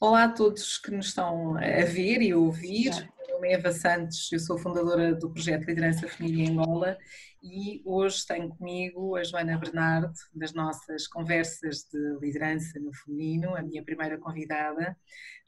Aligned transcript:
Olá 0.00 0.24
a 0.24 0.28
todos 0.28 0.78
que 0.78 0.90
nos 0.90 1.06
estão 1.06 1.56
a 1.56 1.84
ver 1.84 2.22
e 2.22 2.32
a 2.32 2.36
ouvir. 2.36 2.90
Meu 3.26 3.34
nome 3.34 3.48
é 3.48 3.52
Eva 3.54 3.72
Santos, 3.72 4.30
eu 4.32 4.38
sou 4.38 4.58
fundadora 4.58 5.14
do 5.14 5.30
projeto 5.30 5.64
Liderança 5.64 6.08
Família 6.08 6.44
em 6.44 6.50
Angola 6.50 6.98
e 7.42 7.82
hoje 7.84 8.26
tenho 8.26 8.48
comigo 8.48 9.16
a 9.16 9.24
Joana 9.24 9.58
Bernardo, 9.58 10.12
das 10.34 10.52
nossas 10.52 11.06
conversas 11.06 11.84
de 11.92 12.18
liderança 12.20 12.78
no 12.78 12.92
feminino, 12.94 13.56
a 13.56 13.62
minha 13.62 13.82
primeira 13.84 14.18
convidada. 14.18 14.96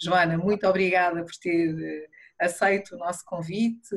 Joana, 0.01 0.37
muito 0.37 0.67
obrigada 0.67 1.25
por 1.25 1.35
ter 1.41 1.77
eh, 1.79 2.09
aceito 2.41 2.95
o 2.95 2.99
nosso 2.99 3.25
convite, 3.25 3.95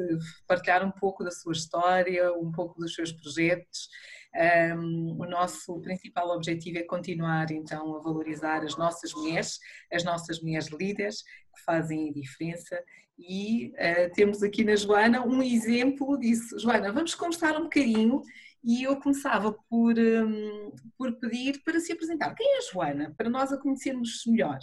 partilhar 0.47 0.85
um 0.85 0.91
pouco 0.91 1.23
da 1.23 1.31
sua 1.31 1.53
história, 1.53 2.31
um 2.33 2.51
pouco 2.51 2.79
dos 2.79 2.93
seus 2.93 3.11
projetos 3.11 3.89
um, 4.37 5.17
o 5.19 5.25
nosso 5.25 5.79
principal 5.81 6.29
objetivo 6.29 6.77
é 6.77 6.83
continuar 6.83 7.51
então 7.51 7.95
a 7.95 7.99
valorizar 7.99 8.63
as 8.63 8.77
nossas 8.77 9.13
mulheres, 9.13 9.59
as 9.91 10.03
nossas 10.03 10.41
mulheres 10.41 10.67
líderes 10.67 11.23
que 11.23 11.63
fazem 11.65 12.09
a 12.09 12.13
diferença 12.13 12.83
e 13.17 13.73
uh, 13.73 14.13
temos 14.13 14.43
aqui 14.43 14.63
na 14.63 14.75
Joana 14.75 15.25
um 15.25 15.41
exemplo 15.41 16.17
disso. 16.19 16.59
Joana, 16.59 16.91
vamos 16.91 17.15
conversar 17.15 17.57
um 17.57 17.63
bocadinho 17.63 18.21
e 18.63 18.83
eu 18.83 18.99
começava 18.99 19.51
por, 19.69 19.97
um, 19.97 20.71
por 20.97 21.13
pedir 21.19 21.61
para 21.63 21.79
se 21.79 21.91
apresentar. 21.91 22.35
Quem 22.35 22.55
é 22.55 22.57
a 22.59 22.71
Joana? 22.71 23.13
Para 23.17 23.29
nós 23.29 23.51
a 23.51 23.57
conhecermos 23.57 24.23
melhor. 24.27 24.59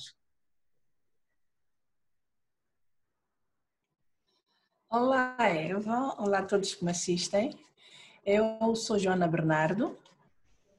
Olá 4.89 5.37
Eva, 5.41 6.15
olá 6.21 6.39
a 6.39 6.45
todos 6.45 6.77
que 6.77 6.85
me 6.85 6.93
assistem. 6.93 7.59
Eu 8.27 8.75
sou 8.75 8.99
Joana 8.99 9.29
Bernardo, 9.29 9.99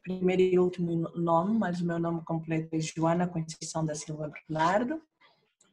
primeiro 0.02 0.41
e 0.41 0.58
último 0.58 1.08
nome, 1.16 1.55
mas 1.55 1.80
o 1.80 1.86
meu 1.86 1.99
nome 1.99 2.23
completo 2.23 2.76
é 2.76 2.80
Joana 2.80 3.27
Conceição 3.27 3.86
da 3.86 3.94
Silva 3.94 4.30
Bernardo. 4.30 4.99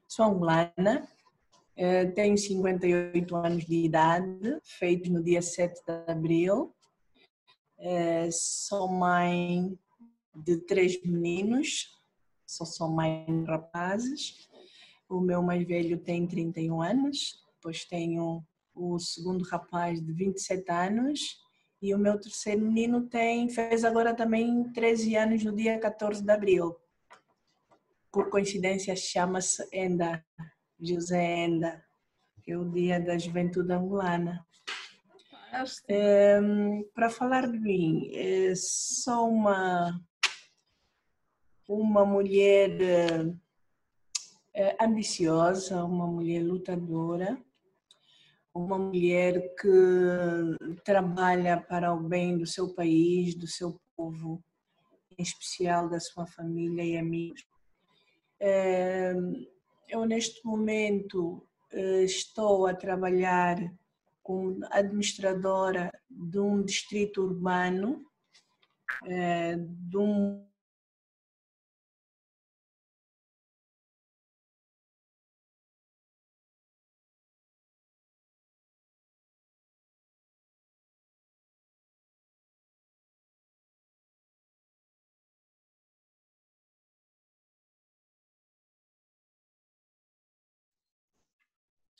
Sou 0.07 0.27
angolana, 0.27 1.09
eh, 1.75 2.05
tenho 2.11 2.37
58 2.37 3.35
anos 3.35 3.65
de 3.65 3.87
idade, 3.87 4.61
feitos 4.63 5.09
no 5.09 5.25
dia 5.25 5.41
7 5.41 5.83
de 5.83 6.13
abril. 6.13 6.75
Eh, 7.79 8.29
sou 8.31 8.87
mãe 8.87 9.75
de 10.37 10.59
três 10.59 11.03
meninos, 11.03 11.99
só 12.47 12.67
sou 12.67 12.91
mãe 12.91 13.25
de 13.27 13.51
rapazes. 13.51 14.47
O 15.09 15.21
meu 15.21 15.43
mais 15.43 15.67
velho 15.67 15.99
tem 15.99 16.27
31 16.27 16.83
anos, 16.83 17.43
depois 17.55 17.87
tenho 17.87 18.45
o 18.75 18.99
segundo 18.99 19.43
rapaz 19.45 20.05
de 20.05 20.13
27 20.13 20.71
anos 20.71 21.41
e 21.83 21.93
o 21.93 21.99
meu 21.99 22.19
terceiro 22.19 22.61
menino 22.61 23.09
tem, 23.09 23.49
fez 23.49 23.85
agora 23.85 24.15
também 24.15 24.63
13 24.73 25.17
anos 25.17 25.43
no 25.43 25.55
dia 25.55 25.81
14 25.81 26.23
de 26.23 26.31
abril. 26.31 26.77
Por 28.13 28.31
coincidência 28.31 28.95
chama-se 28.95 29.67
Enda, 29.73 30.25
José 30.79 31.45
Enda, 31.45 31.85
que 32.41 32.53
é 32.53 32.57
o 32.57 32.71
dia 32.71 33.01
da 33.01 33.19
juventude 33.19 33.73
angolana. 33.73 34.47
É, 35.89 36.41
para 36.95 37.11
falar 37.11 37.51
de 37.51 37.59
mim, 37.59 38.11
é, 38.15 38.55
sou 38.55 39.29
uma, 39.29 40.01
uma 41.69 42.07
mulher 42.07 42.71
é, 44.55 44.77
ambiciosa, 44.81 45.85
uma 45.85 46.07
mulher 46.07 46.43
lutadora, 46.43 47.37
uma 48.55 48.79
mulher 48.79 49.55
que 49.57 50.79
trabalha 50.85 51.61
para 51.61 51.93
o 51.93 52.01
bem 52.01 52.37
do 52.37 52.47
seu 52.47 52.75
país, 52.75 53.35
do 53.35 53.47
seu 53.47 53.81
povo, 53.97 54.43
em 55.19 55.23
especial 55.23 55.89
da 55.89 55.99
sua 55.99 56.27
família 56.27 56.85
e 56.85 56.97
amigos. 56.97 57.45
Eh, 58.41 59.15
eu, 59.89 60.05
neste 60.05 60.45
momento, 60.45 61.47
eh, 61.71 62.03
estou 62.05 62.67
a 62.67 62.75
trabalhar 62.75 63.57
como 64.23 64.59
administradora 64.71 65.91
de 66.11 66.39
um 66.39 66.63
distrito 66.63 67.23
urbano, 67.23 68.05
eh, 69.07 69.57
de 69.59 69.97
um 69.97 70.45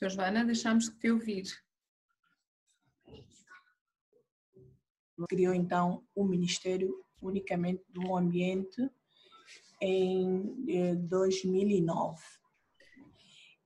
Então, 0.03 0.15
Joana, 0.17 0.43
deixamos 0.43 0.89
de 0.89 0.99
te 0.99 1.09
ouvir. 1.09 1.45
Criou 5.29 5.53
então 5.53 6.05
o 6.13 6.25
Ministério 6.25 6.93
unicamente 7.21 7.81
do 7.87 8.13
Ambiente 8.13 8.91
em 9.79 10.97
2009. 11.07 12.21
Eh, 12.21 13.01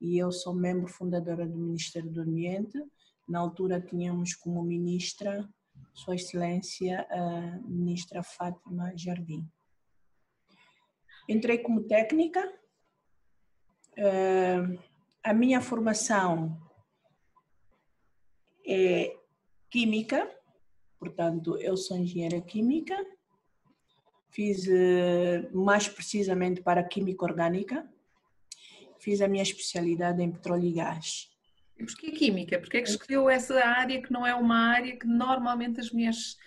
e 0.00 0.16
eu 0.16 0.30
sou 0.30 0.54
membro 0.54 0.86
fundadora 0.86 1.44
do 1.44 1.58
Ministério 1.58 2.08
do 2.08 2.20
Ambiente. 2.20 2.80
Na 3.28 3.40
altura 3.40 3.80
tínhamos 3.80 4.32
como 4.36 4.62
ministra 4.62 5.44
Sua 5.92 6.14
Excelência 6.14 7.04
a 7.10 7.58
ministra 7.68 8.22
Fátima 8.22 8.96
Jardim. 8.96 9.44
Entrei 11.28 11.58
como 11.58 11.82
técnica, 11.88 12.40
eh, 13.96 14.78
a 15.28 15.34
minha 15.34 15.60
formação 15.60 16.58
é 18.66 19.14
química, 19.70 20.28
portanto, 20.98 21.58
eu 21.58 21.76
sou 21.76 21.98
engenheira 21.98 22.40
química, 22.40 22.96
fiz 24.30 24.66
eh, 24.66 25.48
mais 25.52 25.86
precisamente 25.86 26.62
para 26.62 26.82
química 26.82 27.26
orgânica, 27.26 27.86
fiz 28.98 29.20
a 29.20 29.28
minha 29.28 29.42
especialidade 29.42 30.22
em 30.22 30.32
petróleo 30.32 30.64
e 30.64 30.72
gás. 30.72 31.30
E 31.78 31.84
porquê 31.84 32.10
química? 32.10 32.58
Porquê 32.58 32.78
é 32.78 32.82
que 32.82 32.88
escolheu 32.88 33.28
essa 33.28 33.62
área 33.64 34.02
que 34.02 34.12
não 34.12 34.26
é 34.26 34.34
uma 34.34 34.70
área 34.70 34.98
que 34.98 35.06
normalmente 35.06 35.78
as 35.78 35.90
mulheres 35.90 36.38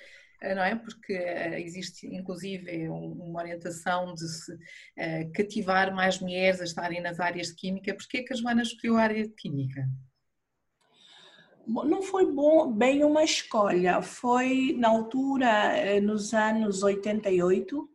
não 0.56 0.64
é? 0.64 0.76
Porque 0.76 1.14
eh, 1.14 1.62
existe 1.62 2.08
inclusive 2.08 2.90
uma 2.90 3.40
orientação 3.40 4.14
de 4.14 4.28
se 4.28 4.58
eh, 4.98 5.26
cativar 5.34 5.94
mais 5.94 6.20
mulheres 6.20 6.60
a 6.62 6.64
estarem 6.64 7.02
nas 7.02 7.20
áreas 7.20 7.48
de 7.48 7.56
química. 7.56 7.94
Porquê 7.94 8.18
é 8.20 8.24
que 8.24 8.34
a 8.34 8.36
Joana 8.36 8.62
escolheu 8.62 8.98
a 8.98 9.04
área 9.04 9.28
de 9.28 9.34
química? 9.34 9.88
Não 11.68 12.02
foi 12.02 12.26
bom, 12.26 12.72
bem 12.72 13.04
uma 13.04 13.24
escolha, 13.24 14.02
foi 14.02 14.76
na 14.78 14.90
altura, 14.90 16.02
nos 16.02 16.34
anos 16.34 16.82
88, 16.82 17.88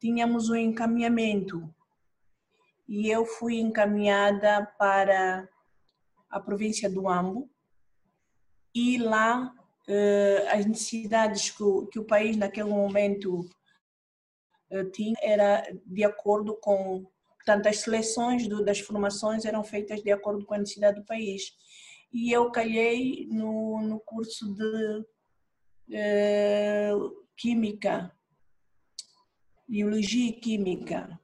tínhamos 0.00 0.50
um 0.50 0.56
encaminhamento 0.56 1.72
e 2.88 3.08
eu 3.08 3.24
fui 3.24 3.60
encaminhada 3.60 4.66
para 4.76 5.48
a 6.28 6.40
província 6.40 6.90
do 6.90 7.08
Ambo 7.08 7.48
e 8.74 8.98
lá 8.98 9.54
eh, 9.54 9.59
as 10.52 10.66
necessidades 10.66 11.50
que 11.50 11.62
o, 11.62 11.86
que 11.86 11.98
o 11.98 12.04
país 12.04 12.36
naquele 12.36 12.68
momento 12.68 13.48
eh, 14.70 14.84
tinha 14.84 15.14
era 15.22 15.64
de 15.84 16.04
acordo 16.04 16.56
com 16.56 17.04
portanto 17.36 17.66
as 17.66 17.78
seleções 17.78 18.46
do, 18.46 18.64
das 18.64 18.80
formações 18.80 19.44
eram 19.44 19.64
feitas 19.64 20.02
de 20.02 20.12
acordo 20.12 20.44
com 20.44 20.54
a 20.54 20.58
necessidade 20.58 21.00
do 21.00 21.06
país. 21.06 21.52
E 22.12 22.32
eu 22.32 22.50
calhei 22.50 23.26
no, 23.30 23.80
no 23.80 24.00
curso 24.00 24.54
de 24.54 25.04
eh, 25.92 26.92
química 27.36 28.12
biologia 29.70 30.30
e 30.30 30.32
química. 30.32 31.20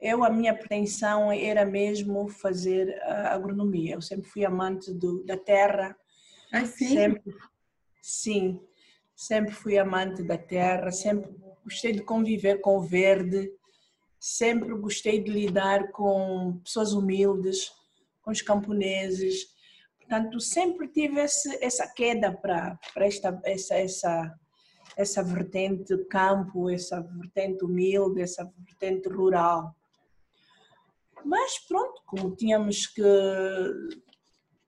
Eu 0.00 0.24
a 0.24 0.30
minha 0.30 0.52
pretensão 0.52 1.30
era 1.30 1.64
mesmo 1.64 2.28
fazer 2.28 3.00
agronomia. 3.04 3.94
Eu 3.94 4.02
sempre 4.02 4.28
fui 4.28 4.44
amante 4.44 4.92
do, 4.92 5.22
da 5.24 5.36
terra 5.36 5.96
ah, 6.52 6.64
sim? 6.64 6.88
Sempre, 6.88 7.34
sim, 8.02 8.60
sempre 9.14 9.52
fui 9.52 9.78
amante 9.78 10.22
da 10.22 10.38
terra, 10.38 10.90
sempre 10.90 11.30
gostei 11.62 11.92
de 11.92 12.02
conviver 12.02 12.60
com 12.60 12.76
o 12.78 12.82
verde, 12.82 13.50
sempre 14.18 14.74
gostei 14.74 15.22
de 15.22 15.30
lidar 15.30 15.90
com 15.92 16.60
pessoas 16.64 16.92
humildes, 16.92 17.72
com 18.22 18.30
os 18.30 18.42
camponeses. 18.42 19.46
Portanto, 19.98 20.40
sempre 20.40 20.88
tive 20.88 21.20
esse, 21.20 21.62
essa 21.64 21.86
queda 21.86 22.32
para, 22.32 22.78
para 22.92 23.06
esta, 23.06 23.40
essa, 23.44 23.74
essa, 23.76 24.38
essa 24.96 25.22
vertente 25.22 25.96
campo, 26.06 26.68
essa 26.68 27.00
vertente 27.00 27.64
humilde, 27.64 28.20
essa 28.20 28.44
vertente 28.58 29.08
rural. 29.08 29.74
Mas 31.24 31.58
pronto, 31.66 32.02
como 32.06 32.34
tínhamos 32.34 32.86
que 32.86 33.02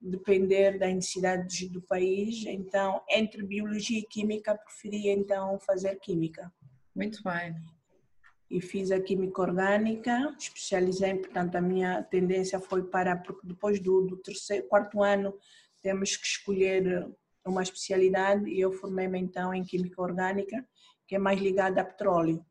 depender 0.03 0.79
das 0.79 0.93
necessidades 0.93 1.69
do 1.69 1.81
país. 1.81 2.45
Então, 2.47 3.01
entre 3.09 3.43
biologia 3.45 4.01
e 4.01 4.03
química, 4.03 4.57
preferia 4.57 5.13
então 5.13 5.59
fazer 5.61 5.97
química. 6.01 6.53
Muito 6.95 7.23
bem. 7.23 7.55
e 8.51 8.61
fiz 8.61 8.91
a 8.91 9.01
química 9.01 9.41
orgânica, 9.41 10.37
especializei, 10.39 11.15
portanto 11.15 11.57
a 11.57 11.61
minha 11.61 12.03
tendência 12.03 12.61
foi 12.61 12.83
para, 12.83 13.17
porque 13.17 13.47
depois 13.47 13.81
do, 13.81 14.03
do 14.03 14.19
terceiro, 14.19 14.69
quarto 14.69 15.03
ano 15.03 15.35
temos 15.81 16.19
que 16.19 16.27
escolher 16.27 17.11
uma 17.47 17.63
especialidade 17.63 18.51
e 18.51 18.61
eu 18.61 18.71
formei-me 18.71 19.19
então 19.19 19.55
em 19.55 19.65
química 19.65 20.03
orgânica, 20.03 20.69
que 21.07 21.15
é 21.15 21.19
mais 21.19 21.41
ligada 21.41 21.81
a 21.81 21.85
petróleo. 21.85 22.45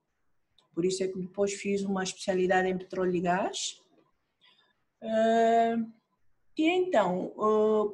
Por 0.74 0.86
isso 0.86 1.03
é 1.03 1.07
que 1.07 1.19
depois 1.19 1.53
fiz 1.53 1.83
uma 1.83 2.03
especialidade 2.03 2.68
em 2.68 2.77
petróleo 2.77 3.15
e 3.15 3.21
gás. 3.21 3.80
Uh, 5.03 6.00
e 6.57 6.69
então, 6.69 7.33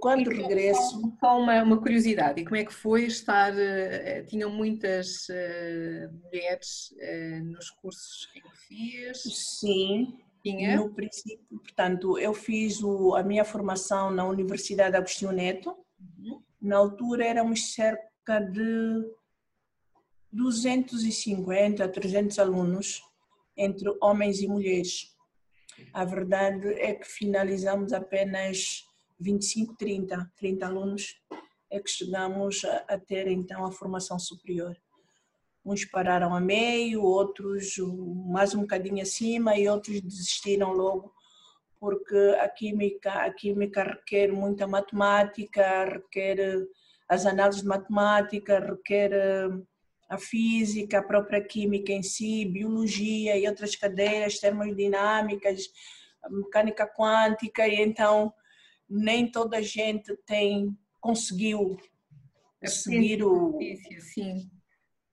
quando 0.01 0.31
e 0.31 0.35
regresso. 0.35 1.01
Só 1.19 1.39
uma, 1.39 1.61
uma, 1.61 1.79
curiosidade, 1.79 2.41
e 2.41 2.43
como 2.43 2.55
é 2.55 2.65
que 2.65 2.73
foi 2.73 3.05
estar. 3.05 3.53
Uh, 3.53 4.25
tinham 4.27 4.49
muitas 4.49 5.27
uh, 5.29 6.13
mulheres 6.23 6.93
nos 7.45 7.69
cursos 7.69 8.25
que 8.33 8.41
fiz? 8.67 9.23
Sim. 9.59 10.17
Tinha? 10.43 10.77
No 10.77 10.93
princípio, 10.93 11.59
portanto, 11.59 12.17
eu 12.17 12.33
fiz 12.33 12.81
o, 12.81 13.15
a 13.15 13.23
minha 13.23 13.43
formação 13.43 14.11
na 14.11 14.25
Universidade 14.25 14.95
Agostinho 14.95 15.31
Neto. 15.31 15.75
Uhum. 15.99 16.41
Na 16.61 16.77
altura 16.77 17.25
éramos 17.25 17.73
cerca 17.73 18.39
de 18.39 19.03
250 20.31 21.83
a 21.83 21.87
300 21.87 22.39
alunos, 22.39 23.01
entre 23.55 23.89
homens 24.01 24.39
e 24.39 24.47
mulheres. 24.47 25.16
A 25.93 26.05
verdade 26.05 26.67
é 26.73 26.93
que 26.93 27.07
finalizamos 27.07 27.93
apenas 27.93 28.85
25, 29.19 29.75
30, 29.75 30.31
30 30.35 30.65
alunos 30.65 31.21
é 31.69 31.79
que 31.79 31.89
chegamos 31.89 32.63
a, 32.65 32.97
ter 32.97 33.27
então 33.27 33.65
a 33.65 33.71
formação 33.71 34.17
superior. 34.17 34.75
Uns 35.65 35.83
pararam 35.83 36.33
a 36.33 36.39
meio, 36.39 37.03
outros 37.03 37.75
mais 38.27 38.55
um 38.55 38.61
bocadinho 38.61 39.01
acima 39.01 39.57
e 39.57 39.67
outros 39.67 39.99
desistiram 40.01 40.71
logo 40.71 41.13
porque 41.79 42.35
a 42.39 42.49
química, 42.49 43.11
a 43.11 43.31
química 43.31 43.83
requer 43.83 44.31
muita 44.31 44.67
matemática, 44.67 45.85
requer 45.85 46.67
as 47.07 47.25
análises 47.25 47.61
de 47.61 47.67
matemática, 47.67 48.59
requer 48.59 49.11
a 50.09 50.17
física, 50.17 50.99
a 50.99 51.03
própria 51.03 51.41
química 51.43 51.91
em 51.91 52.01
si, 52.01 52.45
biologia 52.45 53.37
e 53.37 53.47
outras 53.47 53.75
cadeiras 53.75 54.39
termodinâmicas, 54.39 55.69
mecânica 56.29 56.87
quântica, 56.87 57.67
e 57.67 57.81
então 57.81 58.33
nem 58.89 59.29
toda 59.29 59.57
a 59.57 59.61
gente 59.61 60.15
tem 60.25 60.77
conseguiu 60.99 61.77
é 62.61 62.67
seguir 62.67 63.23
o 63.23 63.57
sim, 63.99 64.49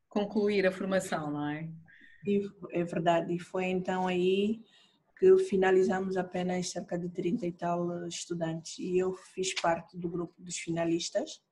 concluir 0.09 0.67
a 0.67 0.73
formação, 0.73 1.31
não 1.31 1.51
é? 1.51 1.69
E, 2.27 2.49
é 2.71 2.85
verdade, 2.85 3.35
e 3.35 3.39
foi 3.39 3.67
então 3.67 4.07
aí 4.07 4.63
que 5.19 5.39
finalizamos 5.39 6.17
apenas 6.17 6.71
cerca 6.71 6.99
de 6.99 7.09
30 7.09 7.47
e 7.47 7.53
tal 7.53 8.07
estudantes 8.07 8.79
e 8.79 8.99
eu 8.99 9.13
fiz 9.13 9.55
parte 9.55 9.97
do 9.99 10.09
grupo 10.09 10.35
dos 10.39 10.57
finalistas. 10.57 11.43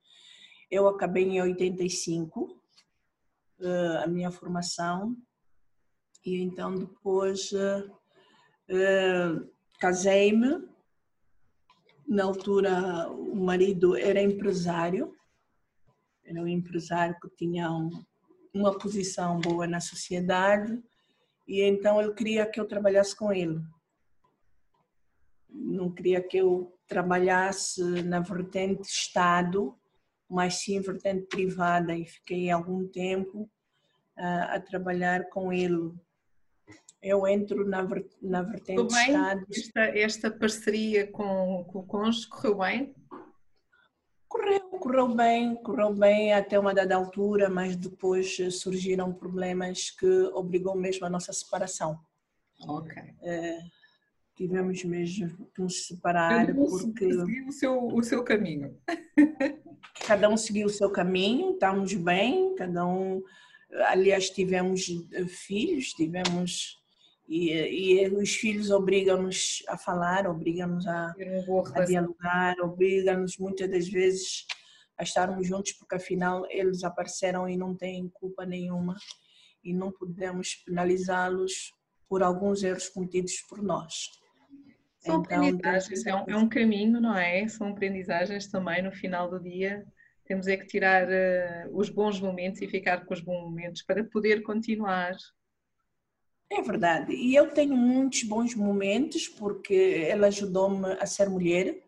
Eu 0.71 0.89
acabei 0.89 1.25
em 1.25 1.41
85 1.41 2.62
uh, 3.61 4.05
a 4.05 4.07
minha 4.07 4.31
formação 4.31 5.17
e 6.25 6.41
então 6.41 6.75
depois 6.75 7.51
uh, 7.53 7.91
casei-me. 9.81 10.71
Na 12.07 12.25
altura 12.25 13.09
o 13.11 13.37
marido 13.37 13.97
era 13.97 14.21
empresário, 14.21 15.17
era 16.25 16.41
um 16.41 16.49
empresário 16.49 17.17
que 17.21 17.29
tinha 17.31 17.71
um, 17.71 17.91
uma 18.53 18.77
posição 18.77 19.41
boa 19.41 19.67
na 19.67 19.81
sociedade 19.81 20.83
e 21.47 21.63
então 21.63 22.01
ele 22.01 22.13
queria 22.13 22.47
que 22.47 22.61
eu 22.61 22.67
trabalhasse 22.67 23.17
com 23.17 23.33
ele. 23.33 23.61
Não 25.49 25.91
queria 25.91 26.23
que 26.23 26.37
eu 26.37 26.77
trabalhasse 26.87 27.83
na 28.03 28.21
vertente 28.21 28.83
Estado, 28.83 29.75
mas 30.33 30.55
sim 30.63 30.81
vertente 30.81 31.27
privada 31.27 31.95
e 31.95 32.07
fiquei 32.07 32.51
algum 32.51 32.89
tempo 32.89 33.43
uh, 34.19 34.55
a 34.55 34.61
trabalhar 34.61 35.29
com 35.29 35.53
ele. 35.53 35.93
Eu 37.03 37.27
entro 37.27 37.69
na, 37.69 37.87
na 38.23 38.43
vertente 38.43 38.95
bem, 38.95 39.07
Estado. 39.09 39.47
Esta, 39.51 39.81
esta 39.81 40.31
parceria 40.31 41.07
com, 41.07 41.65
com 41.65 41.81
o 41.81 41.87
cônjuge 41.87 42.29
correu 42.29 42.59
bem? 42.59 42.95
Correu, 44.29 44.61
correu 44.61 45.15
bem, 45.15 45.55
correu 45.57 45.93
bem 45.93 46.33
até 46.33 46.59
uma 46.59 46.73
dada 46.73 46.97
altura, 46.97 47.51
mas 47.51 47.77
depois 47.77 48.39
surgiram 48.53 49.13
problemas 49.13 49.91
que 49.91 50.07
obrigou 50.33 50.75
mesmo 50.75 51.05
a 51.05 51.11
nossa 51.11 51.33
separação. 51.33 52.01
Ok. 52.67 53.03
Uh, 53.03 53.71
tivemos 54.35 54.83
mesmo 54.85 55.51
que 55.55 55.61
nos 55.61 55.87
separar 55.87 56.47
porque 56.55 57.13
seguiu 57.13 57.49
o 57.49 57.53
seu 57.53 57.87
o 57.87 58.03
seu 58.03 58.25
caminho 58.25 58.77
cada 60.07 60.29
um 60.29 60.37
seguiu 60.37 60.67
o 60.67 60.71
seu 60.71 60.91
caminho 60.91 61.53
estamos 61.53 61.93
bem 61.95 62.55
cada 62.57 62.87
um 62.87 63.23
aliás 63.87 64.31
tivemos 64.31 64.87
filhos 65.29 65.93
tivemos 65.93 66.81
e, 67.29 67.51
e 67.53 68.09
os 68.09 68.35
filhos 68.35 68.71
obrigam-nos 68.71 69.63
a 69.69 69.79
falar 69.79 70.27
obrigam-nos 70.27 70.87
a, 70.87 71.15
a 71.75 71.85
dialogar 71.85 72.57
obrigam-nos 72.61 73.39
muitas 73.39 73.71
das 73.71 73.89
vezes 73.89 74.47
a 74.99 75.03
estarmos 75.03 75.47
juntos 75.47 75.73
porque 75.73 75.95
afinal 75.95 76.47
eles 76.51 76.85
apareceram 76.85 77.49
e 77.49 77.57
não 77.57 77.75
têm 77.75 78.09
culpa 78.09 78.45
nenhuma 78.45 78.97
e 79.65 79.73
não 79.73 79.93
podemos 79.93 80.57
penalizá-los 80.67 81.73
por 82.09 82.23
alguns 82.23 82.63
erros 82.63 82.89
cometidos 82.89 83.41
por 83.49 83.63
nós. 83.63 84.11
São 85.03 85.21
então, 85.21 85.39
aprendizagens, 85.39 86.07
é 86.07 86.15
um, 86.15 86.25
é 86.29 86.37
um, 86.37 86.49
caminho, 86.49 87.01
não 87.01 87.17
é? 87.17 87.49
São 87.49 87.69
aprendizagens 87.69 88.47
também 88.47 88.83
no 88.83 88.93
final 88.93 89.29
do 89.29 89.41
dia. 89.41 89.85
Temos 90.25 90.47
é 90.47 90.57
que 90.57 90.67
tirar 90.67 91.09
uh, 91.09 91.77
os 91.77 91.91
bons 91.91 92.21
momentos 92.21 92.63
e 92.63 92.69
ficar 92.69 93.05
com 93.05 93.13
os 93.13 93.21
bons 93.21 93.43
momentos 93.43 93.83
para 93.83 94.05
poder 94.05 94.43
continuar. 94.43 95.17
É 96.49 96.63
verdade. 96.63 97.13
E 97.13 97.35
eu 97.35 97.53
tenho 97.53 97.77
muitos 97.77 98.23
bons 98.23 98.55
momentos 98.55 99.27
porque 99.27 100.07
ela 100.09 100.29
ajudou-me 100.29 100.93
a 100.93 101.05
ser 101.05 101.29
mulher, 101.29 101.83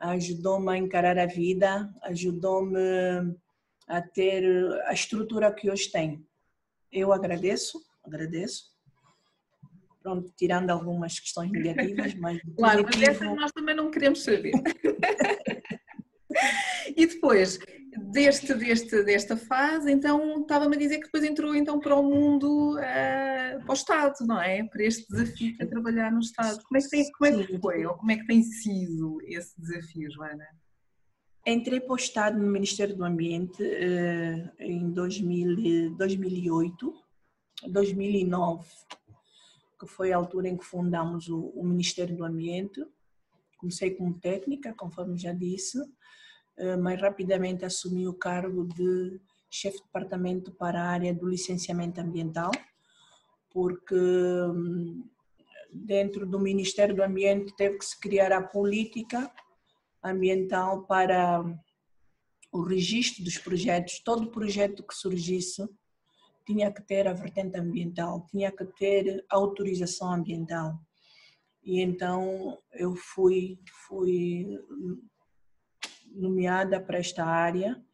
ajudou-me 0.00 0.72
a 0.72 0.76
encarar 0.76 1.18
a 1.18 1.26
vida, 1.26 1.88
ajudou-me 2.02 2.80
a 3.86 4.02
ter 4.02 4.44
a 4.86 4.92
estrutura 4.92 5.52
que 5.52 5.70
hoje 5.70 5.88
tenho. 5.92 6.26
Eu 6.90 7.12
agradeço, 7.12 7.80
agradeço 8.02 8.76
pronto, 10.08 10.32
tirando 10.36 10.70
algumas 10.70 11.18
questões 11.18 11.52
negativas, 11.52 12.14
mas. 12.14 12.40
Claro, 12.56 12.84
mas 12.84 13.02
essas 13.02 13.36
nós 13.36 13.52
também 13.52 13.76
não 13.76 13.90
queremos 13.90 14.24
saber. 14.24 14.52
e 16.96 17.06
depois 17.06 17.58
deste, 18.10 18.54
deste, 18.54 19.02
desta 19.02 19.36
fase, 19.36 19.92
então 19.92 20.40
estava-me 20.40 20.76
a 20.76 20.78
dizer 20.78 20.96
que 20.98 21.04
depois 21.04 21.24
entrou 21.24 21.54
então 21.54 21.78
para 21.78 21.94
o 21.94 22.02
mundo, 22.02 22.76
uh, 22.76 23.60
para 23.60 23.70
o 23.70 23.74
Estado, 23.74 24.14
não 24.26 24.40
é? 24.40 24.64
Para 24.64 24.84
este 24.84 25.06
desafio 25.08 25.58
de 25.58 25.66
trabalhar 25.66 26.10
no 26.10 26.20
Estado. 26.20 26.62
Como 26.62 26.78
é 26.78 26.80
que, 26.80 26.88
tem, 26.88 27.12
como 27.12 27.40
é 27.40 27.44
que 27.44 27.58
foi 27.58 27.84
ou 27.84 27.94
como 27.94 28.10
é 28.10 28.16
que 28.16 28.26
tem 28.26 28.42
sido 28.42 29.18
esse 29.26 29.60
desafio, 29.60 30.10
Joana? 30.10 30.46
Entrei 31.46 31.80
para 31.80 31.92
o 31.92 31.96
Estado 31.96 32.38
no 32.38 32.50
Ministério 32.50 32.96
do 32.96 33.04
Ambiente 33.04 33.62
uh, 33.62 34.50
em 34.58 34.90
2000, 34.90 35.96
2008, 35.96 36.94
2009 37.68 38.64
que 39.78 39.86
foi 39.86 40.12
a 40.12 40.16
altura 40.16 40.48
em 40.48 40.56
que 40.56 40.64
fundamos 40.64 41.28
o, 41.28 41.46
o 41.54 41.64
Ministério 41.64 42.16
do 42.16 42.24
Ambiente. 42.24 42.84
Comecei 43.58 43.92
como 43.92 44.18
técnica, 44.18 44.74
conforme 44.74 45.16
já 45.16 45.32
disse, 45.32 45.78
eh, 46.56 46.76
mas 46.76 47.00
rapidamente 47.00 47.64
assumi 47.64 48.06
o 48.06 48.14
cargo 48.14 48.64
de 48.64 49.20
chefe 49.50 49.78
de 49.78 49.84
departamento 49.84 50.52
para 50.52 50.82
a 50.82 50.88
área 50.88 51.14
do 51.14 51.28
licenciamento 51.28 52.00
ambiental, 52.00 52.50
porque 53.50 53.94
hum, 53.94 55.08
dentro 55.72 56.26
do 56.26 56.38
Ministério 56.38 56.94
do 56.94 57.02
Ambiente 57.02 57.54
teve 57.56 57.78
que 57.78 57.84
se 57.84 57.98
criar 57.98 58.32
a 58.32 58.42
política 58.42 59.30
ambiental 60.02 60.84
para 60.84 61.44
o 62.50 62.62
registro 62.62 63.24
dos 63.24 63.38
projetos, 63.38 64.00
todo 64.00 64.30
projeto 64.30 64.82
que 64.82 64.94
surgisse 64.94 65.68
tinha 66.48 66.72
que 66.72 66.80
ter 66.80 67.06
a 67.06 67.12
vertente 67.12 67.58
ambiental, 67.58 68.26
tinha 68.30 68.50
que 68.50 68.64
ter 68.64 69.22
autorização 69.28 70.14
ambiental. 70.14 70.80
E 71.62 71.82
então 71.82 72.58
eu 72.72 72.96
fui, 72.96 73.60
fui 73.86 74.58
nomeada 76.06 76.80
para 76.80 76.96
esta 76.96 77.22
área, 77.22 77.84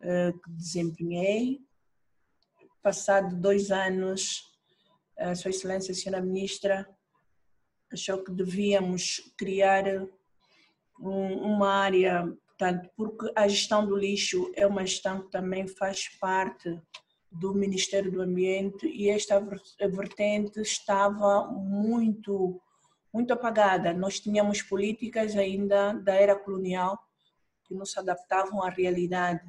eh, 0.00 0.32
que 0.32 0.50
desempenhei. 0.50 1.60
Passado 2.82 3.40
dois 3.40 3.70
anos, 3.70 4.42
a 5.16 5.36
Sua 5.36 5.50
Excelência, 5.50 5.92
a 5.92 5.94
Senhora 5.94 6.20
Ministra, 6.20 6.88
achou 7.92 8.24
que 8.24 8.32
devíamos 8.32 9.32
criar 9.38 9.84
uma 10.98 11.68
área, 11.68 12.36
portanto, 12.46 12.90
porque 12.96 13.30
a 13.36 13.46
gestão 13.46 13.86
do 13.86 13.96
lixo 13.96 14.50
é 14.56 14.66
uma 14.66 14.84
gestão 14.84 15.22
que 15.22 15.30
também 15.30 15.68
faz 15.68 16.08
parte 16.18 16.82
do 17.38 17.54
Ministério 17.54 18.10
do 18.10 18.22
Ambiente 18.22 18.86
e 18.86 19.08
esta 19.10 19.40
vertente 19.88 20.60
estava 20.60 21.46
muito 21.48 22.60
muito 23.12 23.32
apagada. 23.32 23.94
Nós 23.94 24.20
tínhamos 24.20 24.60
políticas 24.60 25.34
ainda 25.36 25.94
da 25.94 26.14
era 26.14 26.36
colonial 26.36 26.98
que 27.64 27.74
não 27.74 27.86
se 27.86 27.98
adaptavam 27.98 28.62
à 28.62 28.68
realidade. 28.68 29.42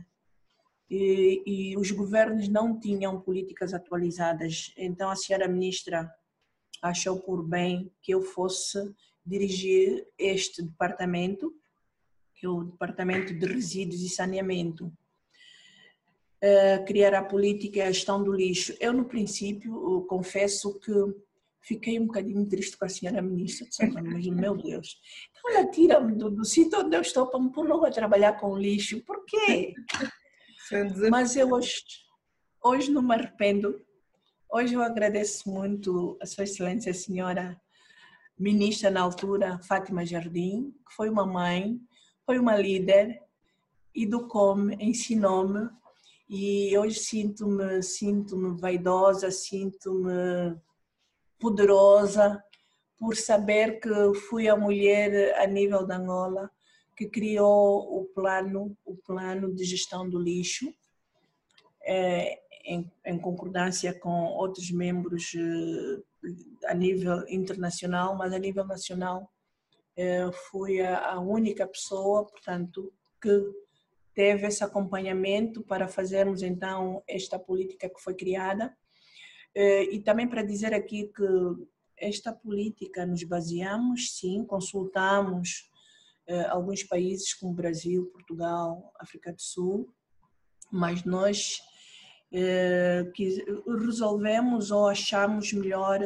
E, 0.89 1.43
e, 1.45 1.77
os 1.77 1.91
governos 1.91 2.47
não 2.47 2.79
tinham 2.79 3.19
políticas 3.19 3.73
atualizadas. 3.73 4.73
Então 4.77 5.09
a 5.09 5.17
senhora 5.17 5.49
ministra 5.49 6.09
achou 6.81 7.19
por 7.19 7.45
bem 7.45 7.91
que 8.01 8.13
eu 8.13 8.21
fosse 8.21 8.95
dirigir 9.25 10.07
este 10.17 10.61
departamento, 10.61 11.53
que 12.35 12.45
é 12.45 12.49
o 12.49 12.63
Departamento 12.63 13.33
de 13.33 13.45
Resíduos 13.45 14.01
e 14.01 14.07
Saneamento. 14.07 14.93
Criar 16.85 17.13
a 17.15 17.23
política 17.23 17.79
e 17.79 17.81
a 17.81 17.91
gestão 17.91 18.23
do 18.23 18.31
lixo. 18.31 18.75
Eu, 18.79 18.93
no 18.93 19.05
princípio, 19.05 20.05
confesso 20.07 20.79
que 20.79 20.91
fiquei 21.67 21.99
um 21.99 22.05
bocadinho 22.05 22.47
triste 22.47 22.77
com 22.77 22.85
a 22.85 22.89
senhora 22.89 23.21
ministra, 23.21 23.67
mas 23.93 24.25
meu 24.27 24.55
Deus, 24.55 25.01
então 25.29 25.51
ela 25.51 25.69
tira-me 25.69 26.15
do, 26.15 26.29
do 26.29 26.45
sítio 26.45 26.79
onde 26.79 26.95
eu 26.95 27.01
estou 27.01 27.27
para 27.27 27.39
me 27.39 27.51
pôr 27.51 27.67
logo 27.67 27.85
a 27.85 27.91
trabalhar 27.91 28.39
com 28.39 28.57
lixo, 28.57 29.03
por 29.03 29.25
quê? 29.25 29.73
Mas 31.09 31.35
eu 31.37 31.51
hoje, 31.51 31.81
hoje 32.61 32.91
não 32.91 33.01
me 33.01 33.13
arrependo, 33.13 33.81
hoje 34.51 34.73
eu 34.73 34.81
agradeço 34.81 35.49
muito 35.49 36.17
a 36.21 36.25
sua 36.25 36.43
excelência 36.43 36.91
a 36.91 36.95
senhora 36.95 37.59
ministra 38.37 38.91
na 38.91 39.01
altura, 39.01 39.59
Fátima 39.59 40.05
Jardim, 40.05 40.73
que 40.87 40.93
foi 40.93 41.09
uma 41.09 41.25
mãe, 41.25 41.79
foi 42.25 42.37
uma 42.37 42.57
líder, 42.57 43.21
educou-me, 43.95 44.75
ensinou-me 44.79 45.69
e 46.29 46.77
hoje 46.77 46.99
sinto-me 46.99 47.81
sinto-me 47.81 48.59
vaidosa, 48.59 49.31
sinto-me 49.31 50.55
poderosa 51.39 52.43
por 52.97 53.15
saber 53.15 53.79
que 53.79 54.13
fui 54.27 54.49
a 54.49 54.55
mulher 54.55 55.39
a 55.39 55.45
nível 55.45 55.85
da 55.85 55.97
Angola 55.97 56.51
que 56.95 57.07
criou 57.07 58.01
o 58.01 58.05
plano, 58.05 58.75
o 58.83 58.95
plano 58.95 59.53
de 59.53 59.63
gestão 59.63 60.09
do 60.09 60.19
lixo, 60.19 60.73
é, 61.83 62.39
em, 62.65 62.91
em, 63.05 63.19
concordância 63.19 63.97
com 63.97 64.25
outros 64.25 64.71
membros 64.71 65.31
eh, 65.35 66.01
a 66.65 66.73
nível 66.73 67.23
internacional, 67.29 68.17
mas 68.17 68.33
a 68.33 68.39
nível 68.39 68.65
nacional 68.65 69.31
é, 69.95 70.29
fui 70.49 70.81
a, 70.81 71.13
a 71.13 71.19
única 71.19 71.67
pessoa, 71.67 72.25
portanto, 72.25 72.91
que 73.21 73.29
teve 74.17 74.47
esse 74.47 74.63
acompanhamento 74.63 75.61
para 75.61 75.87
fazermos 75.87 76.41
então 76.41 77.03
esta 77.07 77.37
política 77.37 77.87
que 77.87 78.01
foi 78.01 78.15
criada 78.15 78.75
eh, 79.53 79.83
e 79.93 80.01
também 80.01 80.27
para 80.27 80.41
dizer 80.41 80.73
aqui 80.73 81.11
que 81.15 81.23
esta 81.95 82.33
política 82.33 83.05
nos 83.05 83.21
baseamos, 83.21 84.17
sim, 84.17 84.43
consultamos 84.43 85.69
eh, 86.25 86.47
alguns 86.47 86.81
países 86.81 87.31
como 87.35 87.53
Brasil, 87.53 88.07
Portugal, 88.07 88.91
África 88.99 89.31
do 89.31 89.39
Sul, 89.39 89.93
mas 90.71 91.03
nós 91.03 91.59
eh, 92.31 93.05
resolvemos 93.67 94.71
ou 94.71 94.87
achamos 94.87 95.53
melhor 95.53 95.99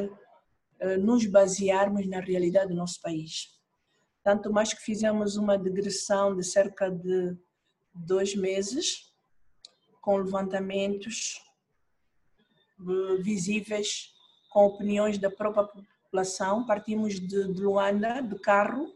nos 1.00 1.26
basearmos 1.28 2.06
na 2.08 2.20
realidade 2.20 2.72
do 2.72 2.76
nosso 2.76 3.00
país. 3.02 3.58
Tanto 4.22 4.52
mais 4.52 4.74
que 4.74 4.82
fizemos 4.82 5.38
uma 5.38 5.56
digressão 5.56 6.36
de 6.36 6.44
cerca 6.44 6.90
de 6.90 7.38
dois 7.94 8.36
meses, 8.36 9.12
com 10.02 10.18
levantamentos 10.18 11.42
visíveis 13.20 14.12
com 14.52 14.66
opiniões 14.66 15.18
da 15.18 15.30
própria 15.30 15.64
população. 15.64 16.66
Partimos 16.66 17.20
de, 17.20 17.44
Luanda, 17.44 18.22
de 18.22 18.38
carro, 18.40 18.94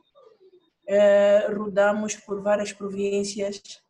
eh, 0.85 1.47
rodamos 1.55 2.15
por 2.15 2.41
várias 2.41 2.73
províncias 2.73 3.81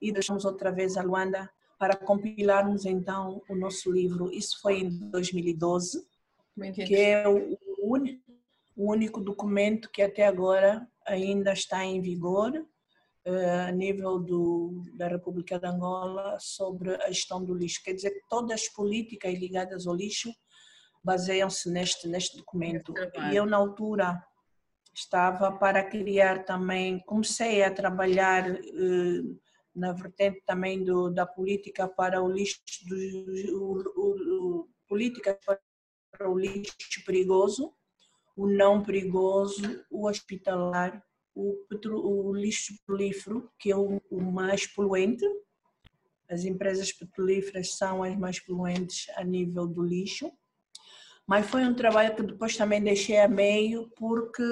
e 0.00 0.12
deixamos 0.12 0.44
outra 0.44 0.70
vez 0.70 0.96
a 0.96 1.02
Luanda 1.02 1.50
para 1.78 1.96
compilarmos 1.96 2.84
então 2.84 3.42
o 3.48 3.54
nosso 3.54 3.90
livro. 3.90 4.32
Isso 4.32 4.60
foi 4.60 4.80
em 4.80 4.88
2012, 5.10 6.06
que 6.86 6.94
é 6.94 7.28
o, 7.28 7.58
o 8.76 8.92
único 8.92 9.20
documento 9.20 9.90
que 9.90 10.02
até 10.02 10.26
agora 10.26 10.88
ainda 11.04 11.52
está 11.52 11.84
em 11.84 12.00
vigor 12.00 12.54
eh, 12.54 12.64
a 13.28 13.70
nível 13.72 14.18
do, 14.18 14.82
da 14.94 15.08
República 15.08 15.58
de 15.58 15.66
Angola 15.66 16.36
sobre 16.40 16.94
a 16.94 17.08
gestão 17.08 17.44
do 17.44 17.54
lixo. 17.54 17.82
Quer 17.82 17.94
dizer 17.94 18.10
que 18.10 18.28
todas 18.28 18.62
as 18.62 18.68
políticas 18.68 19.34
ligadas 19.34 19.86
ao 19.86 19.94
lixo 19.94 20.32
baseiam-se 21.02 21.70
neste, 21.70 22.08
neste 22.08 22.36
documento. 22.38 22.92
E 23.30 23.36
eu, 23.36 23.46
na 23.46 23.56
altura, 23.56 24.22
estava 24.94 25.52
para 25.52 25.84
criar 25.84 26.44
também, 26.44 27.00
comecei 27.00 27.62
a 27.62 27.72
trabalhar 27.72 28.48
eh, 28.48 29.22
na 29.74 29.92
vertente 29.92 30.42
também 30.44 30.82
do, 30.84 31.08
da 31.10 31.24
política 31.24 31.86
para 31.86 32.22
o 32.22 32.28
lixo, 32.28 32.60
do, 32.86 33.92
o, 33.96 34.60
o, 34.60 34.68
política 34.88 35.38
para 36.10 36.30
o 36.30 36.38
lixo 36.38 36.74
perigoso, 37.06 37.72
o 38.36 38.46
não 38.46 38.82
perigoso, 38.82 39.84
o 39.90 40.08
hospitalar 40.08 41.02
o, 41.38 41.54
petro, 41.68 42.04
o 42.04 42.34
lixo 42.34 42.76
petrolífero, 42.78 43.48
que 43.60 43.70
é 43.70 43.76
o, 43.76 44.02
o 44.10 44.20
mais 44.20 44.66
poluente. 44.66 45.24
As 46.28 46.44
empresas 46.44 46.92
petrolíferas 46.92 47.76
são 47.76 48.02
as 48.02 48.16
mais 48.16 48.40
poluentes 48.40 49.06
a 49.16 49.22
nível 49.22 49.66
do 49.66 49.82
lixo. 49.82 50.32
Mas 51.26 51.46
foi 51.46 51.64
um 51.64 51.74
trabalho 51.74 52.16
que 52.16 52.22
depois 52.22 52.56
também 52.56 52.82
deixei 52.82 53.20
a 53.20 53.28
meio, 53.28 53.88
porque 53.96 54.42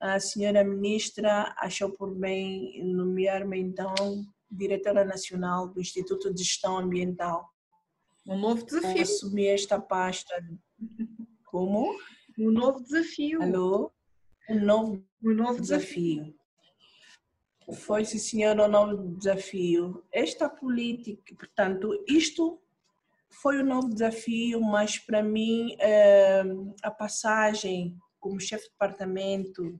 a 0.00 0.18
senhora 0.18 0.64
ministra 0.64 1.54
achou 1.58 1.90
por 1.90 2.14
bem 2.14 2.82
nomear-me 2.84 3.58
então 3.58 3.94
diretora 4.50 5.04
nacional 5.04 5.68
do 5.68 5.80
Instituto 5.80 6.32
de 6.32 6.42
Gestão 6.42 6.78
Ambiental. 6.78 7.52
Um 8.26 8.38
novo 8.38 8.64
desafio. 8.64 9.02
Assumi 9.02 9.46
esta 9.46 9.78
pasta. 9.78 10.34
Como? 11.44 11.98
Um 12.38 12.50
novo 12.50 12.80
desafio. 12.80 13.42
Alô? 13.42 13.92
Um 14.48 14.64
novo 14.64 15.07
um 15.22 15.34
novo 15.34 15.60
desafio. 15.60 16.34
Foi, 17.72 18.04
sim, 18.04 18.18
senhor, 18.18 18.58
um 18.58 18.68
novo 18.68 19.16
desafio. 19.16 20.02
Esta 20.10 20.48
política, 20.48 21.34
portanto, 21.34 22.02
isto 22.08 22.60
foi 23.28 23.62
um 23.62 23.66
novo 23.66 23.88
desafio, 23.90 24.60
mas 24.60 24.98
para 24.98 25.22
mim 25.22 25.76
eh, 25.78 26.44
a 26.82 26.90
passagem 26.90 27.96
como 28.18 28.40
chefe 28.40 28.64
de 28.64 28.70
departamento 28.70 29.78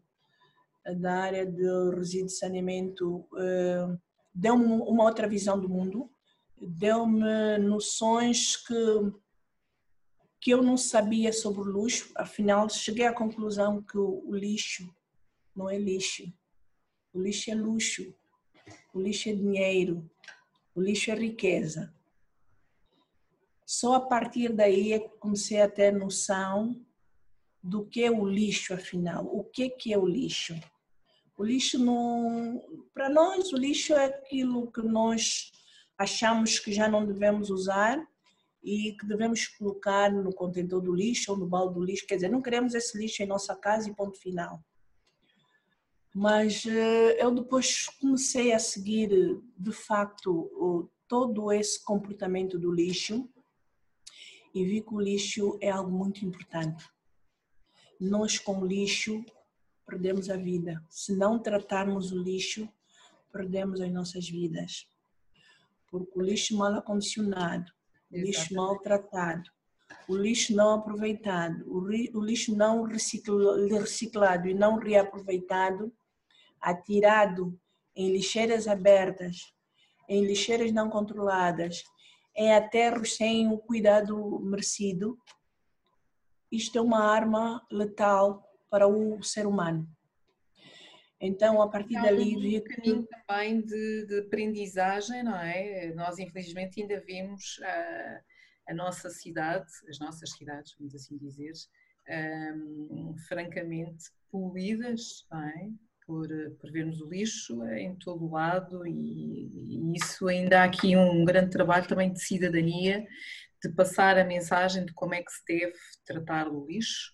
eh, 0.84 0.94
da 0.94 1.14
área 1.22 1.46
de 1.46 1.64
resíduos 1.94 2.34
e 2.34 2.36
saneamento 2.36 3.26
eh, 3.38 3.96
deu-me 4.34 4.64
uma 4.64 5.04
outra 5.04 5.26
visão 5.26 5.58
do 5.58 5.68
mundo, 5.68 6.10
deu-me 6.60 7.58
noções 7.58 8.56
que 8.56 8.74
que 10.40 10.52
eu 10.52 10.62
não 10.62 10.76
sabia 10.76 11.32
sobre 11.32 11.62
o 11.62 11.64
luxo, 11.64 12.12
afinal 12.14 12.68
cheguei 12.70 13.04
à 13.06 13.12
conclusão 13.12 13.82
que 13.82 13.98
o 13.98 14.30
lixo 14.32 14.88
não 15.58 15.68
é 15.68 15.76
lixo. 15.76 16.32
O 17.12 17.20
lixo 17.20 17.50
é 17.50 17.54
luxo. 17.54 18.14
O 18.94 19.00
lixo 19.00 19.28
é 19.28 19.32
dinheiro. 19.32 20.08
O 20.72 20.80
lixo 20.80 21.10
é 21.10 21.14
riqueza. 21.14 21.92
Só 23.66 23.94
a 23.94 24.00
partir 24.00 24.52
daí 24.52 24.92
é 24.92 25.00
que 25.00 25.18
comecei 25.18 25.60
a 25.60 25.68
ter 25.68 25.92
noção 25.92 26.80
do 27.60 27.84
que 27.84 28.04
é 28.04 28.10
o 28.10 28.24
lixo, 28.24 28.72
afinal. 28.72 29.26
O 29.26 29.42
que, 29.42 29.68
que 29.68 29.92
é 29.92 29.98
o 29.98 30.06
lixo? 30.06 30.54
O 31.36 31.44
lixo 31.44 31.76
não. 31.76 32.62
Para 32.94 33.08
nós, 33.08 33.52
o 33.52 33.56
lixo 33.56 33.94
é 33.94 34.04
aquilo 34.04 34.70
que 34.70 34.80
nós 34.80 35.50
achamos 35.98 36.60
que 36.60 36.72
já 36.72 36.88
não 36.88 37.04
devemos 37.04 37.50
usar 37.50 38.00
e 38.62 38.92
que 38.92 39.04
devemos 39.06 39.48
colocar 39.48 40.12
no 40.12 40.32
contentor 40.32 40.80
do 40.80 40.94
lixo 40.94 41.32
ou 41.32 41.36
no 41.36 41.48
balde 41.48 41.74
do 41.74 41.84
lixo. 41.84 42.06
Quer 42.06 42.14
dizer, 42.14 42.30
não 42.30 42.40
queremos 42.40 42.74
esse 42.74 42.96
lixo 42.96 43.24
em 43.24 43.26
nossa 43.26 43.56
casa 43.56 43.90
e 43.90 43.94
ponto 43.94 44.18
final. 44.20 44.64
Mas 46.18 46.66
eh, 46.66 47.22
eu 47.22 47.32
depois 47.32 47.86
comecei 48.00 48.52
a 48.52 48.58
seguir, 48.58 49.40
de 49.56 49.70
facto, 49.70 50.90
todo 51.06 51.52
esse 51.52 51.80
comportamento 51.84 52.58
do 52.58 52.72
lixo 52.72 53.30
e 54.52 54.64
vi 54.64 54.80
que 54.80 54.92
o 54.92 55.00
lixo 55.00 55.56
é 55.60 55.70
algo 55.70 55.92
muito 55.92 56.26
importante. 56.26 56.84
Nós, 58.00 58.36
com 58.36 58.58
o 58.58 58.66
lixo, 58.66 59.24
perdemos 59.86 60.28
a 60.28 60.36
vida. 60.36 60.84
Se 60.90 61.14
não 61.14 61.38
tratarmos 61.38 62.10
o 62.10 62.18
lixo, 62.20 62.68
perdemos 63.32 63.80
as 63.80 63.92
nossas 63.92 64.28
vidas. 64.28 64.88
Porque 65.88 66.18
o 66.18 66.22
lixo 66.22 66.56
mal 66.56 66.74
acondicionado, 66.74 67.70
o 68.10 68.18
lixo 68.18 68.52
mal 68.56 68.76
tratado, 68.80 69.48
o 70.08 70.16
lixo 70.16 70.52
não 70.52 70.74
aproveitado, 70.74 71.64
o 71.68 72.20
lixo 72.24 72.56
não 72.56 72.82
reciclado 72.82 74.48
e 74.48 74.54
não 74.54 74.80
reaproveitado 74.80 75.92
atirado 76.60 77.58
em 77.94 78.12
lixeiras 78.12 78.68
abertas, 78.68 79.52
em 80.08 80.24
lixeiras 80.24 80.72
não 80.72 80.88
controladas, 80.88 81.82
em 82.36 82.52
aterros 82.52 83.16
sem 83.16 83.48
o 83.52 83.58
cuidado 83.58 84.40
merecido, 84.40 85.18
isto 86.50 86.78
é 86.78 86.80
uma 86.80 87.04
arma 87.04 87.66
letal 87.70 88.42
para 88.70 88.86
o 88.86 89.22
ser 89.22 89.46
humano. 89.46 89.88
Então, 91.20 91.60
a 91.60 91.68
partir 91.68 91.94
dali. 91.94 92.56
É 92.56 92.60
um 92.60 92.64
caminho 92.64 93.08
também 93.26 93.60
de, 93.60 94.06
de, 94.06 94.20
aprendizagem, 94.20 95.24
não 95.24 95.36
é? 95.36 95.92
Nós, 95.94 96.18
infelizmente, 96.18 96.80
ainda 96.80 97.00
vemos 97.00 97.60
a, 97.64 98.20
a 98.68 98.74
nossa 98.74 99.10
cidade, 99.10 99.66
as 99.88 99.98
nossas 99.98 100.30
cidades, 100.30 100.74
vamos 100.78 100.94
assim 100.94 101.18
dizer, 101.18 101.52
um, 102.08 103.16
francamente 103.26 104.04
poluídas, 104.30 105.26
não 105.30 105.42
é? 105.42 105.70
Por, 106.08 106.26
por 106.58 106.72
vermos 106.72 107.02
o 107.02 107.08
lixo 107.10 107.62
em 107.74 107.94
todo 107.96 108.24
o 108.24 108.32
lado, 108.32 108.86
e, 108.86 109.92
e 109.92 109.92
isso 109.94 110.26
ainda 110.26 110.62
há 110.62 110.64
aqui 110.64 110.96
um 110.96 111.22
grande 111.22 111.50
trabalho 111.50 111.86
também 111.86 112.10
de 112.10 112.18
cidadania, 112.18 113.06
de 113.62 113.68
passar 113.74 114.16
a 114.16 114.24
mensagem 114.24 114.86
de 114.86 114.94
como 114.94 115.12
é 115.12 115.22
que 115.22 115.30
se 115.30 115.44
deve 115.46 115.74
tratar 116.06 116.48
o 116.48 116.66
lixo 116.66 117.12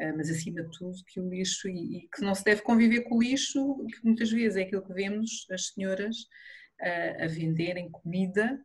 eh, 0.00 0.12
mas 0.12 0.30
acima 0.30 0.62
de 0.62 0.70
tudo 0.78 0.96
que 1.06 1.20
o 1.20 1.28
lixo 1.28 1.68
e, 1.68 2.08
que 2.14 2.22
não 2.22 2.34
se 2.34 2.42
deve 2.42 2.62
conviver 2.62 3.02
com 3.02 3.16
o 3.16 3.22
lixo, 3.22 3.76
que 3.86 4.02
muitas 4.02 4.30
vezes 4.30 4.56
é 4.56 4.62
aquilo 4.62 4.82
que 4.82 4.94
vemos 4.94 5.46
as 5.50 5.66
senhoras 5.68 6.16
uh, 6.80 7.24
a 7.24 7.26
venderem 7.26 7.90
comida 7.90 8.58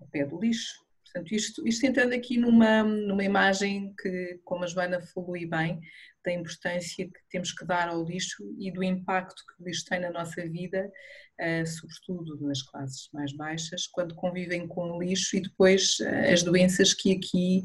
ao 0.00 0.08
pé 0.08 0.26
do 0.26 0.40
lixo. 0.40 0.84
Portanto, 1.16 1.32
isto, 1.34 1.66
isto 1.66 1.86
entrando 1.86 2.12
aqui 2.12 2.36
numa, 2.36 2.82
numa 2.82 3.24
imagem 3.24 3.94
que, 3.98 4.38
como 4.44 4.64
a 4.64 4.66
Joana 4.66 5.00
falou 5.00 5.34
e 5.34 5.46
bem, 5.46 5.80
da 6.22 6.30
importância 6.30 7.06
que 7.06 7.20
temos 7.30 7.52
que 7.52 7.64
dar 7.64 7.88
ao 7.88 8.04
lixo 8.04 8.44
e 8.58 8.70
do 8.70 8.84
impacto 8.84 9.42
que 9.46 9.62
o 9.62 9.66
lixo 9.66 9.86
tem 9.86 9.98
na 9.98 10.10
nossa 10.10 10.46
vida, 10.46 10.92
uh, 11.40 11.66
sobretudo 11.66 12.38
nas 12.46 12.60
classes 12.60 13.08
mais 13.14 13.32
baixas, 13.34 13.86
quando 13.86 14.14
convivem 14.14 14.68
com 14.68 14.90
o 14.90 15.02
lixo 15.02 15.36
e 15.36 15.40
depois 15.40 15.98
uh, 16.00 16.32
as 16.32 16.42
doenças 16.42 16.92
que 16.92 17.12
aqui, 17.12 17.62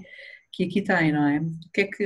que 0.53 0.63
aqui 0.63 0.81
têm, 0.81 1.11
não 1.11 1.27
é? 1.27 1.39
O 1.39 1.71
que 1.73 1.81
é 1.81 1.87
que 1.87 2.05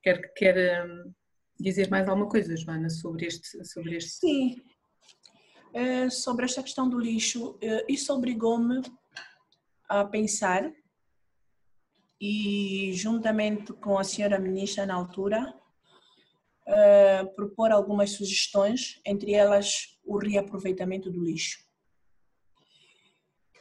Quer, 0.00 0.32
quer 0.34 0.86
hum, 0.86 1.12
dizer 1.58 1.90
mais 1.90 2.08
alguma 2.08 2.28
coisa, 2.28 2.56
Joana, 2.56 2.88
sobre 2.88 3.26
este? 3.26 3.64
Sobre 3.64 3.96
este... 3.96 4.20
Sim, 4.20 4.62
é, 5.74 6.08
sobre 6.08 6.44
esta 6.44 6.62
questão 6.62 6.88
do 6.88 6.96
lixo, 6.96 7.58
isso 7.88 8.12
obrigou-me 8.14 8.82
a 9.88 10.04
pensar 10.04 10.72
e, 12.20 12.92
juntamente 12.94 13.72
com 13.74 13.98
a 13.98 14.04
senhora 14.04 14.38
ministra 14.38 14.86
na 14.86 14.94
altura, 14.94 15.54
é, 16.66 17.24
propor 17.24 17.70
algumas 17.70 18.10
sugestões, 18.10 19.00
entre 19.04 19.32
elas 19.32 19.98
o 20.04 20.18
reaproveitamento 20.18 21.10
do 21.10 21.22
lixo. 21.22 21.64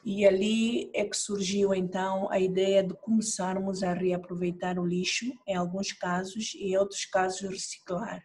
E 0.04 0.26
ali 0.26 0.92
é 0.94 1.04
que 1.04 1.18
surgiu 1.18 1.74
então 1.74 2.30
a 2.30 2.40
ideia 2.40 2.84
de 2.84 2.94
começarmos 2.94 3.82
a 3.82 3.92
reaproveitar 3.92 4.78
o 4.78 4.86
lixo, 4.86 5.26
em 5.48 5.56
alguns 5.56 5.92
casos, 5.92 6.54
e 6.54 6.74
em 6.74 6.78
outros 6.78 7.06
casos 7.06 7.50
reciclar. 7.50 8.24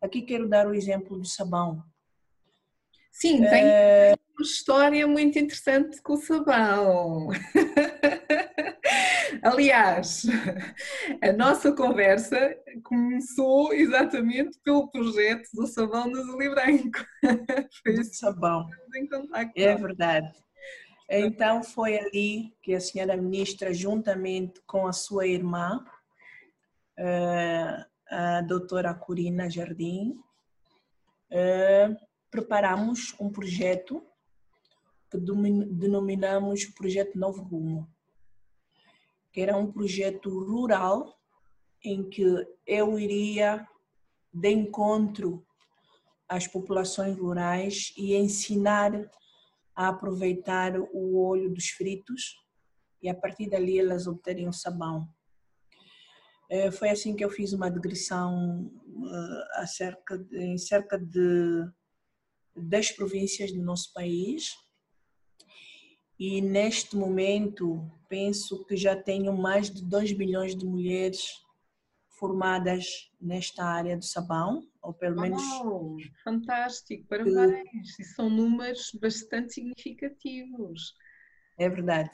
Aqui 0.00 0.22
quero 0.22 0.48
dar 0.48 0.66
o 0.66 0.74
exemplo 0.74 1.16
do 1.16 1.24
sabão. 1.24 1.84
Sim, 3.14 3.42
tem 3.42 3.64
é... 3.64 4.16
uma 4.36 4.42
história 4.42 5.06
muito 5.06 5.38
interessante 5.38 6.02
com 6.02 6.14
o 6.14 6.16
sabão. 6.16 7.28
Aliás, 9.40 10.26
a 11.22 11.32
nossa 11.32 11.72
conversa 11.72 12.36
começou 12.82 13.72
exatamente 13.72 14.58
pelo 14.64 14.90
projeto 14.90 15.48
do 15.54 15.64
sabão 15.68 16.10
do 16.10 16.18
Azul 16.18 16.42
e 16.42 16.50
Branco. 16.50 17.06
Foi 17.82 17.92
isso. 17.92 18.14
Sabão. 18.14 18.68
É 19.54 19.76
verdade. 19.76 20.34
Então 21.08 21.62
foi 21.62 21.96
ali 21.96 22.52
que 22.62 22.74
a 22.74 22.80
senhora 22.80 23.16
ministra, 23.16 23.72
juntamente 23.72 24.60
com 24.66 24.88
a 24.88 24.92
sua 24.92 25.24
irmã, 25.24 25.84
eh, 26.98 27.84
a 28.10 28.40
doutora 28.40 28.92
Corina 28.92 29.48
Jardim, 29.48 30.16
eh, 31.30 31.94
preparamos 32.34 33.14
um 33.20 33.30
projeto 33.30 34.04
que 35.08 35.16
denominamos 35.16 36.64
Projeto 36.64 37.16
Novo 37.16 37.44
Rumo, 37.44 37.88
que 39.32 39.40
era 39.40 39.56
um 39.56 39.70
projeto 39.70 40.28
rural 40.28 41.16
em 41.84 42.10
que 42.10 42.24
eu 42.66 42.98
iria 42.98 43.64
de 44.32 44.50
encontro 44.50 45.46
às 46.28 46.48
populações 46.48 47.16
rurais 47.16 47.94
e 47.96 48.16
ensinar 48.16 49.08
a 49.72 49.86
aproveitar 49.86 50.72
o 50.92 51.24
óleo 51.24 51.54
dos 51.54 51.68
fritos 51.68 52.36
e 53.00 53.08
a 53.08 53.14
partir 53.14 53.48
dali 53.48 53.78
elas 53.78 54.08
obterem 54.08 54.48
o 54.48 54.52
sabão. 54.52 55.08
É, 56.50 56.72
foi 56.72 56.88
assim 56.88 57.14
que 57.14 57.24
eu 57.24 57.30
fiz 57.30 57.52
uma 57.52 57.70
digressão 57.70 58.72
eh, 59.06 59.68
de, 60.18 60.38
em 60.38 60.58
cerca 60.58 60.98
de 60.98 61.64
10 62.56 62.92
províncias 62.92 63.52
do 63.52 63.62
nosso 63.62 63.92
país 63.92 64.54
e 66.18 66.40
neste 66.40 66.96
momento 66.96 67.90
penso 68.08 68.64
que 68.66 68.76
já 68.76 68.94
tenho 68.94 69.36
mais 69.36 69.70
de 69.70 69.82
2 69.84 70.16
milhões 70.16 70.56
de 70.56 70.64
mulheres 70.64 71.44
formadas 72.18 73.10
nesta 73.20 73.64
área 73.64 73.96
do 73.96 74.04
sabão, 74.04 74.62
ou 74.80 74.94
pelo 74.94 75.20
menos. 75.20 75.42
Oh, 75.62 75.96
fantástico, 76.22 77.04
parabéns! 77.08 77.98
E 77.98 78.04
são 78.04 78.30
números 78.30 78.96
bastante 79.00 79.54
significativos. 79.54 80.94
É 81.58 81.68
verdade. 81.68 82.10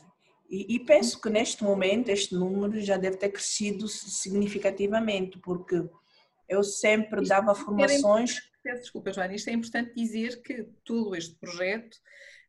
E, 0.48 0.74
e, 0.74 0.80
penso 0.80 1.20
que 1.20 1.30
neste 1.30 1.62
momento 1.62 2.08
este 2.08 2.34
número 2.34 2.80
já 2.80 2.96
deve 2.96 3.16
ter 3.16 3.28
crescido 3.28 3.86
significativamente, 3.86 5.38
porque 5.38 5.88
eu 6.48 6.64
sempre 6.64 7.24
dava 7.26 7.54
formações. 7.54 8.49
Peço 8.62 8.82
desculpa, 8.82 9.12
Joana, 9.12 9.34
isto 9.34 9.48
é 9.48 9.52
importante 9.52 9.94
dizer 9.94 10.42
que 10.42 10.64
todo 10.84 11.14
este 11.16 11.34
projeto 11.36 11.96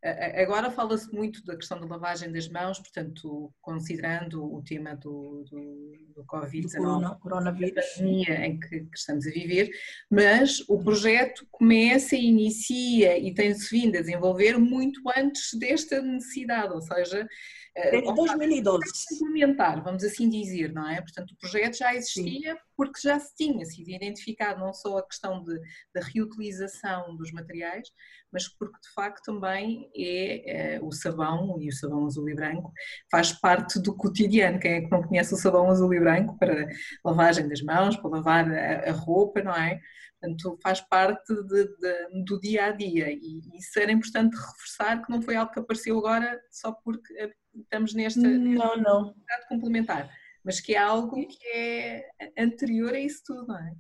Agora 0.04 0.72
fala-se 0.72 1.14
muito 1.14 1.46
da 1.46 1.56
questão 1.56 1.80
da 1.80 1.86
lavagem 1.86 2.32
das 2.32 2.50
mãos, 2.50 2.80
portanto, 2.80 3.54
considerando 3.62 4.44
o 4.44 4.64
tema 4.64 4.96
do, 4.96 5.46
do, 5.48 5.92
do 6.16 6.26
Covid-19, 6.26 7.20
coronavírus, 7.20 7.78
a 7.78 8.00
pandemia 8.00 8.46
em 8.48 8.60
que, 8.60 8.80
que, 8.80 8.98
estamos 8.98 9.28
a 9.28 9.30
viver, 9.30 9.70
mas 10.10 10.68
o 10.68 10.84
projeto 10.84 11.46
começa 11.52 12.16
e 12.16 12.26
inicia 12.26 13.16
e 13.16 13.32
tem-se 13.32 13.70
vindo 13.70 13.96
a 13.96 14.02
desenvolver 14.02 14.58
muito 14.58 15.00
antes 15.16 15.54
desta 15.54 16.02
necessidade, 16.02 16.74
ou 16.74 16.82
seja, 16.82 17.28
Desde 17.74 18.14
2012. 18.14 18.84
Complementar, 19.18 19.82
vamos 19.82 20.04
assim 20.04 20.28
dizer, 20.28 20.74
não 20.74 20.90
é? 20.90 21.00
Portanto, 21.00 21.32
o 21.32 21.38
projeto 21.38 21.78
já 21.78 21.96
existia 21.96 22.54
Sim. 22.54 22.60
Porque 22.82 23.00
já 23.00 23.20
se 23.20 23.36
tinha 23.36 23.64
sido 23.64 23.92
identificado 23.92 24.60
não 24.60 24.74
só 24.74 24.98
a 24.98 25.06
questão 25.06 25.44
de, 25.44 25.56
da 25.94 26.02
reutilização 26.02 27.16
dos 27.16 27.32
materiais, 27.32 27.88
mas 28.34 28.48
porque 28.48 28.80
de 28.82 28.92
facto 28.96 29.22
também 29.24 29.88
é, 29.96 30.78
é, 30.78 30.82
o 30.82 30.92
sabão, 30.92 31.62
e 31.62 31.70
o 31.70 31.72
sabão 31.72 32.08
azul 32.08 32.28
e 32.28 32.34
branco, 32.34 32.74
faz 33.12 33.34
parte 33.34 33.80
do 33.80 33.96
cotidiano. 33.96 34.60
Quem 34.60 34.74
é 34.74 34.82
que 34.82 34.90
não 34.90 35.04
conhece 35.04 35.32
o 35.32 35.38
sabão 35.38 35.70
azul 35.70 35.94
e 35.94 36.00
branco 36.00 36.36
para 36.40 36.68
lavagem 37.06 37.48
das 37.48 37.62
mãos, 37.62 37.96
para 37.98 38.10
lavar 38.10 38.52
a, 38.52 38.90
a 38.90 38.92
roupa, 38.94 39.44
não 39.44 39.54
é? 39.56 39.80
Portanto, 40.20 40.58
faz 40.64 40.82
parte 40.82 41.36
de, 41.36 41.64
de, 41.78 42.24
do 42.26 42.40
dia 42.40 42.66
a 42.66 42.72
dia 42.72 43.12
e 43.12 43.42
isso 43.60 43.78
era 43.80 43.92
importante 43.92 44.36
reforçar 44.36 45.06
que 45.06 45.12
não 45.12 45.22
foi 45.22 45.36
algo 45.36 45.52
que 45.52 45.60
apareceu 45.60 46.00
agora 46.00 46.42
só 46.50 46.72
porque 46.72 47.32
estamos 47.54 47.94
nesta 47.94 48.22
não, 48.22 48.76
não. 48.78 49.16
complementar, 49.50 50.10
mas 50.44 50.60
que 50.60 50.74
é 50.74 50.78
algo 50.78 51.16
que 51.28 51.48
é 51.48 52.10
anterior 52.38 52.94
a 52.94 53.00
isso 53.00 53.24
tudo, 53.26 53.48
não 53.48 53.58
é? 53.58 53.74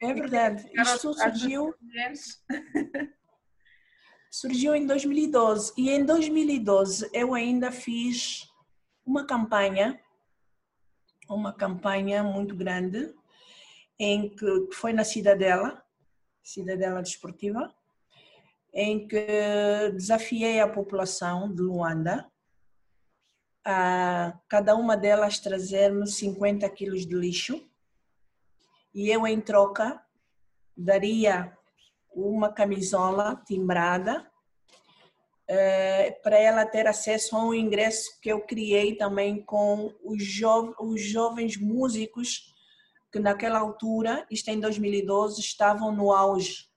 É 0.00 0.14
verdade. 0.14 0.70
Isto 0.72 1.12
surgiu, 1.14 1.74
surgiu 4.30 4.74
em 4.74 4.86
2012 4.86 5.72
e 5.76 5.90
em 5.90 6.04
2012 6.04 7.10
eu 7.12 7.34
ainda 7.34 7.72
fiz 7.72 8.48
uma 9.04 9.26
campanha, 9.26 10.00
uma 11.28 11.52
campanha 11.52 12.22
muito 12.22 12.54
grande, 12.54 13.12
em 13.98 14.28
que 14.28 14.68
foi 14.72 14.92
na 14.92 15.02
Cidadela, 15.02 15.82
Cidadela 16.42 17.02
Desportiva, 17.02 17.74
em 18.72 19.08
que 19.08 19.26
desafiei 19.94 20.60
a 20.60 20.68
população 20.68 21.52
de 21.52 21.62
Luanda 21.62 22.30
a 23.64 24.38
cada 24.48 24.74
uma 24.74 24.96
delas 24.96 25.38
trazer-me 25.38 26.06
50 26.06 26.68
quilos 26.70 27.06
de 27.06 27.14
lixo 27.14 27.68
e 28.94 29.10
eu, 29.10 29.26
em 29.26 29.40
troca, 29.40 30.02
daria 30.76 31.56
uma 32.12 32.52
camisola 32.52 33.40
timbrada 33.46 34.28
eh, 35.46 36.10
para 36.22 36.38
ela 36.38 36.66
ter 36.66 36.86
acesso 36.86 37.36
a 37.36 37.44
um 37.44 37.54
ingresso 37.54 38.20
que 38.20 38.30
eu 38.30 38.44
criei 38.44 38.96
também 38.96 39.42
com 39.42 39.94
os, 40.02 40.22
jo 40.22 40.74
os 40.80 41.02
jovens 41.02 41.56
músicos 41.56 42.54
que 43.10 43.18
naquela 43.18 43.58
altura, 43.58 44.26
isto 44.30 44.48
em 44.48 44.60
2012, 44.60 45.40
estavam 45.40 45.90
no 45.90 46.12
auge. 46.12 46.68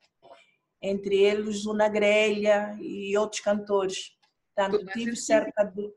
entre 0.82 1.16
eles 1.16 1.66
o 1.66 1.74
Nagrelha 1.74 2.76
e 2.80 3.16
outros 3.18 3.42
cantores. 3.42 4.18
Portanto, 4.56 4.86
tive 4.94 5.16
cerca 5.16 5.64
de. 5.64 5.94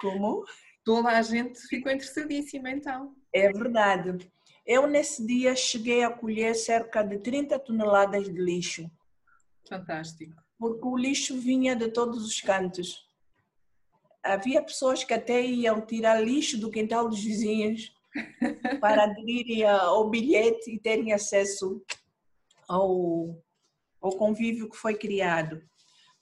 Como? 0.00 0.44
Toda 0.84 1.08
a 1.08 1.22
gente 1.22 1.58
ficou 1.68 1.90
interessadíssima 1.90 2.70
então. 2.70 3.14
É 3.32 3.50
verdade. 3.52 4.30
Eu, 4.64 4.86
nesse 4.86 5.24
dia, 5.24 5.54
cheguei 5.54 6.02
a 6.02 6.10
colher 6.10 6.54
cerca 6.54 7.02
de 7.02 7.18
30 7.18 7.58
toneladas 7.58 8.24
de 8.24 8.40
lixo. 8.40 8.90
Fantástico. 9.68 10.34
Porque 10.58 10.86
o 10.86 10.96
lixo 10.96 11.38
vinha 11.38 11.76
de 11.76 11.88
todos 11.90 12.24
os 12.24 12.40
cantos. 12.40 13.06
Havia 14.22 14.62
pessoas 14.62 15.04
que 15.04 15.14
até 15.14 15.40
iam 15.40 15.80
tirar 15.80 16.20
lixo 16.20 16.58
do 16.58 16.70
quintal 16.70 17.08
dos 17.08 17.22
vizinhos 17.22 17.94
para 18.80 19.04
aderirem 19.04 19.64
ao 19.64 20.08
bilhete 20.10 20.70
e 20.70 20.80
terem 20.80 21.12
acesso 21.12 21.80
ao, 22.68 23.40
ao 24.00 24.16
convívio 24.16 24.68
que 24.68 24.76
foi 24.76 24.94
criado. 24.94 25.62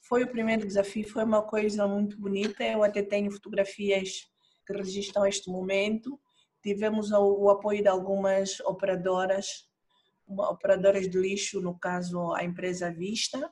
Foi 0.06 0.22
o 0.22 0.28
primeiro 0.28 0.66
desafio, 0.66 1.08
foi 1.08 1.24
uma 1.24 1.42
coisa 1.42 1.86
muito 1.88 2.20
bonita. 2.20 2.62
Eu 2.62 2.82
até 2.82 3.02
tenho 3.02 3.30
fotografias 3.30 4.30
que 4.66 4.72
registram 4.74 5.24
este 5.24 5.50
momento. 5.50 6.20
Tivemos 6.62 7.10
o, 7.10 7.48
apoio 7.48 7.80
de 7.80 7.88
algumas 7.88 8.60
operadoras, 8.60 9.66
operadoras 10.26 11.08
de 11.08 11.18
lixo, 11.18 11.58
no 11.62 11.78
caso 11.78 12.34
a 12.34 12.44
empresa 12.44 12.92
Vista, 12.92 13.50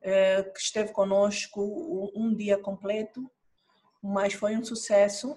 eh, 0.00 0.42
que 0.42 0.58
esteve 0.58 0.90
conosco 0.92 2.10
um 2.14 2.34
dia 2.34 2.58
completo, 2.58 3.30
mas 4.02 4.32
foi 4.32 4.56
um 4.56 4.64
sucesso. 4.64 5.36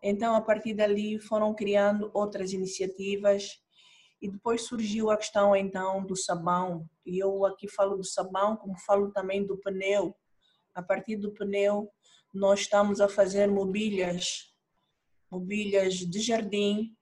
Então, 0.00 0.36
a 0.36 0.40
partir 0.40 0.74
dali, 0.74 1.18
foram 1.18 1.52
criando 1.52 2.08
outras 2.14 2.52
iniciativas 2.52 3.60
e 4.20 4.30
depois 4.30 4.62
surgiu 4.62 5.10
a 5.10 5.16
questão 5.16 5.54
então 5.54 6.04
do 6.04 6.16
sabão. 6.16 6.88
E 7.04 7.18
eu 7.18 7.44
aqui 7.44 7.68
falo 7.68 7.96
do 7.96 8.04
sabão, 8.04 8.56
como 8.56 8.78
falo 8.78 9.10
também 9.12 9.46
do 9.46 9.58
pneu. 9.58 10.14
A 10.74 10.82
partir 10.82 11.16
do 11.16 11.32
pneu, 11.32 11.90
nós 12.32 12.60
estamos 12.60 13.00
a 13.00 13.08
fazer 13.08 13.48
mobílias, 13.48 14.52
mobílias 15.30 15.94
de 15.94 16.20
jardim, 16.20 16.96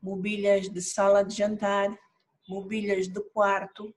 mobílias 0.00 0.68
de 0.68 0.80
sala 0.80 1.22
de 1.22 1.36
jantar, 1.36 1.96
mobílias 2.48 3.08
de 3.08 3.20
quarto, 3.32 3.94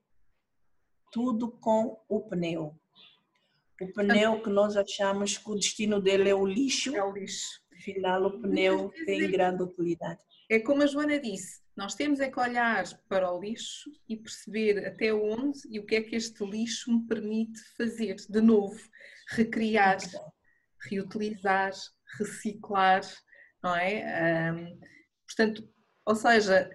tudo 1.12 1.50
com 1.50 2.00
o 2.08 2.20
pneu. 2.20 2.74
O 3.80 3.92
pneu 3.92 4.42
que 4.42 4.50
nós 4.50 4.76
achamos 4.76 5.38
que 5.38 5.50
o 5.50 5.54
destino 5.54 6.00
dele 6.00 6.28
é 6.28 6.34
o 6.34 6.46
lixo. 6.46 6.94
É 6.94 7.02
o 7.02 7.12
lixo. 7.12 7.60
Afinal, 7.72 8.26
o 8.26 8.42
pneu 8.42 8.92
tem 9.06 9.30
grande 9.30 9.62
utilidade. 9.62 10.20
É 10.50 10.58
como 10.58 10.82
a 10.82 10.86
Joana 10.86 11.18
disse, 11.18 11.62
nós 11.80 11.94
temos 11.94 12.20
é 12.20 12.30
que 12.30 12.38
olhar 12.38 12.84
para 13.08 13.32
o 13.32 13.40
lixo 13.40 13.90
e 14.06 14.14
perceber 14.14 14.86
até 14.86 15.14
onde 15.14 15.60
e 15.70 15.80
o 15.80 15.86
que 15.86 15.94
é 15.94 16.02
que 16.02 16.14
este 16.14 16.44
lixo 16.44 16.92
me 16.92 17.06
permite 17.06 17.58
fazer 17.74 18.16
de 18.16 18.40
novo, 18.42 18.78
recriar, 19.30 19.96
reutilizar, 20.90 21.72
reciclar, 22.18 23.00
não 23.62 23.74
é? 23.74 24.52
Um, 24.52 24.78
portanto, 25.26 25.66
ou 26.04 26.14
seja, 26.14 26.68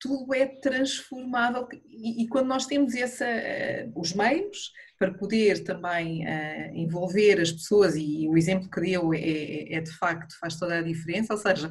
tudo 0.00 0.34
é 0.34 0.46
transformável 0.46 1.68
e, 1.86 2.22
e 2.24 2.28
quando 2.28 2.46
nós 2.46 2.64
temos 2.64 2.94
essa, 2.94 3.26
uh, 3.26 4.00
os 4.00 4.14
meios 4.14 4.72
para 4.98 5.12
poder 5.12 5.64
também 5.64 6.24
uh, 6.24 6.74
envolver 6.74 7.42
as 7.42 7.52
pessoas 7.52 7.94
e 7.94 8.26
o 8.26 8.38
exemplo 8.38 8.70
que 8.70 8.80
deu 8.80 9.12
é, 9.12 9.18
é, 9.20 9.74
é 9.74 9.80
de 9.82 9.92
facto 9.98 10.34
faz 10.40 10.58
toda 10.58 10.78
a 10.78 10.82
diferença, 10.82 11.34
ou 11.34 11.38
seja, 11.38 11.70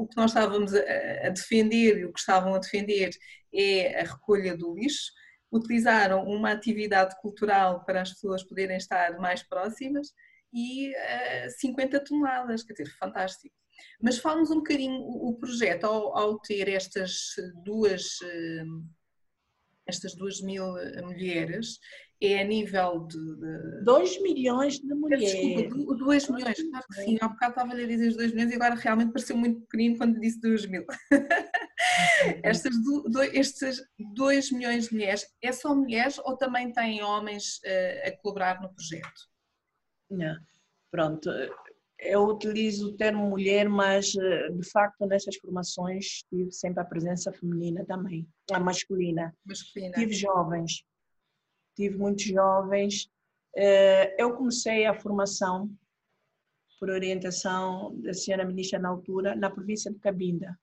o 0.00 0.06
que 0.08 0.16
nós 0.16 0.30
estávamos 0.30 0.72
a 0.74 1.28
defender 1.28 1.98
e 1.98 2.04
o 2.06 2.12
que 2.12 2.18
estavam 2.18 2.54
a 2.54 2.58
defender 2.58 3.10
é 3.52 4.00
a 4.00 4.04
recolha 4.04 4.56
do 4.56 4.74
lixo. 4.74 5.12
Utilizaram 5.52 6.24
uma 6.24 6.52
atividade 6.52 7.14
cultural 7.20 7.84
para 7.84 8.00
as 8.00 8.10
pessoas 8.10 8.42
poderem 8.42 8.78
estar 8.78 9.18
mais 9.18 9.42
próximas 9.42 10.08
e 10.52 10.90
uh, 10.90 10.94
eh, 10.96 11.48
50 11.50 12.02
toneladas, 12.04 12.62
quer 12.62 12.72
dizer, 12.72 12.90
fantástico. 12.98 13.54
Mas 14.00 14.18
fala-nos 14.18 14.50
um 14.50 14.56
bocadinho 14.56 15.00
o, 15.00 15.36
projeto 15.38 15.84
ao, 15.84 16.16
ao, 16.16 16.38
ter 16.40 16.68
estas 16.68 17.34
duas, 17.62 18.20
uh, 18.22 18.84
estas 19.86 20.14
duas 20.14 20.40
mil 20.40 20.64
mulheres 21.02 21.78
é 22.22 22.40
a 22.40 22.44
nível 22.44 23.06
de. 23.06 23.84
2 23.84 24.22
milhões 24.22 24.78
de 24.78 24.94
mulheres. 24.94 25.32
Desculpa, 25.32 25.94
2 25.96 26.28
milhões, 26.28 26.62
claro 26.70 26.86
que 26.88 27.02
sim. 27.02 27.18
Há 27.20 27.28
bocado 27.28 27.52
estava 27.52 27.72
a 27.72 27.86
dizer 27.86 28.08
os 28.08 28.16
2 28.16 28.32
milhões 28.32 28.52
e 28.52 28.54
agora 28.56 28.74
realmente 28.74 29.12
pareceu 29.12 29.36
muito 29.36 29.60
pequenino 29.62 29.96
quando 29.96 30.20
disse 30.20 30.40
2 30.40 30.66
mil. 30.66 30.84
Estas 32.42 32.76
do, 32.82 33.02
do, 33.04 33.22
estes 33.22 33.82
2 34.14 34.52
milhões 34.52 34.88
de 34.88 34.94
mulheres, 34.94 35.26
é 35.42 35.50
só 35.50 35.74
mulheres 35.74 36.18
ou 36.18 36.36
também 36.36 36.72
têm 36.72 37.02
homens 37.02 37.58
uh, 37.64 38.08
a 38.08 38.16
colaborar 38.18 38.60
no 38.60 38.72
projeto? 38.74 39.28
Não, 40.10 40.36
pronto. 40.90 41.30
Eu 41.98 42.24
utilizo 42.24 42.88
o 42.88 42.96
termo 42.96 43.28
mulher, 43.28 43.68
mas 43.68 44.14
eh, 44.16 44.50
de 44.50 44.70
facto 44.70 45.06
nessas 45.06 45.36
formações 45.36 46.24
tive 46.30 46.50
sempre 46.50 46.80
a 46.80 46.84
presença 46.84 47.30
feminina 47.30 47.84
também, 47.84 48.26
a 48.50 48.58
masculina. 48.58 49.34
masculina. 49.44 49.92
Tive 49.92 50.14
jovens, 50.14 50.82
tive 51.80 51.96
muitos 51.96 52.24
jovens. 52.24 53.10
Eh, 53.56 54.14
eu 54.22 54.34
comecei 54.34 54.84
a 54.84 54.94
formação 54.94 55.70
por 56.78 56.90
orientação 56.90 57.96
da 58.00 58.12
senhora 58.12 58.44
ministra 58.44 58.78
na 58.78 58.90
altura, 58.90 59.34
na 59.34 59.48
província 59.48 59.90
de 59.90 59.98
Cabinda. 59.98 60.58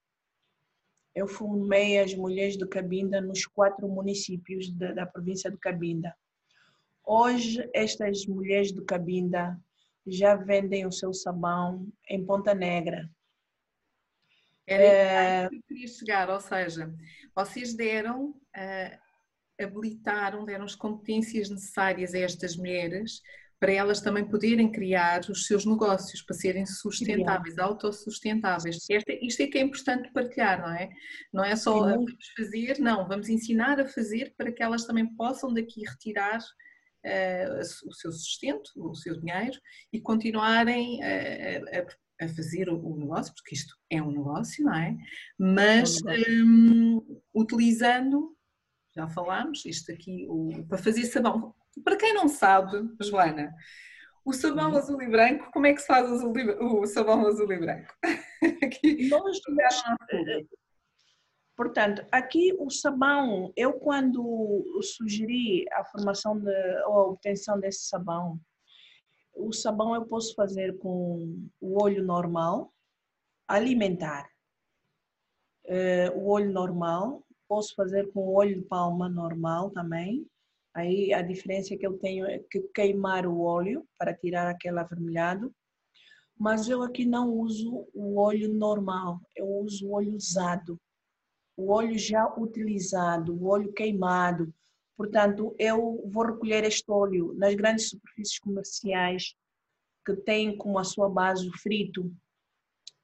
Eu 1.15 1.27
formei 1.27 1.99
as 1.99 2.13
mulheres 2.13 2.55
de 2.55 2.67
Cabinda 2.67 3.19
nos 3.19 3.45
quatro 3.47 3.87
municípios 3.87 4.71
da, 4.71 4.93
da 4.93 5.05
província 5.05 5.49
de 5.49 5.57
Cabinda. 5.57 6.15
Hoje, 7.03 7.67
estas 7.73 8.25
mulheres 8.27 8.71
de 8.71 8.83
Cabinda 8.83 9.59
já 10.05 10.35
vendem 10.35 10.85
o 10.85 10.91
seu 10.91 11.13
sabão 11.13 11.87
em 12.07 12.23
Ponta 12.23 12.53
Negra. 12.53 13.09
Era 14.67 14.83
é... 14.83 15.49
que 15.49 15.55
eu 15.55 15.63
queria 15.63 15.87
chegar, 15.87 16.29
ou 16.29 16.39
seja, 16.39 16.93
vocês 17.33 17.73
deram 17.73 18.29
uh, 18.29 19.06
habilitaram, 19.59 20.45
deram 20.45 20.65
as 20.65 20.75
competências 20.75 21.49
necessárias 21.49 22.13
a 22.13 22.19
estas 22.19 22.55
mulheres 22.55 23.21
para 23.59 23.71
elas 23.71 24.01
também 24.01 24.23
poderem 24.23 24.71
criar 24.71 25.21
os 25.29 25.47
seus 25.47 25.65
negócios, 25.65 26.21
para 26.21 26.35
serem 26.35 26.65
sustentáveis, 26.65 27.57
autossustentáveis. 27.57 28.85
Esta, 28.89 29.13
isto 29.13 29.41
é 29.41 29.47
que 29.47 29.57
é 29.57 29.61
importante 29.61 30.11
partilhar, 30.13 30.61
não 30.61 30.73
é? 30.73 30.89
Não 31.33 31.43
é 31.43 31.55
só 31.55 31.73
Sim. 31.73 31.91
vamos 31.91 32.13
fazer, 32.37 32.79
não, 32.79 33.07
vamos 33.07 33.29
ensinar 33.29 33.79
a 33.79 33.87
fazer 33.87 34.33
para 34.37 34.51
que 34.51 34.61
elas 34.61 34.85
também 34.85 35.07
possam 35.15 35.51
daqui 35.53 35.81
retirar 35.87 36.39
uh, 36.39 37.59
o 37.87 37.93
seu 37.93 38.11
sustento, 38.11 38.69
o 38.75 38.93
seu 38.93 39.19
dinheiro 39.19 39.59
e 39.91 39.99
continuarem 39.99 41.01
a, 41.03 41.79
a, 41.79 42.25
a 42.25 42.29
fazer 42.29 42.69
o, 42.69 42.95
negócio, 42.95 43.33
porque 43.33 43.55
isto 43.55 43.75
é 43.89 43.99
um 43.99 44.11
negócio, 44.11 44.63
não 44.65 44.75
é? 44.75 44.95
Mas 45.39 45.97
é 46.05 46.43
um, 46.43 47.21
utilizando 47.33 48.36
já 48.97 49.07
falámos, 49.07 49.63
isto 49.65 49.91
aqui, 49.91 50.25
o, 50.27 50.65
para 50.67 50.77
fazer 50.77 51.05
sabão. 51.05 51.53
Para 51.83 51.95
quem 51.95 52.13
não 52.13 52.27
sabe, 52.27 52.89
Joana, 53.01 53.53
o 54.25 54.33
sabão 54.33 54.71
uhum. 54.71 54.77
azul 54.77 55.01
e 55.01 55.07
branco, 55.07 55.51
como 55.51 55.67
é 55.67 55.73
que 55.73 55.79
se 55.79 55.87
faz 55.87 56.09
o, 56.23 56.31
o 56.81 56.85
sabão 56.87 57.25
azul 57.27 57.51
e 57.51 57.59
branco? 57.59 57.93
aqui, 58.63 59.07
Nós, 59.07 59.39
eh, 60.11 60.45
portanto, 61.55 62.05
aqui 62.11 62.55
o 62.59 62.69
sabão, 62.69 63.53
eu 63.55 63.73
quando 63.73 64.81
sugeri 64.81 65.65
a 65.71 65.85
formação 65.85 66.39
de, 66.39 66.51
ou 66.87 66.93
a 66.93 67.07
obtenção 67.09 67.59
desse 67.59 67.87
sabão, 67.87 68.39
o 69.35 69.53
sabão 69.53 69.93
eu 69.93 70.05
posso 70.05 70.33
fazer 70.33 70.77
com 70.79 71.47
o 71.61 71.81
óleo 71.81 72.03
normal, 72.03 72.73
alimentar. 73.47 74.27
Uh, 75.65 76.17
o 76.17 76.29
óleo 76.31 76.51
normal, 76.51 77.26
Posso 77.47 77.73
fazer 77.75 78.11
com 78.11 78.35
óleo 78.35 78.57
de 78.57 78.65
palma 78.65 79.07
normal 79.07 79.71
também. 79.71 80.27
Aí 80.73 81.13
a 81.13 81.21
diferença 81.21 81.75
que 81.75 81.87
eu 81.87 81.97
tenho 81.97 82.25
é 82.25 82.39
que 82.39 82.59
queimar 82.73 83.25
o 83.25 83.41
óleo 83.41 83.87
para 83.97 84.13
tirar 84.13 84.47
aquele 84.47 84.79
avermelhado. 84.79 85.53
Mas 86.37 86.69
eu 86.69 86.83
aqui 86.83 87.03
não 87.03 87.33
uso 87.33 87.87
o 87.93 88.19
óleo 88.19 88.53
normal, 88.53 89.19
eu 89.35 89.47
uso 89.47 89.87
o 89.87 89.93
óleo 89.93 90.15
usado. 90.15 90.79
O 91.55 91.71
óleo 91.71 91.97
já 91.97 92.27
utilizado, 92.37 93.33
o 93.33 93.47
óleo 93.47 93.73
queimado. 93.73 94.53
Portanto, 94.95 95.55
eu 95.57 96.07
vou 96.11 96.25
recolher 96.25 96.63
este 96.63 96.91
óleo 96.91 97.33
nas 97.33 97.55
grandes 97.55 97.89
superfícies 97.89 98.37
comerciais 98.37 99.35
que 100.05 100.15
têm 100.15 100.55
como 100.55 100.77
a 100.77 100.83
sua 100.83 101.09
base 101.09 101.47
o 101.47 101.57
frito. 101.57 102.11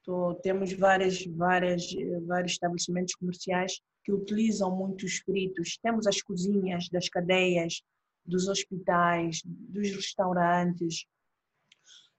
Então, 0.02 0.36
temos 0.44 0.72
várias, 0.74 1.26
várias, 1.26 1.88
vários 2.28 2.52
estabelecimentos 2.52 3.16
comerciais 3.16 3.82
que 4.04 4.12
utilizam 4.12 4.76
muitos 4.76 5.18
fritos. 5.18 5.78
Temos 5.82 6.08
as 6.08 6.22
cozinhas 6.22 6.89
das 6.89 7.10
cadeias, 7.10 7.82
dos 8.26 8.48
hospitais, 8.48 9.42
dos 9.46 9.89
restaurantes, 9.92 11.06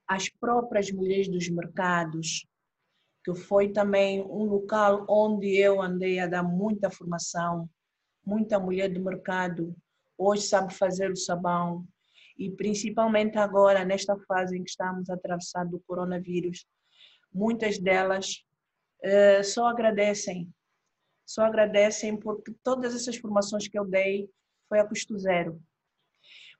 as 0.07 0.29
próprias 0.29 0.91
mulheres 0.91 1.27
dos 1.27 1.49
mercados, 1.49 2.45
que 3.23 3.33
foi 3.33 3.69
também 3.69 4.21
um 4.21 4.43
local 4.43 5.05
onde 5.09 5.55
eu 5.55 5.81
andei 5.81 6.19
a 6.19 6.27
dar 6.27 6.43
muita 6.43 6.91
formação, 6.91 7.67
muita 8.23 8.59
mulher 8.59 8.91
de 8.91 8.99
mercado 8.99 9.75
hoje 10.17 10.43
sabe 10.43 10.73
fazer 10.73 11.11
o 11.11 11.15
sabão 11.15 11.85
e 12.37 12.51
principalmente 12.51 13.37
agora 13.37 13.85
nesta 13.85 14.17
fase 14.27 14.57
em 14.57 14.63
que 14.63 14.69
estamos 14.69 15.09
atravessando 15.09 15.75
o 15.75 15.83
coronavírus, 15.87 16.65
muitas 17.33 17.77
delas 17.79 18.43
uh, 19.03 19.43
só 19.43 19.67
agradecem, 19.67 20.49
só 21.25 21.43
agradecem 21.43 22.17
porque 22.17 22.53
todas 22.63 22.95
essas 22.95 23.17
formações 23.17 23.67
que 23.67 23.77
eu 23.77 23.85
dei 23.85 24.29
foi 24.69 24.79
a 24.79 24.87
custo 24.87 25.17
zero. 25.17 25.61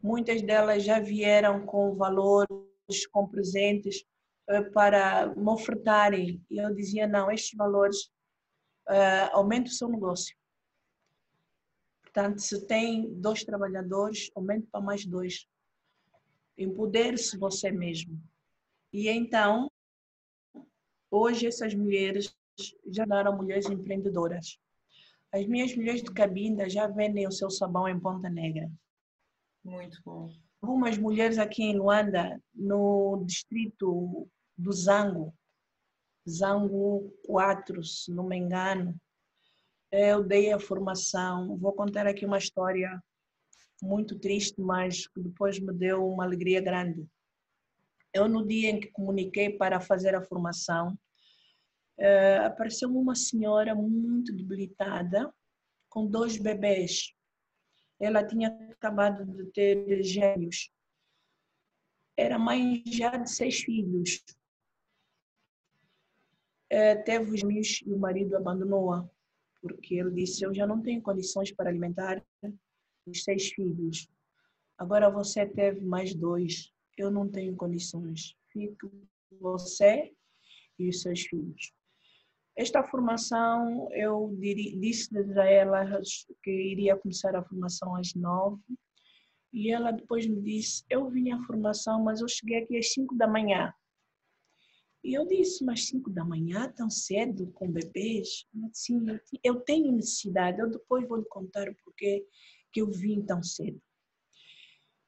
Muitas 0.02 0.42
delas 0.42 0.84
já 0.84 1.00
vieram 1.00 1.66
com 1.66 1.96
valores, 1.96 3.08
com 3.12 3.28
presentes 3.28 4.04
uh, 4.50 4.72
para 4.72 5.34
me 5.36 5.50
ofertarem 5.50 6.44
e 6.50 6.58
eu 6.58 6.74
dizia 6.74 7.08
não, 7.08 7.32
estes 7.32 7.56
valores 7.56 8.06
uh, 8.90 9.30
aumentam 9.34 9.72
o 9.72 9.76
seu 9.76 9.90
negócio. 9.90 10.36
Portanto, 12.02 12.40
se 12.40 12.66
tem 12.66 13.14
dois 13.16 13.44
trabalhadores, 13.44 14.32
aumente 14.36 14.68
para 14.68 14.80
mais 14.80 15.06
dois. 15.06 15.48
Empodere-se 16.58 17.38
você 17.38 17.70
mesmo. 17.70 18.18
E 18.94 19.10
então, 19.10 19.70
hoje 21.12 21.48
essas 21.48 21.74
mulheres 21.74 22.34
já 22.88 23.06
eram 23.12 23.36
mulheres 23.36 23.70
empreendedoras. 23.70 24.58
As 25.32 25.46
minhas 25.46 25.76
mulheres 25.76 26.02
de 26.02 26.12
cabinda 26.12 26.70
já 26.70 26.88
vendem 26.88 27.28
o 27.28 27.32
seu 27.32 27.50
sabão 27.50 27.88
em 27.88 28.00
Ponta 28.00 28.30
Negra. 28.30 28.72
Muito 29.64 30.02
bom. 30.04 30.32
Algumas 30.62 30.98
mulheres 30.98 31.38
aqui 31.38 31.64
em 31.64 31.78
Luanda, 31.78 32.42
no 32.54 33.24
distrito 33.26 34.28
do 34.58 34.72
Zango, 34.72 35.34
Zango 36.28 37.14
4, 37.28 37.84
se 37.84 38.12
não 38.12 38.24
me 38.28 38.38
engano, 38.38 38.96
eu 39.92 40.24
dei 40.24 40.52
a 40.52 40.60
formação. 40.60 41.56
Vou 41.58 41.74
contar 41.74 42.08
aqui 42.08 42.26
uma 42.26 42.38
história 42.38 43.00
muito 43.82 44.18
triste, 44.18 44.60
mas 44.60 45.08
que 45.08 45.22
depois 45.22 45.60
me 45.60 45.74
deu 45.74 46.08
uma 46.08 46.24
alegria 46.24 46.62
grande. 46.62 47.06
Eu, 48.14 48.28
no 48.28 48.46
dia 48.46 48.72
em 48.72 48.80
que 48.80 48.92
comuniquei 48.92 49.52
para 49.52 49.80
fazer 49.80 50.16
a 50.16 50.22
formação, 50.22 50.98
uh, 52.00 52.46
apareceu 52.46 52.90
uma 52.90 53.16
senhora 53.16 53.74
muito 53.76 54.34
debilitada, 54.34 55.34
com 55.90 56.06
dois 56.06 56.38
bebês. 56.38 57.14
Ela 58.00 58.26
tinha 58.26 58.50
acabado 58.72 59.26
de 59.26 59.46
ter 59.52 60.04
gêmeos. 60.04 60.70
Era 62.18 62.38
mãe 62.38 62.84
já 62.86 63.16
de 63.18 63.30
seis 63.30 63.60
filhos. 63.60 64.24
Uh, 66.72 67.04
teve 67.06 67.32
os 67.32 67.40
gêmeos 67.40 67.82
e 67.86 67.94
o 67.94 67.98
marido 67.98 68.36
abandonou-a, 68.36 69.08
porque 69.62 69.96
ele 69.96 70.12
disse: 70.12 70.44
Eu 70.44 70.54
já 70.54 70.68
não 70.68 70.82
tenho 70.82 71.02
condições 71.02 71.52
para 71.52 71.70
alimentar 71.70 72.24
os 73.06 73.24
seis 73.24 73.50
filhos. 73.50 74.10
Agora 74.78 75.10
você 75.10 75.46
teve 75.46 75.82
mais 75.82 76.14
dois. 76.14 76.74
Eu 76.98 77.10
não 77.12 77.30
tenho 77.30 77.56
condições. 77.56 78.36
Fique 78.52 78.90
você 79.40 80.14
e 80.78 80.90
os 80.90 81.02
seus 81.02 81.22
filhos. 81.22 81.75
Esta 82.58 82.82
formação, 82.84 83.90
eu 83.92 84.34
disse 84.40 85.10
a 85.38 85.46
ela 85.46 86.02
que 86.42 86.52
iria 86.52 86.96
começar 86.96 87.36
a 87.36 87.44
formação 87.44 87.96
às 87.96 88.14
nove. 88.14 88.62
E 89.52 89.72
ela 89.72 89.92
depois 89.92 90.26
me 90.26 90.42
disse: 90.42 90.84
Eu 90.90 91.10
vim 91.10 91.32
à 91.32 91.42
formação, 91.44 92.02
mas 92.02 92.22
eu 92.22 92.28
cheguei 92.30 92.64
aqui 92.64 92.78
às 92.78 92.94
cinco 92.94 93.16
da 93.16 93.28
manhã. 93.28 93.74
E 95.04 95.14
eu 95.14 95.28
disse: 95.28 95.66
Mas 95.66 95.88
cinco 95.88 96.10
da 96.10 96.24
manhã, 96.24 96.72
tão 96.72 96.90
cedo, 96.90 97.52
com 97.52 97.70
bebês? 97.70 98.46
Sim, 98.72 99.06
eu 99.44 99.60
tenho 99.60 99.92
necessidade. 99.92 100.60
Eu 100.60 100.70
depois 100.70 101.06
vou 101.08 101.18
lhe 101.18 101.26
contar 101.26 101.68
o 101.68 101.76
porquê 101.84 102.26
que 102.72 102.82
eu 102.82 102.90
vim 102.90 103.22
tão 103.22 103.44
cedo. 103.44 103.82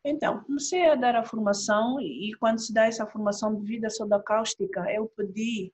Então, 0.03 0.43
comecei 0.43 0.87
a 0.87 0.95
dar 0.95 1.15
a 1.15 1.25
formação 1.25 1.99
e 1.99 2.31
quando 2.39 2.59
se 2.59 2.73
dá 2.73 2.85
essa 2.85 3.05
formação 3.05 3.55
de 3.55 3.65
vida 3.65 3.89
soda 3.89 4.21
cáustica, 4.21 4.89
eu 4.93 5.07
pedi 5.07 5.73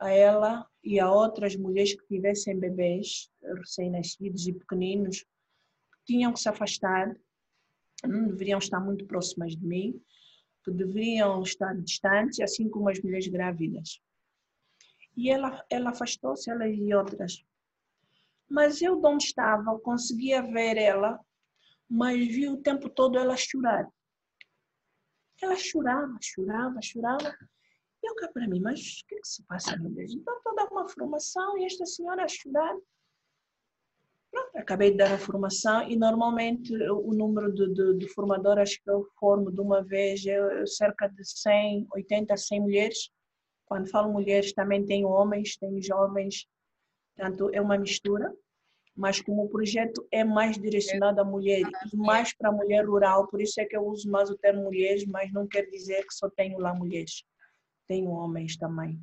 a 0.00 0.10
ela 0.10 0.66
e 0.82 0.98
a 0.98 1.10
outras 1.10 1.54
mulheres 1.54 1.94
que 1.94 2.06
tivessem 2.06 2.58
bebês 2.58 3.30
recém-nascidos 3.42 4.46
e 4.48 4.52
pequeninos, 4.52 5.24
tinham 6.06 6.32
que 6.32 6.40
se 6.40 6.48
afastar, 6.48 7.14
não 8.02 8.28
deveriam 8.28 8.58
estar 8.58 8.80
muito 8.80 9.04
próximas 9.04 9.54
de 9.54 9.64
mim, 9.64 10.02
que 10.64 10.70
deveriam 10.70 11.42
estar 11.42 11.74
distantes, 11.76 12.40
assim 12.40 12.68
como 12.68 12.88
as 12.88 13.00
mulheres 13.02 13.28
grávidas. 13.28 14.00
E 15.16 15.30
ela, 15.30 15.64
ela 15.68 15.90
afastou-se, 15.90 16.50
ela 16.50 16.66
e 16.66 16.94
outras. 16.94 17.44
Mas 18.48 18.80
eu, 18.80 19.00
de 19.00 19.06
onde 19.06 19.24
estava, 19.24 19.78
conseguia 19.80 20.42
ver 20.42 20.76
ela, 20.76 21.20
mas 21.88 22.18
vi 22.26 22.48
o 22.48 22.56
tempo 22.56 22.88
todo 22.88 23.18
ela 23.18 23.36
chorar. 23.36 23.86
Ela 25.42 25.56
chorava, 25.56 26.18
chorava, 26.20 26.80
chorava. 26.82 27.36
E 28.02 28.10
eu 28.10 28.14
cá 28.14 28.28
para 28.28 28.48
mim, 28.48 28.60
mas 28.60 28.80
o 28.80 29.06
que, 29.06 29.14
é 29.14 29.20
que 29.20 29.28
se 29.28 29.42
passa, 29.44 29.76
meu 29.76 29.90
Deus? 29.90 30.12
Então, 30.14 30.36
estou 30.36 30.52
a 30.52 30.54
dar 30.56 30.70
uma 30.70 30.88
formação 30.88 31.58
e 31.58 31.64
esta 31.64 31.84
senhora 31.84 32.24
a 32.24 32.28
chorar. 32.28 32.74
Pronto, 34.30 34.56
acabei 34.56 34.92
de 34.92 34.96
dar 34.96 35.12
a 35.12 35.18
formação 35.18 35.82
e 35.88 35.96
normalmente 35.96 36.72
o 36.74 37.12
número 37.12 37.52
de, 37.52 37.72
de, 37.74 37.98
de 37.98 38.08
formadoras 38.14 38.76
que 38.76 38.88
eu 38.88 39.04
formo 39.18 39.50
de 39.50 39.60
uma 39.60 39.82
vez 39.82 40.24
é 40.24 40.64
cerca 40.66 41.08
de 41.08 41.24
100, 41.24 41.88
80, 41.92 42.36
100 42.36 42.60
mulheres. 42.60 43.10
Quando 43.66 43.90
falo 43.90 44.12
mulheres, 44.12 44.52
também 44.52 44.84
tenho 44.86 45.08
homens, 45.08 45.56
tenho 45.56 45.82
jovens, 45.82 46.46
Portanto, 47.20 47.50
é 47.52 47.60
uma 47.60 47.76
mistura, 47.76 48.34
mas 48.96 49.20
como 49.20 49.44
o 49.44 49.48
projeto 49.50 50.06
é 50.10 50.24
mais 50.24 50.56
direcionado 50.56 51.20
a 51.20 51.24
mulher 51.24 51.60
e 51.92 51.96
mais 51.96 52.32
para 52.32 52.48
a 52.48 52.52
mulher 52.52 52.86
rural, 52.86 53.28
por 53.28 53.42
isso 53.42 53.60
é 53.60 53.66
que 53.66 53.76
eu 53.76 53.84
uso 53.84 54.10
mais 54.10 54.30
o 54.30 54.38
termo 54.38 54.62
mulheres, 54.62 55.04
mas 55.04 55.30
não 55.30 55.46
quer 55.46 55.66
dizer 55.66 56.06
que 56.06 56.14
só 56.14 56.30
tenho 56.30 56.58
lá 56.58 56.74
mulheres, 56.74 57.22
tenho 57.90 58.12
homens 58.12 58.56
também. 58.56 59.02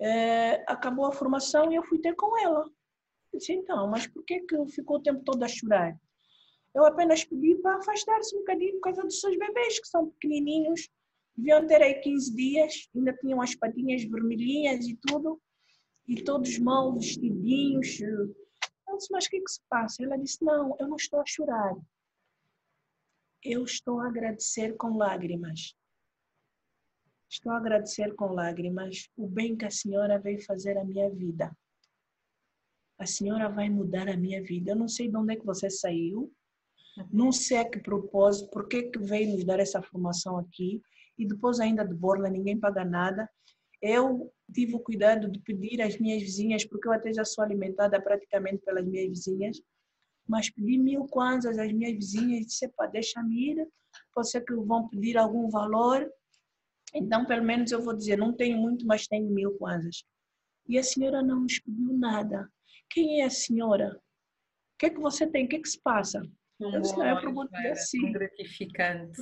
É, 0.00 0.62
acabou 0.70 1.06
a 1.06 1.12
formação 1.12 1.72
e 1.72 1.74
eu 1.74 1.82
fui 1.82 1.98
ter 1.98 2.14
com 2.14 2.38
ela. 2.38 2.64
Eu 3.32 3.38
disse, 3.40 3.52
então, 3.52 3.88
mas 3.88 4.06
por 4.06 4.24
que, 4.24 4.38
que 4.42 4.66
ficou 4.68 4.98
o 4.98 5.02
tempo 5.02 5.24
todo 5.24 5.42
a 5.42 5.48
chorar? 5.48 5.98
Eu 6.72 6.86
apenas 6.86 7.24
pedi 7.24 7.56
para 7.56 7.78
afastar-se 7.78 8.36
um 8.36 8.38
bocadinho 8.38 8.74
por 8.74 8.82
causa 8.82 9.02
dos 9.02 9.18
seus 9.18 9.36
bebês, 9.36 9.80
que 9.80 9.88
são 9.88 10.10
pequenininhos, 10.10 10.88
deviam 11.36 11.66
ter 11.66 11.82
aí 11.82 11.94
15 11.94 12.36
dias, 12.36 12.88
ainda 12.94 13.12
tinham 13.14 13.42
as 13.42 13.56
patinhas 13.56 14.04
vermelhinhas 14.04 14.86
e 14.86 14.96
tudo 15.04 15.40
e 16.06 16.22
todos 16.22 16.56
mal 16.60 16.94
vestidinhos. 16.94 18.00
Eu 18.00 18.96
disse, 18.96 19.10
mas 19.10 19.26
o 19.26 19.30
que, 19.30 19.40
que 19.40 19.50
se 19.50 19.60
passa? 19.68 20.04
Ela 20.04 20.16
disse, 20.16 20.44
não, 20.44 20.76
eu 20.78 20.86
não 20.86 20.96
estou 20.96 21.20
a 21.20 21.26
chorar. 21.26 21.74
Eu 23.42 23.64
estou 23.64 23.98
a 24.00 24.06
agradecer 24.06 24.76
com 24.76 24.96
lágrimas. 24.96 25.74
Estou 27.30 27.52
a 27.52 27.58
agradecer 27.58 28.14
com 28.14 28.32
lágrimas 28.32 29.10
o 29.16 29.26
bem 29.26 29.54
que 29.54 29.66
a 29.66 29.70
senhora 29.70 30.18
veio 30.18 30.42
fazer 30.44 30.78
à 30.78 30.84
minha 30.84 31.10
vida. 31.10 31.54
A 32.98 33.04
senhora 33.04 33.50
vai 33.50 33.68
mudar 33.68 34.08
a 34.08 34.16
minha 34.16 34.42
vida. 34.42 34.70
Eu 34.72 34.76
não 34.76 34.88
sei 34.88 35.08
de 35.08 35.16
onde 35.16 35.34
é 35.34 35.36
que 35.36 35.44
você 35.44 35.68
saiu, 35.68 36.32
não 37.12 37.30
sei 37.30 37.58
a 37.58 37.68
que 37.68 37.78
propósito, 37.80 38.50
por 38.50 38.66
que, 38.66 38.84
que 38.84 38.98
veio 38.98 39.32
nos 39.32 39.44
dar 39.44 39.60
essa 39.60 39.82
formação 39.82 40.38
aqui, 40.38 40.80
e 41.18 41.26
depois 41.26 41.60
ainda 41.60 41.84
de 41.84 41.94
borla, 41.94 42.30
ninguém 42.30 42.58
paga 42.58 42.84
nada. 42.84 43.28
Eu 43.80 44.32
tive 44.52 44.74
o 44.74 44.80
cuidado 44.80 45.30
de 45.30 45.38
pedir 45.40 45.82
às 45.82 45.98
minhas 45.98 46.22
vizinhas, 46.22 46.64
porque 46.64 46.88
eu 46.88 46.92
até 46.92 47.12
já 47.12 47.24
sou 47.24 47.44
alimentada 47.44 48.00
praticamente 48.00 48.64
pelas 48.64 48.84
minhas 48.86 49.08
vizinhas, 49.08 49.60
mas 50.26 50.50
pedi 50.50 50.78
mil 50.78 51.06
kwanzas 51.06 51.58
às 51.58 51.72
minhas 51.72 51.94
vizinhas 51.94 52.40
e 52.40 52.46
disse, 52.46 52.72
deixa-me 52.90 53.50
ir, 53.50 53.68
pode 54.14 54.30
ser 54.30 54.40
que 54.40 54.54
vão 54.54 54.88
pedir 54.88 55.16
algum 55.16 55.48
valor, 55.48 56.10
então 56.94 57.24
pelo 57.26 57.44
menos 57.44 57.70
eu 57.70 57.82
vou 57.82 57.94
dizer, 57.94 58.16
não 58.16 58.32
tenho 58.32 58.58
muito, 58.58 58.86
mas 58.86 59.06
tenho 59.06 59.28
mil 59.30 59.56
kwanzas. 59.58 60.04
E 60.66 60.78
a 60.78 60.82
senhora 60.82 61.22
não 61.22 61.40
nos 61.40 61.58
pediu 61.58 61.92
nada. 61.92 62.50
Quem 62.90 63.20
é 63.22 63.24
a 63.24 63.30
senhora? 63.30 63.96
O 63.96 64.78
que 64.78 64.86
é 64.86 64.90
que 64.90 65.00
você 65.00 65.26
tem? 65.26 65.46
O 65.46 65.48
que 65.48 65.56
é 65.56 65.60
que 65.60 65.68
se 65.68 65.80
passa? 65.80 66.20
Um 66.60 66.74
eu 66.74 66.80
disse, 66.80 66.96
não, 66.96 67.06
eu 67.06 67.20
pergunto-lhe 67.20 67.68
assim. 67.68 68.12
gratificante. 68.12 69.20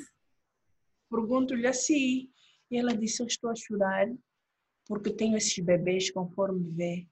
Pergunto-lhe 1.11 1.67
assim. 1.67 2.31
E 2.71 2.77
ela 2.77 2.97
disse, 2.97 3.23
eu 3.23 3.27
estou 3.27 3.51
a 3.51 3.55
chorar 3.55 4.09
porque 4.87 5.13
tenho 5.13 5.37
esses 5.37 5.59
bebês 5.59 6.11
conforme 6.11 6.71
vê. 6.71 7.07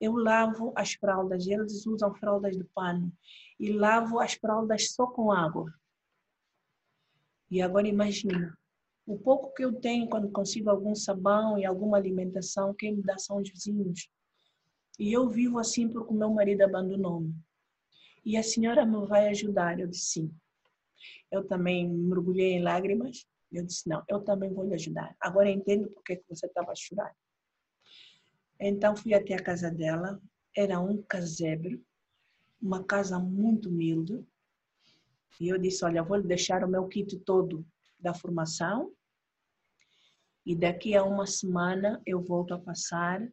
Eu 0.00 0.14
lavo 0.14 0.72
as 0.76 0.94
fraldas, 0.94 1.46
eles 1.46 1.86
usam 1.86 2.12
fraldas 2.14 2.56
de 2.56 2.64
pano, 2.74 3.12
e 3.60 3.72
lavo 3.72 4.18
as 4.18 4.34
fraldas 4.34 4.90
só 4.92 5.06
com 5.06 5.30
água. 5.30 5.72
E 7.50 7.62
agora 7.62 7.86
imagina, 7.86 8.58
o 9.06 9.18
pouco 9.18 9.52
que 9.54 9.64
eu 9.64 9.72
tenho 9.72 10.08
quando 10.08 10.30
consigo 10.30 10.70
algum 10.70 10.94
sabão 10.94 11.58
e 11.58 11.64
alguma 11.64 11.96
alimentação, 11.96 12.74
quem 12.74 12.96
me 12.96 13.02
dá 13.02 13.18
são 13.18 13.38
os 13.38 13.50
vizinhos. 13.50 14.08
E 14.98 15.12
eu 15.12 15.28
vivo 15.28 15.58
assim 15.58 15.88
porque 15.88 16.12
o 16.12 16.16
meu 16.16 16.30
marido 16.30 16.62
abandonou-me. 16.62 17.34
E 18.24 18.36
a 18.36 18.42
senhora 18.42 18.86
me 18.86 19.04
vai 19.06 19.28
ajudar? 19.28 19.80
Eu 19.80 19.88
disse 19.88 20.12
sim. 20.12 20.34
Eu 21.30 21.44
também 21.46 21.88
mergulhei 21.88 22.52
em 22.52 22.62
lágrimas 22.62 23.26
eu 23.52 23.66
disse, 23.66 23.88
não, 23.88 24.02
eu 24.08 24.20
também 24.22 24.52
vou 24.52 24.64
lhe 24.64 24.74
ajudar. 24.74 25.14
Agora 25.20 25.50
entendo 25.50 25.88
por 25.90 26.02
que 26.02 26.22
você 26.28 26.46
estava 26.46 26.74
chorando. 26.74 27.14
Então 28.58 28.96
fui 28.96 29.12
até 29.12 29.34
a 29.34 29.42
casa 29.42 29.70
dela, 29.70 30.20
era 30.56 30.80
um 30.80 31.02
casebre, 31.02 31.84
uma 32.60 32.82
casa 32.82 33.18
muito 33.18 33.68
humilde, 33.68 34.24
E 35.40 35.48
eu 35.48 35.58
disse, 35.58 35.84
olha, 35.84 36.02
vou 36.02 36.22
deixar 36.22 36.64
o 36.64 36.68
meu 36.68 36.86
kit 36.86 37.18
todo 37.20 37.66
da 38.02 38.12
formação 38.12 38.92
e 40.44 40.56
daqui 40.56 40.96
a 40.96 41.04
uma 41.04 41.26
semana 41.26 42.02
eu 42.04 42.20
volto 42.20 42.52
a 42.52 42.58
passar, 42.58 43.26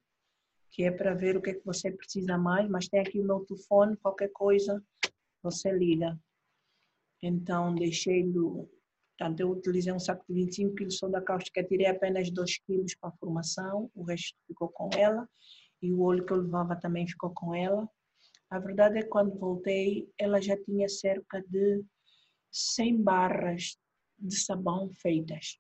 que 0.72 0.84
é 0.84 0.92
para 0.92 1.16
ver 1.16 1.36
o 1.36 1.42
que 1.42 1.50
é 1.50 1.54
que 1.56 1.66
você 1.66 1.92
precisa 1.92 2.38
mais, 2.38 2.70
mas 2.70 2.88
tem 2.88 3.00
aqui 3.00 3.20
o 3.20 3.26
meu 3.26 3.40
telefone, 3.46 3.98
qualquer 3.98 4.30
coisa, 4.32 4.84
você 5.42 5.72
liga. 5.72 6.18
Então, 7.22 7.74
deixei 7.74 8.24
do... 8.24 8.70
Portanto, 9.18 9.40
eu 9.42 9.52
utilizei 9.52 9.92
um 9.92 10.00
saco 10.00 10.24
de 10.30 10.34
25 10.36 10.76
quilos 10.76 10.98
só 10.98 11.10
da 11.10 11.22
cáustica, 11.22 11.64
tirei 11.64 11.88
apenas 11.88 12.32
2 12.32 12.60
quilos 12.60 12.96
para 12.96 13.10
a 13.10 13.18
formação, 13.18 13.92
o 13.94 14.04
resto 14.04 14.38
ficou 14.48 14.70
com 14.70 14.90
ela, 14.96 15.28
e 15.82 15.92
o 15.92 16.02
óleo 16.02 16.26
que 16.26 16.32
eu 16.32 16.38
levava 16.38 16.76
também 16.76 17.08
ficou 17.08 17.32
com 17.34 17.54
ela. 17.54 17.90
A 18.50 18.60
verdade 18.60 19.00
é 19.00 19.02
que 19.02 19.10
quando 19.10 19.38
voltei, 19.38 20.10
ela 20.18 20.40
já 20.40 20.56
tinha 20.64 20.88
cerca 20.88 21.44
de 21.50 21.84
100 22.52 23.02
barras 23.02 23.78
de 24.20 24.36
sabão 24.36 24.92
feitas. 24.94 25.60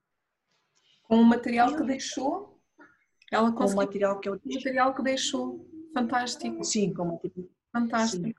Com 1.03 1.21
o 1.21 1.25
material 1.25 1.75
que 1.75 1.83
deixou? 1.83 2.59
Ela 3.31 3.51
com 3.51 3.65
o 3.65 3.75
material 3.75 4.19
que 4.19 4.29
eu 4.29 4.39
deixei. 4.39 4.51
O 4.51 4.55
material 4.55 4.95
que 4.95 5.03
deixou. 5.03 5.69
Fantástico. 5.93 6.63
Sim, 6.63 6.93
com 6.93 7.03
o 7.03 7.11
material. 7.13 7.49
Fantástico. 7.71 8.25
Sim. 8.25 8.33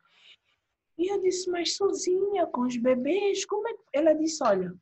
E 0.99 1.11
eu 1.11 1.21
disse, 1.23 1.51
mas 1.51 1.77
sozinha, 1.77 2.47
com 2.47 2.63
os 2.63 2.77
bebês, 2.77 3.45
como 3.47 3.67
é 3.67 3.73
que... 3.73 3.83
Ela 3.95 4.13
disse, 4.13 4.45
olha, 4.45 4.75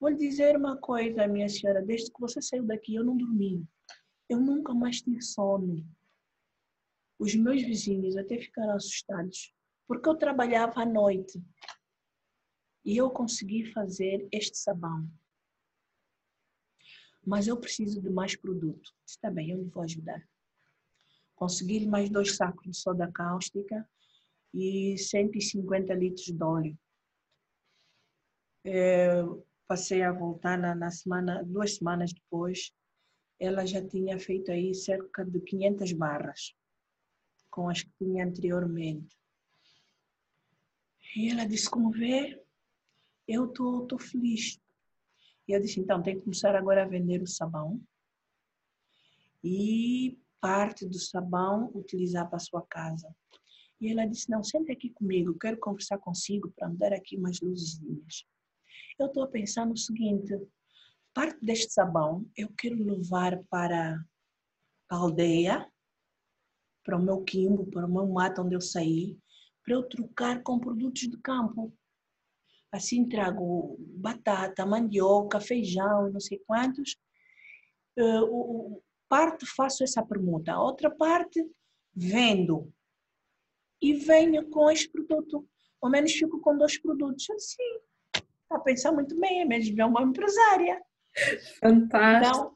vou 0.00 0.08
lhe 0.08 0.16
dizer 0.16 0.56
uma 0.56 0.76
coisa, 0.78 1.26
minha 1.26 1.48
senhora, 1.48 1.82
desde 1.82 2.10
que 2.10 2.20
você 2.20 2.40
saiu 2.40 2.64
daqui 2.64 2.94
eu 2.94 3.04
não 3.04 3.16
dormi. 3.16 3.64
Eu 4.28 4.40
nunca 4.40 4.72
mais 4.72 5.02
tive 5.02 5.20
sono. 5.20 5.84
Os 7.18 7.34
meus 7.34 7.62
vizinhos 7.62 8.16
até 8.16 8.38
ficaram 8.38 8.74
assustados, 8.74 9.52
porque 9.86 10.08
eu 10.08 10.14
trabalhava 10.14 10.80
à 10.80 10.86
noite. 10.86 11.38
E 12.84 12.96
eu 12.96 13.10
consegui 13.10 13.70
fazer 13.72 14.26
este 14.32 14.56
sabão. 14.56 15.08
Mas 17.24 17.46
eu 17.46 17.56
preciso 17.56 18.00
de 18.00 18.10
mais 18.10 18.34
produto. 18.34 18.94
Está 19.06 19.30
bem, 19.30 19.50
eu 19.50 19.58
lhe 19.58 19.68
vou 19.68 19.82
ajudar. 19.82 20.26
Consegui 21.34 21.86
mais 21.86 22.08
dois 22.10 22.36
sacos 22.36 22.70
de 22.70 22.76
soda 22.76 23.10
cáustica 23.12 23.88
e 24.52 24.96
150 24.98 25.94
litros 25.94 26.26
de 26.26 26.42
óleo. 26.42 26.78
É, 28.64 29.22
passei 29.66 30.02
a 30.02 30.12
voltar 30.12 30.58
na, 30.58 30.74
na, 30.74 30.90
semana, 30.90 31.42
duas 31.44 31.76
semanas 31.76 32.12
depois, 32.12 32.72
ela 33.38 33.64
já 33.64 33.86
tinha 33.86 34.18
feito 34.18 34.50
aí 34.50 34.74
cerca 34.74 35.24
de 35.24 35.40
500 35.40 35.92
barras 35.92 36.54
com 37.50 37.68
as 37.68 37.82
que 37.82 37.90
tinha 37.98 38.24
anteriormente. 38.24 39.16
E 41.16 41.30
ela 41.30 41.44
disse, 41.44 41.68
como 41.68 41.90
vê, 41.90 42.40
eu 43.30 43.48
tô, 43.48 43.86
tô 43.86 43.98
feliz. 43.98 44.60
E 45.46 45.52
eu 45.52 45.60
disse, 45.60 45.80
então, 45.80 46.02
tem 46.02 46.16
que 46.16 46.22
começar 46.22 46.54
agora 46.54 46.82
a 46.82 46.88
vender 46.88 47.22
o 47.22 47.26
sabão 47.26 47.80
e 49.42 50.18
parte 50.40 50.86
do 50.86 50.98
sabão 50.98 51.70
utilizar 51.74 52.28
para 52.28 52.36
a 52.36 52.40
sua 52.40 52.62
casa. 52.62 53.14
E 53.80 53.90
ela 53.90 54.06
disse, 54.06 54.28
não, 54.28 54.42
senta 54.42 54.72
aqui 54.72 54.90
comigo, 54.90 55.38
quero 55.38 55.58
conversar 55.58 55.98
consigo 55.98 56.52
para 56.56 56.68
me 56.68 56.76
dar 56.76 56.92
aqui 56.92 57.16
umas 57.16 57.40
luzinhas. 57.40 58.24
Eu 58.98 59.06
estou 59.06 59.22
a 59.22 59.28
pensar 59.28 59.64
no 59.64 59.76
seguinte, 59.76 60.38
parte 61.14 61.42
deste 61.44 61.72
sabão 61.72 62.28
eu 62.36 62.48
quero 62.50 62.76
levar 62.76 63.42
para 63.44 64.04
a 64.90 64.96
aldeia, 64.96 65.70
para 66.84 66.98
o 66.98 67.02
meu 67.02 67.22
quimbo, 67.22 67.66
para 67.70 67.86
o 67.86 67.90
meu 67.90 68.06
mato 68.06 68.42
onde 68.42 68.54
eu 68.54 68.60
saí, 68.60 69.18
para 69.64 69.74
eu 69.74 69.82
trocar 69.88 70.42
com 70.42 70.58
produtos 70.58 71.02
de 71.02 71.16
campo. 71.18 71.72
Assim 72.72 73.08
trago 73.08 73.76
batata, 73.80 74.64
mandioca, 74.64 75.40
feijão, 75.40 76.10
não 76.10 76.20
sei 76.20 76.38
quantos. 76.46 76.96
Uh, 77.98 78.80
parte 79.08 79.44
faço 79.44 79.82
essa 79.82 80.02
permuta, 80.04 80.52
a 80.52 80.62
outra 80.62 80.88
parte 80.88 81.44
vendo 81.94 82.72
e 83.82 83.94
venho 83.94 84.48
com 84.50 84.70
esse 84.70 84.88
produto. 84.88 85.46
Ao 85.82 85.90
menos 85.90 86.12
fico 86.12 86.40
com 86.40 86.56
dois 86.56 86.78
produtos. 86.78 87.28
Assim, 87.30 87.80
está 88.14 88.56
a 88.56 88.60
pensar 88.60 88.92
muito 88.92 89.18
bem, 89.18 89.40
é 89.40 89.44
mesmo 89.44 89.80
é 89.80 89.84
uma 89.84 90.02
empresária. 90.02 90.80
Fantástico. 91.58 92.36
Então, 92.36 92.54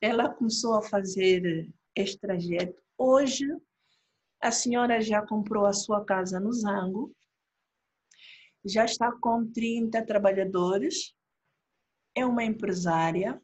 ela 0.00 0.30
começou 0.30 0.74
a 0.74 0.82
fazer 0.82 1.68
este 1.94 2.18
trajeto. 2.18 2.80
Hoje, 2.96 3.46
a 4.40 4.50
senhora 4.50 5.00
já 5.00 5.24
comprou 5.24 5.66
a 5.66 5.72
sua 5.72 6.04
casa 6.04 6.40
no 6.40 6.52
Zango, 6.52 7.14
já 8.64 8.84
está 8.84 9.10
com 9.12 9.50
30 9.50 10.04
trabalhadores, 10.04 11.14
é 12.14 12.24
uma 12.24 12.44
empresária, 12.44 13.40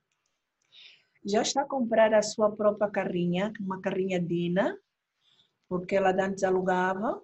já 1.25 1.43
está 1.43 1.63
a 1.63 1.69
comprar 1.69 2.15
a 2.15 2.23
sua 2.23 2.55
própria 2.55 2.91
carrinha, 2.91 3.53
uma 3.61 3.81
carrinha 3.81 4.21
Dina, 4.21 4.79
porque 5.69 5.97
ela 5.97 6.11
antes 6.11 6.45
alugava, 6.45 7.21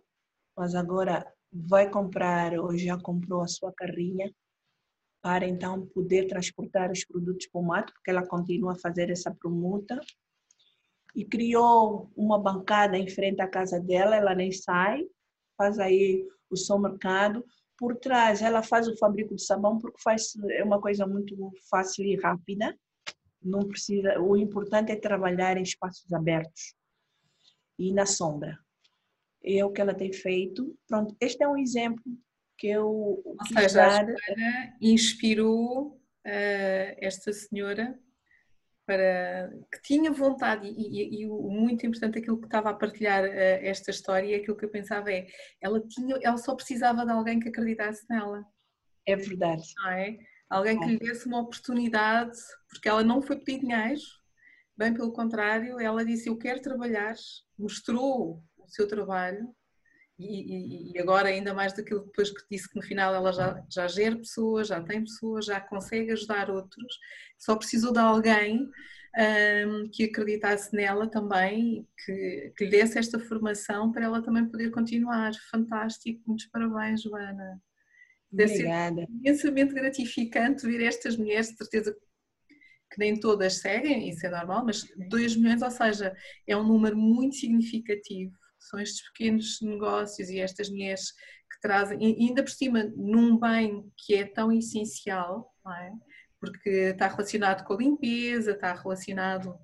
mas 0.57 0.75
agora 0.75 1.33
vai 1.53 1.89
comprar 1.89 2.59
ou 2.59 2.77
já 2.77 2.99
comprou 2.99 3.43
a 3.43 3.49
sua 3.49 3.73
carrinha 3.73 4.33
para 5.23 5.47
então 5.47 5.87
poder 5.87 6.27
transportar 6.27 6.91
os 6.91 7.05
produtos 7.05 7.47
para 7.47 7.61
o 7.61 7.65
mato, 7.65 7.93
porque 7.93 8.11
ela 8.11 8.27
continua 8.27 8.73
a 8.73 8.79
fazer 8.79 9.09
essa 9.09 9.33
promuta. 9.33 10.01
E 11.15 11.25
criou 11.25 12.11
uma 12.17 12.39
bancada 12.41 12.99
em 12.99 13.09
frente 13.09 13.41
à 13.41 13.47
casa 13.47 13.79
dela, 13.79 14.17
ela 14.17 14.35
nem 14.35 14.51
sai, 14.51 15.07
faz 15.57 15.79
aí 15.79 16.27
o 16.51 16.57
seu 16.57 16.79
mercado, 16.79 17.45
por 17.79 17.97
trás 17.97 18.43
ela 18.43 18.63
faz 18.63 18.89
o 18.89 18.97
fabrico 18.97 19.35
de 19.35 19.45
sabão 19.45 19.79
porque 19.79 20.01
faz 20.03 20.35
é 20.51 20.63
uma 20.63 20.81
coisa 20.81 21.07
muito 21.07 21.37
fácil 21.69 22.05
e 22.05 22.17
rápida. 22.17 22.77
Não 23.43 23.67
precisa, 23.67 24.21
o 24.21 24.37
importante 24.37 24.93
é 24.93 24.97
trabalhar 24.97 25.57
em 25.57 25.63
espaços 25.63 26.13
abertos 26.13 26.75
e 27.79 27.93
na 27.93 28.07
sombra. 28.07 28.59
É 29.45 29.65
o 29.65 29.73
que 29.73 29.81
ela 29.81 29.95
tem 29.95 30.13
feito. 30.13 30.79
Pronto, 30.87 31.17
este 31.21 31.43
é 31.43 31.49
um 31.49 31.59
exemplo 31.59 32.05
que 32.57 32.69
eu 32.69 33.21
Ou 33.25 33.37
quis 33.39 33.59
seja, 33.59 33.75
dar. 33.75 34.09
A 34.09 34.77
inspirou 34.81 35.97
uh, 36.25 36.95
esta 36.99 37.33
senhora 37.33 37.99
para 38.87 39.51
que 39.71 39.81
tinha 39.83 40.11
vontade 40.11 40.66
e, 40.66 41.21
e, 41.21 41.23
e, 41.23 41.27
muito 41.27 41.87
importante 41.87 42.18
aquilo 42.18 42.38
que 42.38 42.47
estava 42.47 42.71
a 42.71 42.75
partilhar 42.75 43.25
uh, 43.25 43.59
esta 43.62 43.90
história 43.90 44.37
aquilo 44.37 44.57
que 44.57 44.64
eu 44.64 44.71
pensava 44.71 45.12
é 45.12 45.27
ela 45.61 45.81
tinha 45.87 46.18
ela 46.23 46.37
só 46.37 46.55
precisava 46.55 47.05
de 47.05 47.12
alguém 47.12 47.38
que 47.38 47.49
acreditasse 47.49 48.05
nela. 48.11 48.45
É 49.07 49.16
verdade. 49.16 49.62
É? 49.88 50.16
Alguém 50.49 50.79
que 50.79 50.87
lhe 50.87 50.99
desse 50.99 51.27
uma 51.27 51.40
oportunidade 51.40 52.37
porque 52.68 52.88
ela 52.88 53.03
não 53.03 53.23
foi 53.23 53.38
pedir 53.38 53.61
dinheiro 53.61 54.01
bem 54.77 54.92
pelo 54.92 55.12
contrário 55.12 55.79
ela 55.81 56.05
disse 56.05 56.29
eu 56.29 56.37
quero 56.37 56.61
trabalhar 56.61 57.14
mostrou 57.59 58.42
o 58.59 58.68
seu 58.68 58.88
trabalho 58.88 59.55
e, 60.18 60.92
e, 60.92 60.98
agora 60.98 61.29
ainda 61.29 61.55
mais 61.55 61.72
daquilo 61.72 62.05
depois 62.05 62.31
que 62.31 62.42
disse 62.51 62.68
que 62.68 62.77
no 62.77 62.83
final 62.83 63.14
ela 63.14 63.33
já, 63.33 63.64
já 63.68 63.88
gera 63.88 64.16
pessoas, 64.16 64.68
já 64.68 64.81
tem 64.83 65.03
pessoas, 65.03 65.46
já 65.46 65.61
consegue 65.61 66.12
ajudar 66.12 66.51
outros, 66.51 66.98
só 67.38 67.57
precisou 67.57 67.92
de 67.92 67.98
alguém 67.98 68.68
um, 69.16 69.88
que 69.90 70.05
acreditasse 70.05 70.75
nela 70.75 71.09
também, 71.11 71.87
que, 72.05 72.53
que 72.57 72.64
lhe 72.64 72.70
desse 72.70 72.98
esta 72.98 73.18
formação 73.18 73.90
para 73.90 74.05
ela 74.05 74.22
também 74.22 74.46
poder 74.46 74.70
continuar. 74.70 75.33
Fantástico, 75.51 76.22
muitos 76.27 76.46
parabéns, 76.46 77.03
Joana. 77.03 77.61
Deve 78.31 78.53
Obrigada. 78.53 79.07
imensamente 79.11 79.75
gratificante 79.75 80.66
ver 80.66 80.83
estas 80.83 81.16
mulheres, 81.16 81.48
de 81.51 81.57
certeza 81.57 81.94
que 82.90 82.98
nem 82.98 83.18
todas 83.18 83.59
seguem, 83.59 84.09
isso 84.09 84.27
é 84.27 84.31
normal, 84.31 84.64
mas 84.66 84.85
2 85.09 85.37
milhões, 85.37 85.62
ou 85.62 85.70
seja, 85.70 86.14
é 86.46 86.55
um 86.57 86.62
número 86.62 86.96
muito 86.96 87.37
significativo 87.37 88.37
são 88.68 88.81
estes 88.81 89.03
pequenos 89.11 89.61
negócios 89.61 90.29
e 90.29 90.40
estas 90.40 90.70
mulheres 90.70 91.12
que 91.12 91.61
trazem, 91.61 91.98
ainda 92.03 92.42
por 92.42 92.51
cima, 92.51 92.85
num 92.96 93.38
bem 93.38 93.90
que 93.96 94.15
é 94.15 94.25
tão 94.25 94.50
essencial, 94.50 95.52
é? 95.67 95.90
porque 96.40 96.71
está 96.71 97.08
relacionado 97.08 97.65
com 97.65 97.75
a 97.75 97.77
limpeza, 97.77 98.52
está 98.52 98.75
relacionado 98.75 99.58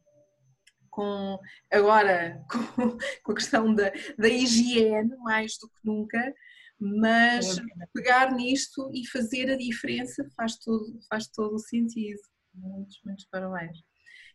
com, 0.91 1.39
agora, 1.73 2.45
com, 2.51 2.99
com 3.23 3.33
a 3.33 3.35
questão 3.35 3.75
da, 3.75 3.91
da 4.19 4.29
higiene, 4.29 5.17
mais 5.19 5.57
do 5.59 5.69
que 5.69 5.81
nunca, 5.85 6.35
mas 6.81 7.57
pegar 7.93 8.33
nisto 8.33 8.89
e 8.93 9.07
fazer 9.09 9.51
a 9.51 9.57
diferença 9.57 10.25
faz 10.37 10.57
todo, 10.59 10.99
faz 11.09 11.27
todo 11.29 11.55
o 11.55 11.59
sentido. 11.59 12.21
Muitos, 12.55 13.01
muitos 13.05 13.25
parabéns. 13.27 13.79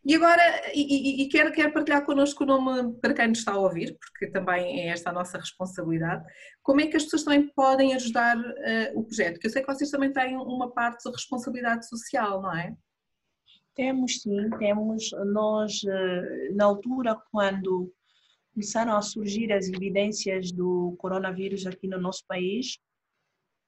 E 0.06 0.14
agora, 0.14 0.42
e, 0.74 1.22
e, 1.22 1.28
quero, 1.28 1.50
quero 1.50 1.72
partilhar 1.72 2.04
connosco 2.04 2.44
o 2.44 2.46
nome 2.46 2.92
para 3.00 3.14
quem 3.14 3.28
nos 3.28 3.38
está 3.38 3.52
a 3.52 3.58
ouvir, 3.58 3.96
porque 3.98 4.30
também 4.30 4.82
é 4.82 4.88
esta 4.88 5.08
a 5.08 5.12
nossa 5.12 5.38
responsabilidade. 5.38 6.22
Como 6.62 6.82
é 6.82 6.86
que 6.86 6.96
as 6.96 7.04
pessoas 7.04 7.24
também 7.24 7.48
podem 7.54 7.94
ajudar 7.94 8.36
uh, 8.36 8.98
o 8.98 9.04
projeto? 9.04 9.34
Porque 9.34 9.46
eu 9.46 9.50
sei 9.50 9.62
que 9.62 9.72
vocês 9.72 9.90
também 9.90 10.12
têm 10.12 10.36
uma 10.36 10.70
parte 10.70 11.04
de 11.04 11.10
responsabilidade 11.10 11.88
social, 11.88 12.42
não 12.42 12.54
é? 12.54 12.76
Temos 13.74 14.20
sim, 14.20 14.50
temos. 14.58 15.10
Nós, 15.32 15.80
eh, 15.84 16.50
na 16.52 16.64
altura, 16.66 17.20
quando 17.32 17.92
começaram 18.52 18.96
a 18.96 19.02
surgir 19.02 19.52
as 19.52 19.68
evidências 19.68 20.52
do 20.52 20.94
coronavírus 20.98 21.66
aqui 21.66 21.88
no 21.88 21.98
nosso 21.98 22.24
país, 22.28 22.78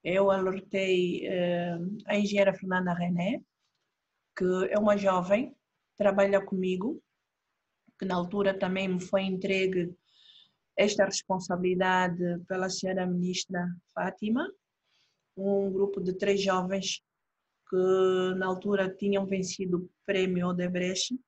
eu 0.04 0.30
alertei 0.30 1.26
uh, 1.28 1.96
a 2.06 2.16
engenheira 2.16 2.54
Fernanda 2.54 2.94
René, 2.94 3.40
que 4.36 4.44
é 4.70 4.78
uma 4.78 4.96
jovem, 4.96 5.55
trabalha 5.96 6.44
comigo, 6.44 7.02
que 7.98 8.04
na 8.04 8.14
altura 8.14 8.58
também 8.58 8.88
me 8.88 9.00
foi 9.00 9.22
entregue 9.22 9.94
esta 10.76 11.04
responsabilidade 11.04 12.38
pela 12.46 12.68
senhora 12.68 13.06
ministra 13.06 13.66
Fátima, 13.94 14.46
um 15.36 15.70
grupo 15.70 16.00
de 16.00 16.12
três 16.12 16.42
jovens 16.42 17.02
que 17.68 18.34
na 18.36 18.46
altura 18.46 18.94
tinham 18.94 19.26
vencido 19.26 19.78
o 19.78 19.90
prêmio 20.04 20.48
Odebrecht. 20.48 21.18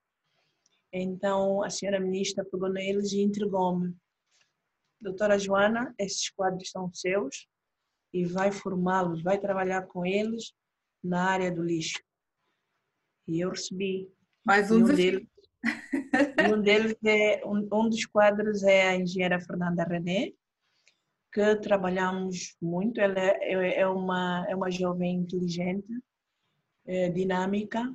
Então 0.92 1.62
a 1.62 1.70
senhora 1.70 1.98
ministra 1.98 2.44
pegou 2.44 2.68
neles 2.68 3.12
e 3.12 3.20
entregou-me. 3.20 3.94
Doutora 5.00 5.38
Joana, 5.38 5.94
esses 5.98 6.30
quadros 6.30 6.70
são 6.70 6.92
seus 6.92 7.46
e 8.12 8.24
vai 8.24 8.50
formá-los, 8.50 9.22
vai 9.22 9.38
trabalhar 9.38 9.86
com 9.86 10.04
eles 10.04 10.52
na 11.02 11.24
área 11.24 11.52
do 11.52 11.62
lixo. 11.62 12.02
E 13.26 13.40
eu 13.40 13.50
recebi. 13.50 14.10
Mais 14.48 14.70
um, 14.70 14.78
um 14.78 14.84
deles, 14.84 15.26
um 16.50 16.62
deles 16.62 16.96
é 17.04 17.42
um, 17.44 17.68
um 17.70 17.86
dos 17.86 18.06
quadros 18.06 18.62
é 18.62 18.88
a 18.88 18.96
engenheira 18.96 19.38
Fernanda 19.38 19.84
René, 19.84 20.32
que 21.30 21.56
trabalhamos 21.56 22.56
muito. 22.58 22.98
Ela 22.98 23.20
é, 23.20 23.80
é 23.80 23.86
uma 23.86 24.46
é 24.48 24.56
uma 24.56 24.70
jovem 24.70 25.16
inteligente, 25.16 25.92
é, 26.86 27.10
dinâmica 27.10 27.94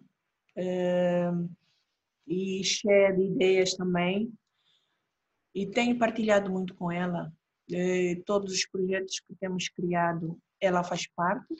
é, 0.56 1.32
e 2.28 2.64
cheia 2.64 3.12
de 3.12 3.24
ideias 3.24 3.74
também. 3.74 4.32
E 5.56 5.66
tenho 5.66 5.97
partilhado 5.97 6.51
muito 6.51 6.76
com 6.76 6.91
ela. 6.91 7.34
É, 7.72 8.22
todos 8.28 8.54
os 8.54 8.68
projetos 8.68 9.20
que 9.22 9.34
temos 9.39 9.70
criado, 9.70 10.39
ela 10.62 10.84
faz 10.84 11.08
parte. 11.16 11.56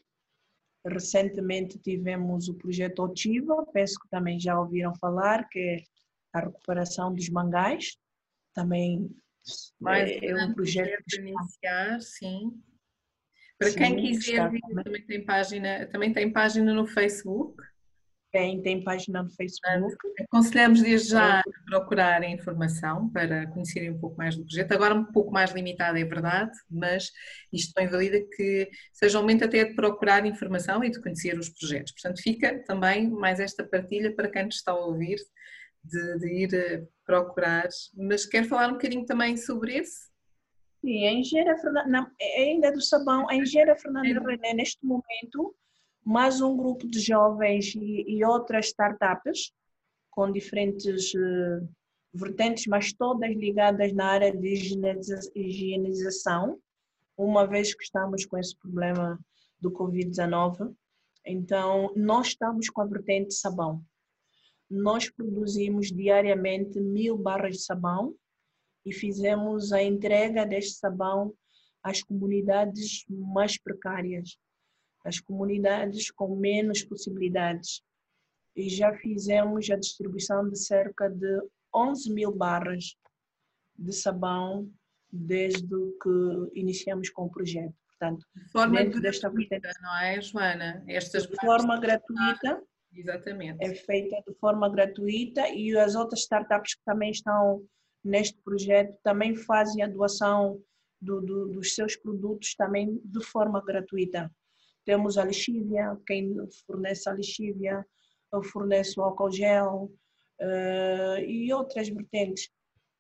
Recentemente 0.86 1.80
tivemos 1.80 2.50
o 2.50 2.56
projeto 2.56 3.04
Otiva, 3.04 3.66
penso 3.72 4.00
que 4.00 4.10
também 4.10 4.40
já 4.40 4.60
ouviram 4.60 4.94
falar, 4.96 5.48
que 5.48 5.60
é 5.60 5.84
a 6.34 6.42
recuperação 6.42 7.14
dos 7.14 7.30
mangás. 7.30 7.98
Também 8.54 9.10
Mais 9.80 10.10
é, 10.10 10.26
é 10.26 10.46
um 10.46 10.54
projeto 10.54 11.04
que 11.10 11.22
iniciar, 11.22 12.02
sim. 12.02 12.62
Para 13.58 13.70
sim, 13.70 13.78
quem 13.78 13.96
quiser 13.96 14.52
também 14.84 15.06
tem 15.06 15.26
página, 15.26 15.88
também 15.88 16.12
tem 16.12 16.32
página 16.32 16.74
no 16.74 16.86
Facebook. 16.86 17.56
Tem, 18.34 18.60
tem 18.64 18.84
página 18.84 19.22
no 19.22 19.30
Facebook. 19.30 19.96
Aconselhamos 20.20 20.82
desde 20.82 21.12
já 21.12 21.42
a 21.42 21.44
procurar 21.68 22.24
informação 22.24 23.08
para 23.12 23.46
conhecerem 23.52 23.92
um 23.92 24.00
pouco 24.00 24.18
mais 24.18 24.36
do 24.36 24.44
projeto. 24.44 24.72
Agora 24.72 24.96
um 24.96 25.06
pouco 25.06 25.32
mais 25.32 25.52
limitado, 25.52 26.00
é 26.00 26.04
verdade, 26.04 26.52
mas 26.68 27.12
isto 27.54 27.72
não 27.78 27.84
invalida 27.86 28.20
que 28.36 28.72
seja 28.92 29.20
um 29.20 29.22
momento 29.22 29.46
até 29.46 29.64
de 29.64 29.76
procurar 29.76 30.26
informação 30.26 30.84
e 30.84 30.90
de 30.90 31.00
conhecer 31.00 31.38
os 31.38 31.50
projetos. 31.50 31.94
Portanto, 31.94 32.24
fica 32.24 32.58
também 32.64 33.08
mais 33.08 33.40
esta 33.40 33.64
partilha 33.64 34.16
para 34.16 34.32
quem 34.32 34.46
nos 34.46 34.56
está 34.56 34.72
a 34.72 34.84
ouvir, 34.84 35.20
de, 35.84 36.18
de 36.18 36.28
ir 36.34 36.54
eh, 36.56 36.84
procurar. 37.06 37.70
Mas 37.96 38.26
quer 38.26 38.46
falar 38.46 38.70
um 38.70 38.74
bocadinho 38.74 39.06
também 39.06 39.38
sobre 39.38 39.78
esse? 39.78 40.12
Sim, 40.82 41.06
a 41.06 41.12
engenheira 41.12 41.56
Fernanda, 41.60 42.12
é 42.20 42.44
ainda 42.46 42.72
do 42.72 42.82
sabão, 42.82 43.30
a 43.30 43.36
engenheira 43.36 43.76
Fernanda 43.76 44.20
René, 44.20 44.56
neste 44.56 44.84
momento, 44.84 45.56
mais 46.06 46.42
um 46.42 46.56
grupo 46.56 46.88
de 46.88 47.00
jovens 47.00 47.74
e, 47.76 48.06
e 48.08 48.26
outras 48.26 48.68
startups 48.68 49.52
com 50.10 50.32
diferentes 50.32 51.14
uh, 51.14 51.68
vertentes, 52.14 52.68
mas 52.68 52.94
todas 52.94 53.32
ligadas 53.36 53.94
na 53.94 54.06
área 54.06 54.32
de 54.32 54.54
higienização, 55.36 56.60
uma 57.18 57.48
vez 57.48 57.74
que 57.74 57.84
estamos 57.84 58.26
com 58.26 58.38
esse 58.38 58.56
problema 58.58 59.20
do 59.60 59.72
Covid-19. 59.72 60.74
Então, 61.26 61.92
nós 61.96 62.28
estamos 62.28 62.70
com 62.70 62.82
a 62.82 62.86
vertente 62.86 63.34
sabão 63.34 63.84
nós 64.74 65.08
produzimos 65.08 65.92
diariamente 65.92 66.80
mil 66.80 67.16
barras 67.16 67.58
de 67.58 67.64
sabão 67.64 68.16
e 68.84 68.92
fizemos 68.92 69.72
a 69.72 69.82
entrega 69.84 70.46
deste 70.46 70.74
sabão 70.80 71.34
às 71.84 72.02
comunidades 72.02 73.06
mais 73.08 73.58
precárias, 73.58 74.36
às 75.04 75.20
comunidades 75.20 76.12
com 76.12 76.36
menos 76.36 76.84
possibilidades. 76.84 77.82
E 78.56 78.70
já 78.70 78.94
fizemos 78.98 79.70
a 79.70 79.76
distribuição 79.76 80.48
de 80.50 80.58
cerca 80.58 81.10
de 81.10 81.42
11 81.76 82.14
mil 82.14 82.32
barras 82.32 82.96
de 83.78 83.92
sabão 83.92 84.72
desde 85.12 85.68
que 86.02 86.60
iniciamos 86.60 87.10
com 87.10 87.24
o 87.24 87.30
projeto. 87.30 87.74
Portanto, 87.88 88.26
de 88.36 88.52
forma 88.52 88.84
gratuita, 88.84 89.60
desta 89.60 89.82
não 89.82 89.98
é, 89.98 90.22
Joana? 90.22 90.84
Estas 90.88 91.28
de 91.28 91.36
forma 91.36 91.80
gratuita 91.80 92.62
Exatamente. 92.96 93.64
É 93.64 93.74
feita 93.74 94.24
de 94.28 94.34
forma 94.36 94.70
gratuita 94.70 95.48
e 95.50 95.76
as 95.78 95.96
outras 95.96 96.22
startups 96.22 96.76
que 96.76 96.84
também 96.86 97.12
estão 97.12 97.66
neste 98.04 98.38
projeto 98.42 98.96
também 99.04 99.36
fazem 99.36 99.82
a 99.84 99.88
doação 99.88 100.62
do, 101.02 101.22
do, 101.22 101.48
dos 101.48 101.74
seus 101.74 101.96
produtos 101.96 102.56
também 102.56 103.00
de 103.04 103.24
forma 103.24 103.64
gratuita. 103.64 104.32
Temos 104.86 105.18
a 105.18 105.26
lixívia, 105.26 105.98
quem 106.06 106.36
fornece 106.68 107.10
a 107.10 107.14
lixívia, 107.14 107.86
fornece 108.52 109.00
o 109.00 109.04
álcool 109.04 109.32
gel 109.32 109.92
uh, 110.42 111.20
e 111.26 111.54
outras 111.54 111.88
vertentes. 111.90 112.50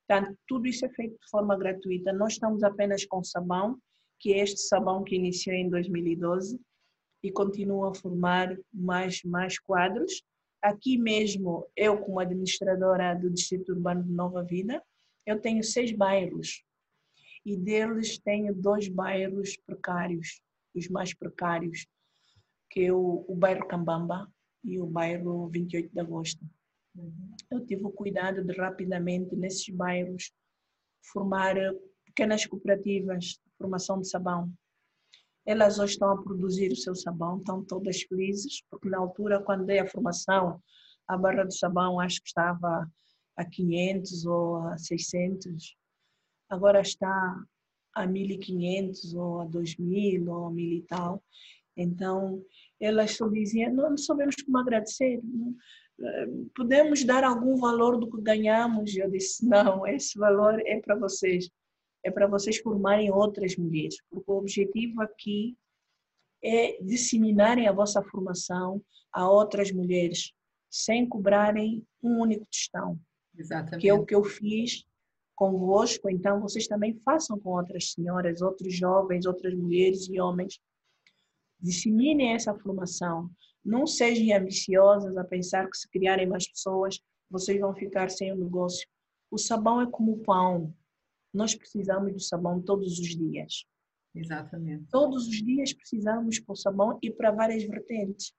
Portanto, 0.07 0.37
tudo 0.47 0.67
isso 0.67 0.85
é 0.85 0.89
feito 0.89 1.13
de 1.13 1.29
forma 1.29 1.57
gratuita. 1.57 2.13
Nós 2.13 2.33
estamos 2.33 2.63
apenas 2.63 3.05
com 3.05 3.23
sabão, 3.23 3.77
que 4.19 4.33
é 4.33 4.39
este 4.39 4.61
sabão 4.61 5.03
que 5.03 5.15
iniciou 5.15 5.55
em 5.55 5.69
2012, 5.69 6.59
e 7.23 7.31
continuo 7.31 7.85
a 7.85 7.95
formar 7.95 8.55
mais, 8.71 9.23
mais 9.23 9.57
quadros. 9.57 10.21
Aqui 10.61 10.97
mesmo, 10.97 11.65
eu 11.75 11.97
como 11.97 12.19
administradora 12.19 13.15
do 13.15 13.29
Distrito 13.29 13.71
Urbano 13.71 14.03
de 14.03 14.11
Nova 14.11 14.43
Vida, 14.43 14.83
eu 15.25 15.39
tenho 15.39 15.63
seis 15.63 15.91
bairros 15.91 16.63
e 17.45 17.57
deles 17.57 18.17
tenho 18.19 18.53
dois 18.53 18.87
bairros 18.87 19.57
precários, 19.65 20.41
os 20.75 20.87
mais 20.89 21.13
precários, 21.13 21.85
que 22.69 22.85
é 22.85 22.93
o, 22.93 23.25
o 23.27 23.35
bairro 23.35 23.67
Cambamba 23.67 24.31
e 24.63 24.79
o 24.79 24.85
bairro 24.85 25.49
28 25.49 25.91
de 25.91 25.99
Agosto. 25.99 26.45
Eu 27.49 27.65
tive 27.65 27.85
o 27.85 27.91
cuidado 27.91 28.43
de 28.43 28.53
rapidamente 28.53 29.35
nesses 29.35 29.69
bairros 29.69 30.31
formar 31.11 31.55
pequenas 32.05 32.45
cooperativas 32.45 33.23
de 33.25 33.51
formação 33.57 33.99
de 33.99 34.07
sabão 34.07 34.51
elas 35.45 35.77
hoje 35.77 35.93
estão 35.93 36.11
a 36.11 36.21
produzir 36.21 36.71
o 36.71 36.75
seu 36.75 36.95
sabão, 36.95 37.37
estão 37.37 37.63
todas 37.63 38.01
felizes, 38.03 38.63
porque 38.69 38.89
na 38.89 38.97
altura, 38.97 39.41
quando 39.41 39.65
dei 39.65 39.79
a 39.79 39.87
formação, 39.87 40.61
a 41.07 41.17
barra 41.17 41.43
do 41.43 41.53
sabão 41.53 41.99
acho 41.99 42.21
que 42.21 42.27
estava 42.27 42.89
a 43.35 43.45
500 43.45 44.25
ou 44.25 44.57
a 44.67 44.77
600, 44.77 45.75
agora 46.49 46.79
está 46.81 47.43
a 47.93 48.07
1500 48.07 49.13
ou 49.13 49.41
a 49.41 49.45
2000 49.45 50.31
ou 50.31 50.47
a 50.47 50.51
1000 50.51 50.77
e 50.77 50.81
tal. 50.83 51.23
Então, 51.75 52.43
elas 52.79 53.11
só 53.15 53.27
diziam, 53.27 53.73
não, 53.73 53.97
sabemos 53.97 54.35
como 54.43 54.57
agradecer, 54.57 55.19
não, 55.23 55.55
eh, 56.01 56.27
podemos 56.55 57.03
dar 57.03 57.23
algum 57.23 57.55
valor 57.57 57.97
do 57.97 58.09
que 58.09 58.21
ganhamos? 58.21 58.95
Eu 58.95 59.09
disse, 59.09 59.45
não, 59.47 59.85
esse 59.87 60.17
valor 60.17 60.61
é 60.65 60.79
para 60.79 60.95
vocês 60.95 61.49
é 62.05 62.11
para 62.11 62.27
vocês 62.27 62.57
formarem 62.57 63.09
outras 63.09 63.55
mulheres, 63.55 63.95
porque 64.09 64.29
o 64.29 64.35
objetivo 64.35 65.01
aqui 65.01 65.55
é 66.43 66.77
disseminarem 66.81 67.65
a 67.65 67.71
vossa 67.71 68.03
formação 68.03 68.83
a 69.09 69.29
outras 69.29 69.71
mulheres, 69.71 70.33
sem 70.69 71.07
cobrarem 71.07 71.81
um 72.01 72.19
único 72.19 72.45
tostão. 72.47 72.99
Exatamente. 73.37 73.81
Que 73.81 73.87
é 73.87 73.93
o 73.93 74.05
que 74.05 74.13
eu 74.13 74.23
fiz 74.23 74.83
convosco, 75.35 76.09
então 76.09 76.39
vocês 76.39 76.67
também 76.67 76.95
façam 76.99 77.39
com 77.39 77.51
outras 77.57 77.91
senhoras, 77.91 78.41
outros 78.41 78.75
jovens, 78.75 79.25
outras 79.25 79.53
mulheres 79.53 80.07
e 80.09 80.19
homens. 80.19 80.59
Disseminem 81.59 82.33
essa 82.33 82.53
formação. 82.53 83.29
Não 83.63 83.87
sejam 83.87 84.37
ambiciosas 84.37 85.15
a 85.17 85.23
pensar 85.23 85.69
que 85.69 85.77
se 85.77 85.89
criarem 85.89 86.27
mais 86.27 86.47
pessoas, 86.47 86.99
vocês 87.29 87.59
vão 87.59 87.73
ficar 87.73 88.09
sem 88.09 88.31
o 88.31 88.35
negócio. 88.35 88.87
O 89.31 89.37
sabão 89.37 89.81
é 89.81 89.89
como 89.89 90.13
o 90.13 90.19
pão 90.19 90.73
nós 91.33 91.55
precisamos 91.55 92.13
do 92.13 92.19
sabão 92.19 92.61
todos 92.61 92.99
os 92.99 93.07
dias. 93.07 93.65
Exatamente. 94.13 94.85
Todos 94.91 95.27
os 95.27 95.43
dias 95.43 95.73
precisamos 95.73 96.39
pôr 96.39 96.55
sabão 96.55 96.99
e 97.01 97.09
para 97.09 97.31
várias 97.31 97.63
vertentes. 97.63 98.31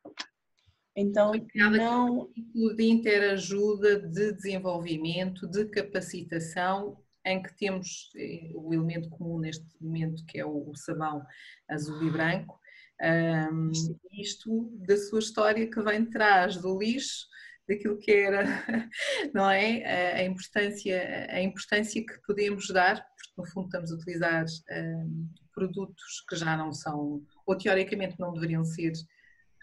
Então, 0.96 1.32
não... 1.54 2.30
Um 2.54 2.74
de 2.74 2.84
interajuda, 2.84 4.00
de 4.00 4.32
desenvolvimento, 4.32 5.46
de 5.48 5.64
capacitação, 5.66 6.96
em 7.26 7.42
que 7.42 7.56
temos 7.56 8.10
eh, 8.16 8.50
o 8.54 8.72
elemento 8.72 9.08
comum 9.10 9.38
neste 9.38 9.66
momento, 9.80 10.24
que 10.26 10.38
é 10.38 10.46
o 10.46 10.72
sabão 10.74 11.24
azul 11.68 12.06
e 12.06 12.10
branco, 12.10 12.60
um, 13.02 13.72
isto 14.12 14.70
da 14.86 14.96
sua 14.96 15.18
história 15.18 15.68
que 15.68 15.82
vem 15.82 16.04
de 16.04 16.10
trás 16.10 16.56
do 16.56 16.78
lixo 16.78 17.26
daquilo 17.68 17.98
que 17.98 18.12
era, 18.12 18.44
não 19.34 19.50
é? 19.50 20.20
A 20.20 20.24
importância, 20.24 21.26
a 21.30 21.40
importância 21.40 22.04
que 22.04 22.20
podemos 22.26 22.68
dar, 22.68 22.96
porque 22.96 23.32
no 23.38 23.46
fundo 23.46 23.66
estamos 23.66 23.90
a 23.90 23.94
utilizar 23.94 24.44
um, 24.70 25.28
produtos 25.52 26.24
que 26.28 26.36
já 26.36 26.56
não 26.56 26.72
são 26.72 27.22
ou 27.46 27.56
teoricamente 27.56 28.18
não 28.18 28.32
deveriam 28.32 28.64
ser 28.64 28.92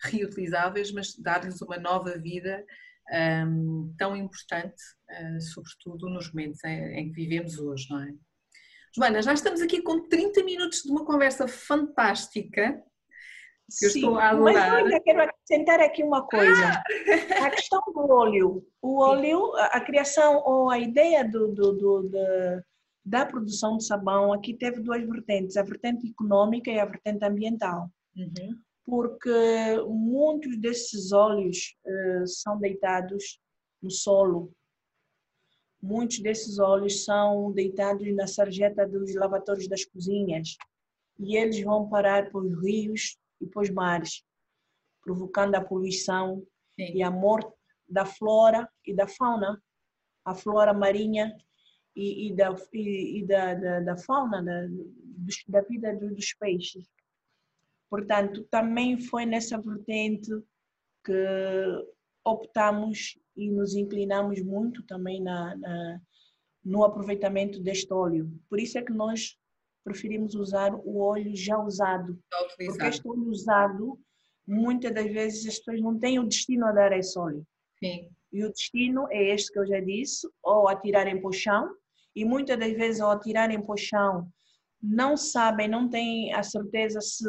reutilizáveis, 0.03 0.91
mas 0.91 1.15
dar-lhes 1.15 1.61
uma 1.61 1.77
nova 1.77 2.17
vida 2.17 2.65
um, 3.11 3.93
tão 3.97 4.15
importante, 4.15 4.81
uh, 5.09 5.41
sobretudo 5.41 6.09
nos 6.09 6.31
momentos 6.31 6.63
em, 6.63 6.99
em, 6.99 7.07
que 7.09 7.13
vivemos 7.13 7.57
hoje, 7.59 7.87
não 7.89 8.01
é? 8.01 8.13
Joana, 8.95 9.21
já 9.21 9.33
estamos 9.33 9.61
aqui 9.61 9.81
com 9.81 10.07
30 10.07 10.43
minutos 10.43 10.83
de 10.83 10.91
uma 10.91 11.05
conversa 11.05 11.47
fantástica. 11.47 12.81
Que 13.79 13.85
eu 13.85 13.89
Sim, 13.89 13.99
estou 13.99 14.17
a 14.17 14.29
adorar. 14.29 14.53
Mas 14.53 14.67
eu 14.67 14.85
ainda 14.85 14.99
quero 14.99 15.21
acrescentar 15.21 15.79
aqui 15.79 16.03
uma 16.03 16.27
coisa. 16.27 16.83
Ah! 17.39 17.45
A 17.45 17.49
questão 17.51 17.81
do 17.87 18.11
óleo. 18.11 18.67
O 18.81 18.99
óleo, 18.99 19.55
a 19.55 19.79
criação 19.79 20.43
ou 20.45 20.69
a 20.69 20.77
ideia 20.77 21.23
do, 21.23 21.53
do, 21.53 21.71
do, 21.71 22.01
do 22.09 22.63
da 23.03 23.25
produção 23.25 23.77
de 23.77 23.85
sabão 23.85 24.33
aqui 24.33 24.53
teve 24.53 24.81
duas 24.81 25.01
vertentes, 25.07 25.57
a 25.57 25.63
vertente 25.63 26.07
econômica 26.07 26.69
e 26.69 26.79
a 26.79 26.85
vertente 26.85 27.25
ambiental. 27.25 27.89
Uhum 28.15 28.61
porque 28.85 29.29
muitos 29.87 30.57
desses 30.57 31.11
óleos 31.11 31.75
uh, 31.85 32.27
são 32.27 32.59
deitados 32.59 33.39
no 33.81 33.89
solo. 33.89 34.53
Muitos 35.81 36.19
desses 36.19 36.59
óleos 36.59 37.03
são 37.03 37.51
deitados 37.51 38.13
na 38.15 38.27
sarjeta 38.27 38.87
dos 38.87 39.15
lavatórios 39.15 39.67
das 39.67 39.83
cozinhas 39.85 40.55
e 41.17 41.35
eles 41.35 41.61
vão 41.61 41.89
parar 41.89 42.29
para 42.29 42.41
os 42.41 42.61
rios 42.61 43.17
e 43.39 43.47
para 43.47 43.61
os 43.63 43.69
mares, 43.69 44.23
provocando 45.01 45.55
a 45.55 45.63
poluição 45.63 46.45
Sim. 46.75 46.93
e 46.95 47.03
a 47.03 47.09
morte 47.09 47.51
da 47.87 48.05
flora 48.05 48.69
e 48.85 48.93
da 48.93 49.07
fauna, 49.07 49.61
a 50.23 50.35
flora 50.35 50.73
marinha 50.73 51.35
e, 51.95 52.27
e 52.27 52.35
da, 52.35 52.55
e, 52.73 53.19
e 53.19 53.25
da, 53.25 53.53
da, 53.53 53.79
da, 53.81 53.97
fauna, 53.97 54.43
da, 54.43 54.67
da 55.47 55.61
vida 55.61 55.95
dos 55.95 56.33
peixes. 56.35 56.87
Portanto, 57.91 58.47
também 58.49 58.97
foi 58.97 59.25
nessa 59.25 59.59
vertente 59.59 60.31
que 61.03 61.85
optamos 62.25 63.19
e 63.35 63.51
nos 63.51 63.75
inclinamos 63.75 64.41
muito 64.41 64.81
também 64.83 65.21
na, 65.21 65.57
na, 65.57 66.01
no 66.63 66.85
aproveitamento 66.85 67.59
deste 67.59 67.91
óleo. 67.93 68.31
Por 68.49 68.61
isso 68.61 68.77
é 68.77 68.81
que 68.81 68.93
nós 68.93 69.37
preferimos 69.83 70.35
usar 70.35 70.73
o 70.73 70.99
óleo 71.01 71.35
já 71.35 71.59
usado. 71.59 72.17
Porque 72.65 72.85
este 72.85 73.05
óleo 73.05 73.27
usado, 73.27 73.99
muitas 74.47 74.93
das 74.93 75.11
vezes 75.11 75.45
as 75.45 75.57
pessoas 75.57 75.81
não 75.81 75.99
têm 75.99 76.17
o 76.17 76.27
destino 76.27 76.67
a 76.67 76.71
dar 76.71 76.93
esse 76.93 77.19
óleo. 77.19 77.45
Sim. 77.77 78.09
E 78.31 78.45
o 78.45 78.53
destino 78.53 79.05
é 79.11 79.33
este 79.33 79.51
que 79.51 79.59
eu 79.59 79.67
já 79.67 79.81
disse, 79.81 80.25
ou 80.41 80.69
atirarem 80.69 81.19
para 81.19 81.29
o 81.29 81.33
chão, 81.33 81.75
e 82.15 82.23
muitas 82.23 82.57
das 82.57 82.71
vezes 82.71 83.01
ao 83.01 83.11
atirarem 83.11 83.61
para 83.61 83.73
o 83.73 83.77
chão 83.77 84.31
não 84.81 85.17
sabem, 85.17 85.67
não 85.67 85.89
têm 85.89 86.33
a 86.33 86.41
certeza 86.41 87.01
se 87.01 87.27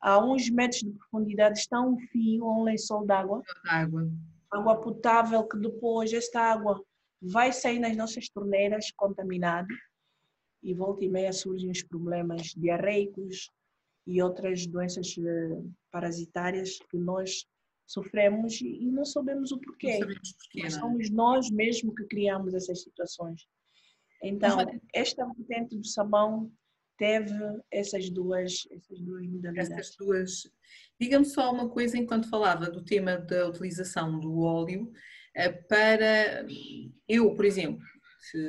a 0.00 0.22
uns 0.22 0.48
metros 0.50 0.80
de 0.80 0.90
profundidade 0.90 1.58
está 1.58 1.80
um 1.80 1.98
fio 1.98 2.46
um 2.46 2.62
lençol 2.62 3.04
d'água. 3.04 3.42
Água. 3.66 4.10
Água 4.50 4.80
potável 4.80 5.46
que 5.46 5.58
depois 5.58 6.12
esta 6.12 6.40
água 6.40 6.82
vai 7.20 7.52
sair 7.52 7.78
nas 7.78 7.96
nossas 7.96 8.28
torneiras 8.28 8.90
contaminada 8.96 9.74
e 10.62 10.74
volta 10.74 11.04
e 11.04 11.08
meia 11.08 11.32
surgem 11.32 11.70
os 11.70 11.82
problemas 11.82 12.54
diarreicos 12.56 13.50
e 14.06 14.22
outras 14.22 14.66
doenças 14.66 15.14
eh, 15.18 15.62
parasitárias 15.90 16.78
que 16.90 16.96
nós 16.96 17.46
sofremos 17.86 18.60
e 18.60 18.86
não 18.86 19.04
sabemos 19.04 19.52
o 19.52 19.58
porquê. 19.58 19.98
Sabemos 19.98 20.32
porquê 20.32 20.60
não. 20.60 20.66
É? 20.66 20.70
somos 20.70 21.10
nós 21.10 21.50
mesmos 21.50 21.94
que 21.94 22.04
criamos 22.04 22.54
essas 22.54 22.82
situações. 22.82 23.46
Então, 24.22 24.58
esta 24.94 25.24
vertente 25.26 25.76
do 25.76 25.86
sabão 25.86 26.50
teve 26.96 27.34
essas 27.70 28.10
duas, 28.10 28.66
essas 28.70 29.00
duas 29.00 29.26
modalidades. 29.26 29.70
Essas 29.70 29.96
duas. 29.96 30.42
Diga-me 31.00 31.24
só 31.24 31.52
uma 31.52 31.68
coisa 31.68 31.96
enquanto 31.96 32.30
falava 32.30 32.70
do 32.70 32.84
tema 32.84 33.18
da 33.18 33.48
utilização 33.48 34.18
do 34.18 34.40
óleo 34.40 34.90
eh, 35.34 35.52
para 35.52 36.46
eu, 37.08 37.34
por 37.34 37.44
exemplo, 37.44 37.84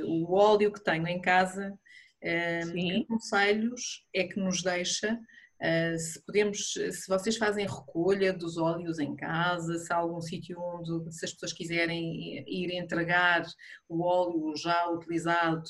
o 0.05 0.33
óleo 0.33 0.71
que 0.71 0.83
tenho 0.83 1.07
em 1.07 1.21
casa, 1.21 1.77
eh, 2.21 2.61
Sim. 2.61 2.73
que 2.73 3.05
conselhos 3.05 4.05
é 4.13 4.23
que 4.23 4.39
nos 4.39 4.63
deixa 4.63 5.19
Uh, 5.59 5.97
se 5.97 6.23
podemos, 6.23 6.73
se 6.73 7.07
vocês 7.07 7.35
fazem 7.35 7.65
recolha 7.65 8.31
dos 8.31 8.57
óleos 8.57 8.99
em 8.99 9.15
casa, 9.15 9.79
se 9.79 9.91
há 9.91 9.95
algum 9.95 10.21
sítio 10.21 10.59
onde, 10.59 11.11
se 11.11 11.25
as 11.25 11.33
pessoas 11.33 11.51
quiserem 11.51 12.45
ir 12.47 12.75
entregar 12.75 13.43
o 13.89 14.03
óleo 14.03 14.55
já 14.55 14.87
utilizado, 14.89 15.63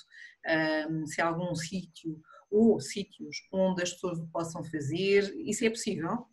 se 1.05 1.21
há 1.21 1.27
algum 1.27 1.55
sítio 1.55 2.19
ou 2.49 2.79
sítios 2.79 3.37
onde 3.51 3.83
as 3.83 3.93
pessoas 3.93 4.19
o 4.19 4.27
possam 4.27 4.63
fazer? 4.63 5.33
Isso 5.45 5.65
é 5.65 5.69
possível? 5.69 6.25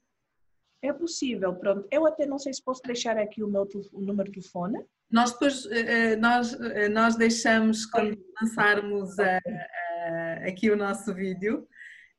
É 0.82 0.92
possível, 0.92 1.54
pronto. 1.54 1.88
Eu 1.90 2.06
até 2.06 2.26
não 2.26 2.38
sei 2.38 2.52
se 2.52 2.62
posso 2.62 2.82
deixar 2.82 3.16
aqui 3.16 3.42
o 3.42 3.48
meu 3.48 3.66
o 3.92 4.00
número 4.00 4.30
de 4.30 4.40
telefone. 4.40 4.84
Nós 5.10 5.32
depois, 5.32 5.66
eh, 5.66 6.12
eh, 6.12 6.16
nós, 6.16 6.52
eh, 6.52 6.88
nós 6.88 7.16
deixamos, 7.16 7.86
quando 7.86 8.18
lançarmos 8.40 9.18
a, 9.18 9.38
a, 9.38 10.48
aqui 10.48 10.70
o 10.70 10.76
nosso 10.76 11.14
vídeo, 11.14 11.66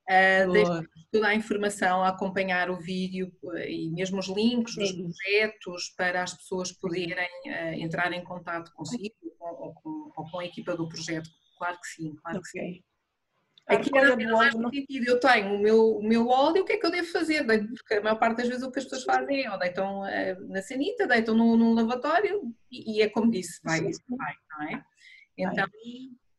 Uh, 0.08 0.52
deixamos 0.52 0.88
toda 1.12 1.28
a 1.30 1.34
informação 1.34 2.04
a 2.04 2.10
acompanhar 2.10 2.70
o 2.70 2.78
vídeo 2.78 3.32
e 3.68 3.90
mesmo 3.90 4.20
os 4.20 4.28
links 4.28 4.76
dos 4.76 4.92
projetos 4.92 5.90
para 5.98 6.22
as 6.22 6.32
pessoas 6.36 6.72
poderem 6.72 7.28
uh, 7.48 7.74
entrar 7.74 8.14
em 8.14 8.24
contato 8.24 8.72
consigo 8.76 9.16
ou 9.40 9.74
com, 9.74 10.12
ou 10.16 10.30
com, 10.30 10.40
a 10.40 10.46
equipa 10.46 10.78
do 10.78 10.88
projeto. 10.88 11.28
Claro 11.58 11.80
que 11.80 11.88
sim, 11.88 12.16
claro 12.18 12.38
okay. 12.38 12.62
que 12.62 12.74
sim. 12.76 12.84
Aqui 13.68 13.98
era 13.98 14.16
no 14.16 14.70
sentido, 14.70 15.08
eu 15.08 15.20
tenho 15.20 15.56
o 15.56 15.60
meu, 15.60 15.98
o 15.98 16.04
meu 16.04 16.28
óleo, 16.28 16.62
o 16.62 16.66
que 16.66 16.74
é 16.74 16.78
que 16.78 16.86
eu 16.86 16.92
devo 16.92 17.08
fazer? 17.12 17.44
Porque 17.46 17.96
a 17.96 18.02
maior 18.02 18.20
parte 18.20 18.38
das 18.38 18.48
vezes 18.48 18.64
o 18.64 18.72
que 18.72 18.78
as 18.78 18.86
pessoas 18.86 19.04
fazem 19.04 19.44
é 19.44 19.52
ou 19.52 19.58
deitam 19.58 20.06
eh, 20.06 20.36
na 20.42 20.62
sanita, 20.62 21.08
deitam 21.08 21.36
num, 21.36 21.58
num 21.58 21.74
lavatório 21.74 22.44
e, 22.72 22.98
e, 22.98 23.02
é 23.02 23.10
como 23.10 23.32
disse, 23.32 23.60
vai, 23.64 23.82
vai, 23.82 24.34
não 24.52 24.68
é? 24.70 24.86
Então, 25.36 25.68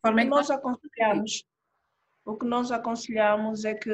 forma 0.01 0.21
é 0.21 0.25
que 0.25 0.31
nós 0.31 0.51
aconselhamos, 0.51 1.45
o 2.25 2.37
que 2.37 2.47
nós 2.47 2.71
aconselhamos 2.71 3.65
é 3.65 3.75
que 3.75 3.91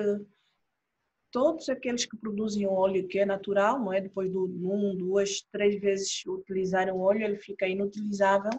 todos 1.30 1.70
aqueles 1.70 2.04
que 2.04 2.18
produzem 2.18 2.66
óleo 2.66 3.08
que 3.08 3.18
é 3.18 3.24
natural, 3.24 3.78
não 3.78 3.94
é? 3.94 4.02
Depois 4.02 4.30
de 4.30 4.36
um, 4.36 4.94
duas, 4.94 5.40
três 5.50 5.80
vezes 5.80 6.22
utilizarem 6.26 6.92
o 6.92 7.00
óleo, 7.00 7.24
ele 7.24 7.38
fica 7.38 7.66
inutilizável. 7.66 8.52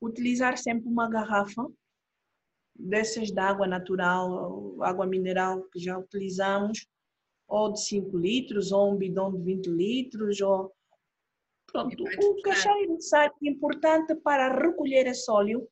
Utilizar 0.00 0.58
sempre 0.58 0.88
uma 0.88 1.08
garrafa 1.08 1.64
dessas 2.74 3.30
de 3.30 3.38
água 3.38 3.66
natural, 3.66 4.82
água 4.82 5.06
mineral 5.06 5.62
que 5.64 5.78
já 5.78 5.98
utilizamos, 5.98 6.86
ou 7.46 7.72
de 7.72 7.84
5 7.84 8.16
litros, 8.16 8.72
ou 8.72 8.92
um 8.92 8.96
bidão 8.96 9.30
de 9.30 9.38
20 9.42 9.66
litros, 9.66 10.40
ou 10.40 10.72
pronto, 11.66 12.02
o 12.02 12.34
que 12.36 12.50
acharem 12.50 12.88
necessário, 12.88 13.34
importante 13.42 14.14
para 14.16 14.54
recolher 14.54 15.06
esse 15.06 15.30
óleo 15.30 15.68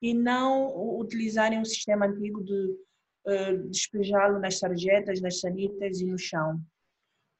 e 0.00 0.14
não 0.14 0.98
utilizarem 0.98 1.58
um 1.58 1.64
sistema 1.64 2.06
antigo 2.06 2.42
de 2.42 2.76
uh, 3.26 3.68
despejá-lo 3.68 4.38
nas 4.38 4.58
sarjetas, 4.58 5.20
nas 5.20 5.40
sanitas 5.40 6.00
e 6.00 6.06
no 6.06 6.18
chão. 6.18 6.60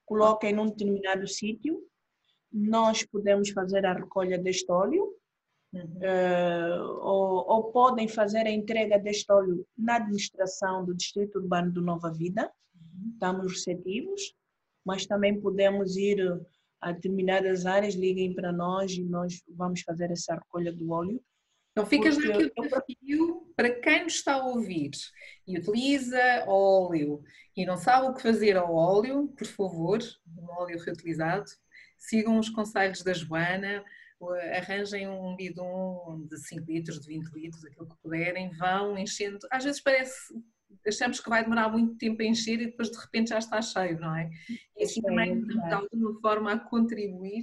Coloquem 0.04 0.52
num 0.52 0.68
determinado 0.68 1.26
sítio, 1.26 1.82
nós 2.50 3.04
podemos 3.04 3.50
fazer 3.50 3.84
a 3.84 3.92
recolha 3.92 4.38
deste 4.38 4.70
óleo 4.72 5.17
Uhum. 5.72 5.82
Uh, 5.82 6.82
ou, 7.02 7.46
ou, 7.46 7.72
podem 7.72 8.08
fazer 8.08 8.46
a 8.46 8.50
entrega 8.50 8.98
deste 8.98 9.30
óleo 9.30 9.66
na 9.76 9.96
administração 9.96 10.84
do 10.84 10.94
Distrito 10.94 11.38
Urbano 11.38 11.70
do 11.70 11.82
Nova 11.82 12.10
Vida, 12.10 12.50
uhum. 12.74 13.10
estamos 13.12 13.52
receptivos, 13.52 14.34
mas 14.84 15.04
também 15.04 15.38
podemos 15.38 15.96
ir 15.96 16.40
a 16.80 16.92
determinadas 16.92 17.66
áreas, 17.66 17.94
liguem 17.94 18.34
para 18.34 18.52
nós 18.52 18.92
e 18.92 19.04
nós 19.04 19.42
vamos 19.48 19.82
fazer 19.82 20.10
essa 20.10 20.34
recolha 20.34 20.72
do 20.72 20.90
óleo. 20.90 21.22
Então 21.72 21.86
fica 21.86 22.10
já 22.10 22.18
aqui 22.18 22.52
o 22.56 22.62
desafio 22.62 23.52
para 23.54 23.70
quem 23.80 24.04
nos 24.04 24.14
está 24.14 24.34
a 24.34 24.46
ouvir 24.46 24.90
e 25.46 25.58
utiliza 25.58 26.44
óleo 26.46 27.22
e 27.56 27.64
não 27.66 27.76
sabe 27.76 28.08
o 28.08 28.14
que 28.14 28.22
fazer 28.22 28.56
ao 28.56 28.74
óleo, 28.74 29.28
por 29.28 29.46
favor, 29.46 29.98
um 30.36 30.50
óleo 30.60 30.78
reutilizado, 30.80 31.48
sigam 31.96 32.38
os 32.38 32.48
conselhos 32.48 33.02
da 33.02 33.12
Joana, 33.12 33.84
arranjem 34.56 35.08
um 35.08 35.36
bidon 35.36 36.26
de 36.28 36.38
5 36.38 36.70
litros, 36.70 37.00
de 37.00 37.08
20 37.08 37.28
litros, 37.32 37.64
aquilo 37.64 37.88
que 37.88 37.96
puderem, 38.02 38.50
vão 38.56 38.98
enchendo. 38.98 39.38
Às 39.50 39.64
vezes 39.64 39.80
parece, 39.80 40.16
achamos 40.86 41.20
que 41.20 41.28
vai 41.30 41.42
demorar 41.42 41.68
muito 41.68 41.96
tempo 41.96 42.22
a 42.22 42.24
encher 42.24 42.60
e 42.60 42.66
depois 42.66 42.90
de 42.90 42.98
repente 42.98 43.30
já 43.30 43.38
está 43.38 43.62
cheio, 43.62 43.98
não 44.00 44.16
é? 44.16 44.30
E 44.76 44.84
assim 44.84 45.00
também, 45.00 45.40
de 45.44 45.72
alguma 45.72 46.20
forma, 46.20 46.52
a 46.52 46.58
contribuir 46.58 47.42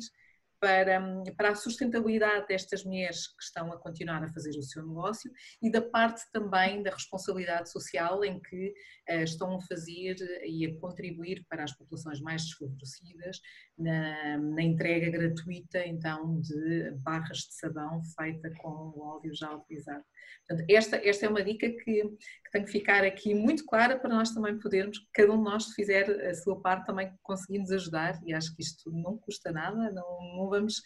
para, 0.60 1.02
para 1.38 1.50
a 1.50 1.56
sustentabilidade 1.56 2.48
destas 2.48 2.84
mulheres 2.84 3.28
que 3.28 3.44
estão 3.44 3.72
a 3.72 3.78
continuar 3.78 4.24
a 4.24 4.30
fazer 4.30 4.52
o 4.58 4.64
seu 4.64 4.86
negócio 4.86 5.32
e 5.62 5.72
da 5.72 5.82
parte 5.82 6.22
também 6.32 6.82
da 6.82 6.92
responsabilidade 6.92 7.72
social 7.72 8.24
em 8.24 8.40
que 8.40 8.74
uh, 9.10 9.24
estão 9.24 9.56
a 9.56 9.62
fazer 9.62 10.16
e 10.46 10.66
a 10.66 10.80
contribuir 10.80 11.46
para 11.50 11.64
as 11.64 11.76
populações 11.76 12.20
mais 12.22 12.44
desfavorecidas, 12.44 13.40
na, 13.78 14.38
na, 14.38 14.62
entrega 14.62 15.10
gratuita 15.10 15.86
então 15.86 16.40
de 16.40 16.92
barras 17.00 17.40
de 17.40 17.56
sabão 17.56 18.02
feita 18.18 18.50
com 18.58 18.70
o 18.70 19.02
óleo 19.02 19.36
já 19.36 19.54
utilizado. 19.54 20.04
Portanto, 20.48 20.66
esta, 20.70 20.98
esta 20.98 21.26
é 21.26 21.30
uma 21.30 21.44
dica 21.44 21.68
que, 21.70 21.84
que 21.84 22.52
tem 22.52 22.64
que 22.64 22.72
ficar 22.72 23.04
aqui 23.04 23.34
muito 23.34 23.66
clara 23.66 24.00
para 24.00 24.16
nós 24.16 24.32
também 24.32 24.58
podermos, 24.60 25.06
cada 25.14 25.32
um 25.34 25.38
de 25.38 25.44
nós 25.44 25.66
fizer 25.74 26.10
a 26.10 26.34
sua 26.36 26.62
parte 26.62 26.86
também 26.86 27.12
conseguimos 27.22 27.72
ajudar 27.72 28.20
e 28.26 28.34
acho 28.34 28.56
que 28.56 28.62
isto 28.62 28.90
não 28.92 29.18
custa 29.18 29.52
nada, 29.52 29.92
não, 29.92 30.45
não 30.46 30.50
vamos 30.50 30.82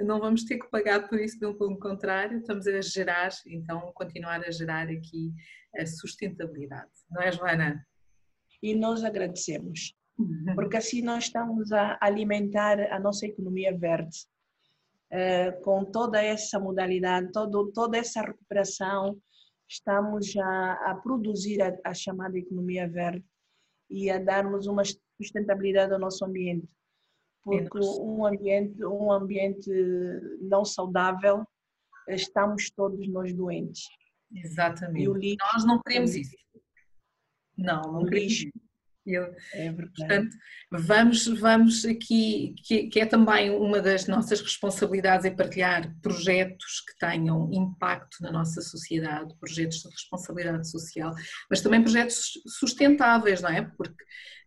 não 0.00 0.20
vamos 0.20 0.44
ter 0.44 0.58
que 0.58 0.70
pagar 0.70 1.08
por 1.08 1.18
isso, 1.18 1.40
pelo 1.40 1.76
contrário, 1.76 2.38
estamos 2.38 2.68
a 2.68 2.80
gerar, 2.80 3.30
então 3.48 3.90
continuar 3.94 4.40
a 4.46 4.50
gerar 4.50 4.88
aqui 4.88 5.32
a 5.76 5.84
sustentabilidade, 5.84 6.92
não 7.10 7.20
é 7.20 7.32
Joana? 7.32 7.84
E 8.62 8.76
nós 8.76 9.02
agradecemos 9.02 9.96
porque 10.54 10.76
assim 10.76 11.02
nós 11.02 11.24
estamos 11.24 11.72
a 11.72 11.98
alimentar 12.00 12.78
a 12.92 13.00
nossa 13.00 13.26
economia 13.26 13.76
verde. 13.76 14.18
Eh, 15.10 15.52
com 15.62 15.86
toda 15.86 16.22
essa 16.22 16.60
modalidade, 16.60 17.32
todo, 17.32 17.72
toda 17.72 17.96
essa 17.96 18.20
recuperação, 18.20 19.18
estamos 19.66 20.30
já 20.30 20.72
a 20.84 20.94
produzir 20.94 21.62
a, 21.62 21.74
a 21.82 21.94
chamada 21.94 22.38
economia 22.38 22.86
verde 22.86 23.24
e 23.88 24.10
a 24.10 24.18
darmos 24.18 24.66
uma 24.66 24.82
sustentabilidade 25.20 25.94
ao 25.94 25.98
nosso 25.98 26.24
ambiente. 26.24 26.68
Porque 27.48 27.78
um 28.00 28.26
ambiente, 28.26 28.84
um 28.84 29.12
ambiente 29.12 29.70
não 30.40 30.64
saudável, 30.64 31.44
estamos 32.08 32.70
todos 32.70 33.06
nós 33.08 33.32
doentes. 33.32 33.88
Exatamente. 34.32 35.08
E 35.08 35.12
lixo, 35.12 35.36
nós 35.52 35.64
não 35.64 35.80
queremos 35.82 36.14
isso. 36.14 36.36
Não, 37.56 37.82
não 37.82 38.04
queremos 38.04 38.32
lixo, 38.32 38.50
eu, 39.14 39.34
é 39.54 39.72
portanto, 39.72 40.36
vamos, 40.70 41.26
vamos 41.26 41.84
aqui, 41.84 42.54
que, 42.64 42.88
que, 42.88 43.00
é 43.00 43.06
também 43.06 43.50
uma 43.50 43.80
das 43.80 44.06
nossas 44.06 44.40
responsabilidades, 44.40 45.24
é 45.24 45.30
partilhar 45.30 45.94
projetos 46.02 46.80
que 46.86 46.98
tenham 46.98 47.50
impacto 47.52 48.18
na 48.20 48.30
nossa 48.30 48.60
sociedade, 48.60 49.34
projetos 49.38 49.78
de 49.78 49.88
responsabilidade 49.88 50.70
social, 50.70 51.14
mas 51.50 51.60
também 51.60 51.82
projetos 51.82 52.32
sustentáveis, 52.58 53.40
não 53.40 53.50
é? 53.50 53.62
Porque 53.62 54.04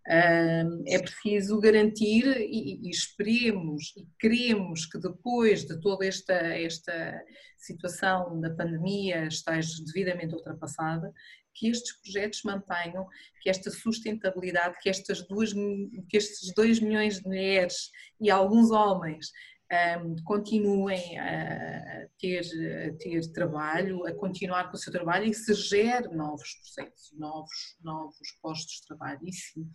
uh, 0.07 0.83
é 0.87 0.99
preciso 0.99 1.59
garantir 1.59 2.25
e, 2.37 2.87
e 2.87 2.89
esperemos 2.89 3.93
e 3.97 4.07
queremos 4.19 4.85
que 4.85 4.99
depois 4.99 5.65
de 5.65 5.79
toda 5.79 6.05
esta, 6.05 6.33
esta 6.33 7.21
situação 7.57 8.39
da 8.39 8.49
pandemia 8.49 9.27
esteja 9.27 9.83
devidamente 9.85 10.33
ultrapassada, 10.33 11.13
que 11.53 11.67
estes 11.67 11.93
projetos 12.01 12.41
mantenham, 12.43 13.07
que 13.41 13.49
esta 13.49 13.69
sustentabilidade, 13.69 14.77
que, 14.81 14.89
estas 14.89 15.25
duas, 15.27 15.53
que 15.53 16.17
estes 16.17 16.53
2 16.53 16.79
milhões 16.79 17.19
de 17.19 17.27
mulheres 17.27 17.91
e 18.19 18.29
alguns 18.29 18.71
homens 18.71 19.31
um, 19.71 20.15
continuem 20.25 21.17
a 21.17 22.07
ter, 22.19 22.41
a 22.87 22.97
ter 22.97 23.31
trabalho, 23.31 24.05
a 24.05 24.13
continuar 24.13 24.69
com 24.69 24.75
o 24.75 24.79
seu 24.79 24.91
trabalho 24.91 25.25
e 25.25 25.33
se 25.33 25.53
gere 25.53 26.09
novos 26.09 26.53
processos, 26.55 27.17
novos, 27.17 27.77
novos 27.81 28.31
postos 28.41 28.81
de 28.81 28.87
trabalho. 28.87 29.19
Isso, 29.23 29.65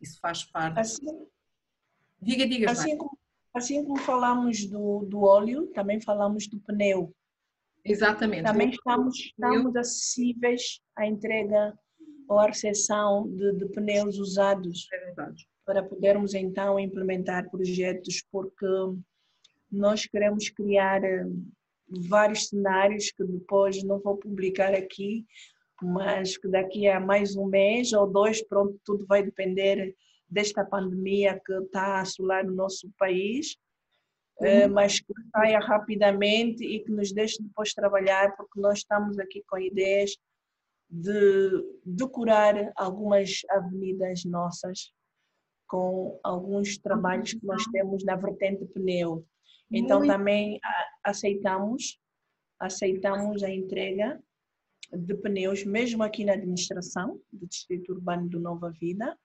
isso 0.00 0.18
faz 0.20 0.44
parte. 0.44 0.80
Assim, 0.80 1.26
diga, 2.20 2.46
diga, 2.46 2.70
assim 2.70 2.96
como, 2.96 3.18
assim 3.54 3.84
como 3.84 3.98
falamos 4.00 4.66
do, 4.66 5.04
do 5.04 5.20
óleo, 5.20 5.66
também 5.74 6.00
falamos 6.00 6.46
do 6.46 6.58
pneu. 6.60 7.14
Exatamente. 7.84 8.44
Também 8.44 8.70
estamos, 8.70 9.18
estamos 9.18 9.76
acessíveis 9.76 10.80
à 10.96 11.06
entrega 11.06 11.76
ou 12.28 12.38
à 12.38 12.46
recepção 12.46 13.28
de, 13.28 13.52
de 13.54 13.66
pneus 13.66 14.18
usados. 14.18 14.86
É 14.92 15.12
para 15.64 15.82
podermos 15.82 16.34
então 16.34 16.78
implementar 16.78 17.50
projetos, 17.50 18.24
porque 18.30 18.66
nós 19.70 20.06
queremos 20.06 20.48
criar 20.48 21.02
eh, 21.04 21.24
vários 22.08 22.48
cenários 22.48 23.10
que 23.10 23.24
depois 23.24 23.82
não 23.84 24.00
vou 24.00 24.16
publicar 24.16 24.74
aqui, 24.74 25.24
mas 25.80 26.36
que 26.36 26.48
daqui 26.48 26.88
a 26.88 27.00
mais 27.00 27.36
um 27.36 27.46
mês 27.46 27.92
ou 27.92 28.06
dois, 28.06 28.42
pronto, 28.46 28.78
tudo 28.84 29.06
vai 29.06 29.22
depender 29.22 29.94
desta 30.28 30.64
pandemia 30.64 31.40
que 31.44 31.52
está 31.52 31.96
a 31.96 32.00
assolar 32.00 32.46
o 32.46 32.54
nosso 32.54 32.90
país 32.98 33.56
uhum. 34.48 34.72
mas 34.72 35.00
que 35.00 35.12
saia 35.34 35.58
rapidamente 35.58 36.64
e 36.64 36.80
que 36.80 36.90
nos 36.90 37.12
deixe 37.12 37.42
depois 37.42 37.72
trabalhar, 37.72 38.34
porque 38.36 38.60
nós 38.60 38.78
estamos 38.78 39.18
aqui 39.18 39.42
com 39.48 39.58
ideias 39.58 40.16
de 40.90 41.80
decorar 41.84 42.72
algumas 42.76 43.40
avenidas 43.50 44.24
nossas 44.24 44.92
com 45.66 46.20
alguns 46.22 46.76
trabalhos 46.76 47.32
que 47.32 47.46
nós 47.46 47.64
temos 47.72 48.04
na 48.04 48.14
vertente 48.14 48.66
pneu. 48.66 49.24
Então 49.70 50.00
Muito. 50.00 50.12
também 50.12 50.60
aceitamos 51.02 51.98
aceitamos 52.62 53.42
a 53.42 53.50
entrega 53.50 54.22
de 54.92 55.14
pneus 55.16 55.64
mesmo 55.64 56.02
aqui 56.02 56.24
na 56.24 56.34
administração 56.34 57.20
do 57.32 57.46
Distrito 57.46 57.92
Urbano 57.92 58.28
do 58.28 58.38
Nova 58.38 58.70
Vida 58.70 59.18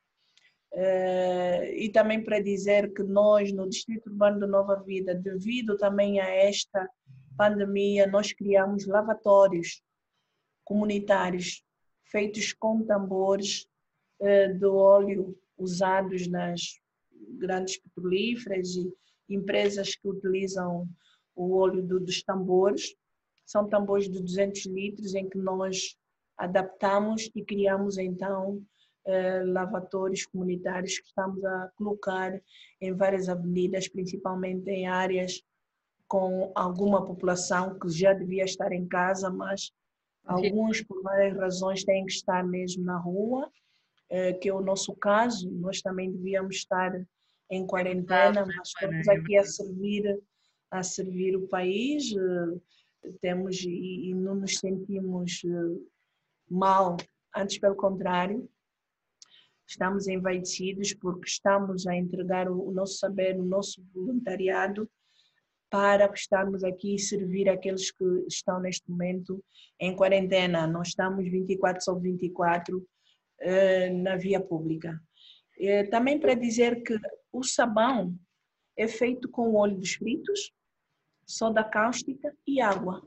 e 0.73 1.89
também 1.89 2.23
para 2.23 2.39
dizer 2.39 2.93
que 2.93 3.03
nós, 3.03 3.51
no 3.51 3.67
Distrito 3.67 4.09
Urbano 4.09 4.39
de 4.39 4.47
Nova 4.47 4.75
Vida, 4.83 5.15
devido 5.15 5.77
também 5.77 6.19
a 6.19 6.27
esta 6.27 6.87
pandemia, 7.37 8.07
nós 8.07 8.33
criamos 8.33 8.85
lavatórios 8.85 9.81
comunitários 10.63 11.63
feitos 12.11 12.53
com 12.53 12.83
tambores 12.83 13.67
uh, 14.19 14.53
de 14.53 14.65
óleo 14.65 15.37
usados 15.57 16.27
nas 16.27 16.79
grandes 17.39 17.79
petrolíferas 17.79 18.75
e 18.75 18.93
empresas 19.29 19.95
que 19.95 20.07
utilizam 20.07 20.87
o 21.35 21.55
óleo 21.57 21.81
do, 21.81 21.99
dos 21.99 22.21
tambores. 22.23 22.95
São 23.45 23.67
tambores 23.67 24.09
de 24.09 24.19
200 24.21 24.65
litros 24.65 25.15
em 25.15 25.29
que 25.29 25.37
nós 25.37 25.97
adaptamos 26.37 27.29
e 27.33 27.43
criamos 27.43 27.97
então 27.97 28.61
eh, 29.07 29.41
lavatórios 29.45 30.25
comunitários 30.25 30.99
que 30.99 31.07
estamos 31.07 31.41
a 31.45 31.71
colocar 31.77 32.41
em 32.81 32.93
várias 32.93 33.29
avenidas, 33.29 33.87
principalmente 33.87 34.69
em 34.69 34.85
áreas 34.85 35.41
com 36.09 36.51
alguma 36.53 37.05
população 37.05 37.79
que 37.79 37.87
já 37.87 38.11
devia 38.11 38.43
estar 38.43 38.73
em 38.73 38.85
casa, 38.85 39.29
mas 39.29 39.71
alguns, 40.25 40.81
por 40.81 41.01
várias 41.01 41.37
razões, 41.37 41.85
têm 41.85 42.05
que 42.05 42.11
estar 42.11 42.45
mesmo 42.45 42.83
na 42.83 42.97
rua, 42.97 43.49
eh, 44.09 44.33
que 44.33 44.49
é 44.49 44.53
o 44.53 44.59
nosso 44.59 44.93
caso. 44.95 45.49
Nós 45.51 45.81
também 45.81 46.11
devíamos 46.11 46.57
estar 46.57 46.91
em 47.49 47.65
quarentena, 47.65 48.45
mas 48.45 48.67
estamos 48.67 49.07
aqui 49.07 49.37
a 49.37 49.43
servir, 49.45 50.19
a 50.69 50.83
servir 50.83 51.33
o 51.37 51.47
país. 51.47 52.11
Eh, 52.11 53.09
temos 53.21 53.61
e, 53.61 54.09
e 54.09 54.13
não 54.13 54.35
nos 54.35 54.57
sentimos 54.57 55.41
mal, 56.49 56.97
antes 57.33 57.57
pelo 57.57 57.75
contrário, 57.75 58.49
estamos 59.67 60.07
envaidecidos 60.07 60.93
porque 60.93 61.27
estamos 61.27 61.85
a 61.85 61.95
entregar 61.95 62.49
o 62.49 62.71
nosso 62.71 62.97
saber, 62.97 63.37
o 63.37 63.43
nosso 63.43 63.83
voluntariado 63.93 64.89
para 65.69 66.09
estarmos 66.13 66.63
aqui 66.63 66.95
e 66.95 66.99
servir 66.99 67.49
aqueles 67.49 67.91
que 67.91 68.05
estão 68.27 68.59
neste 68.61 68.89
momento 68.89 69.43
em 69.79 69.95
quarentena. 69.95 70.65
Nós 70.65 70.89
estamos 70.89 71.29
24 71.29 71.83
sobre 71.83 72.11
24 72.11 72.77
uh, 72.77 73.97
na 74.01 74.15
via 74.15 74.39
pública. 74.39 74.99
Uh, 75.59 75.89
também 75.89 76.17
para 76.19 76.33
dizer 76.33 76.81
que 76.83 76.97
o 77.33 77.43
sabão 77.43 78.17
é 78.77 78.87
feito 78.87 79.29
com 79.29 79.55
óleo 79.55 79.77
dos 79.77 79.95
fritos, 79.95 80.51
soda 81.25 81.63
cáustica 81.63 82.33
e 82.47 82.61
água. 82.61 83.05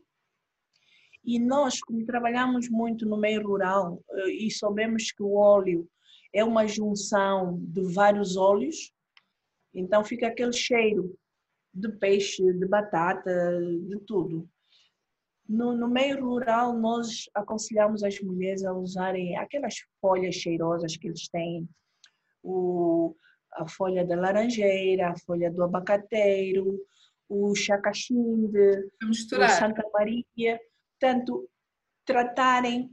E 1.25 1.39
nós, 1.39 1.81
como 1.81 2.05
trabalhamos 2.05 2.69
muito 2.69 3.07
no 3.07 3.17
meio 3.17 3.43
rural 3.47 4.03
uh, 4.11 4.29
e 4.29 4.51
sabemos 4.51 5.11
que 5.11 5.23
o 5.23 5.35
óleo 5.35 5.89
é 6.33 6.45
uma 6.45 6.66
junção 6.66 7.59
de 7.61 7.83
vários 7.93 8.37
óleos, 8.37 8.93
então 9.74 10.05
fica 10.05 10.28
aquele 10.28 10.53
cheiro 10.53 11.16
de 11.72 11.89
peixe, 11.89 12.43
de 12.53 12.66
batata, 12.66 13.31
de 13.87 13.99
tudo. 14.01 14.49
No, 15.49 15.76
no, 15.76 15.89
meio 15.89 16.24
rural, 16.24 16.76
nós 16.78 17.28
aconselhamos 17.35 18.05
as 18.05 18.20
mulheres 18.20 18.64
a 18.64 18.72
usarem 18.72 19.37
aquelas 19.37 19.74
folhas 20.01 20.37
cheirosas 20.37 20.97
que 20.97 21.09
eles 21.09 21.28
têm, 21.28 21.68
o, 22.43 23.16
a 23.55 23.68
folha 23.68 24.05
da 24.07 24.14
laranjeira, 24.14 25.11
a 25.11 25.18
folha 25.18 25.51
do 25.51 25.64
abacateiro, 25.64 26.78
o 27.28 27.55
chacaxinde, 27.55 28.91
o 29.03 29.14
Santa 29.14 29.83
Maria. 29.93 30.61
Portanto, 31.01 31.49
tratarem 32.05 32.91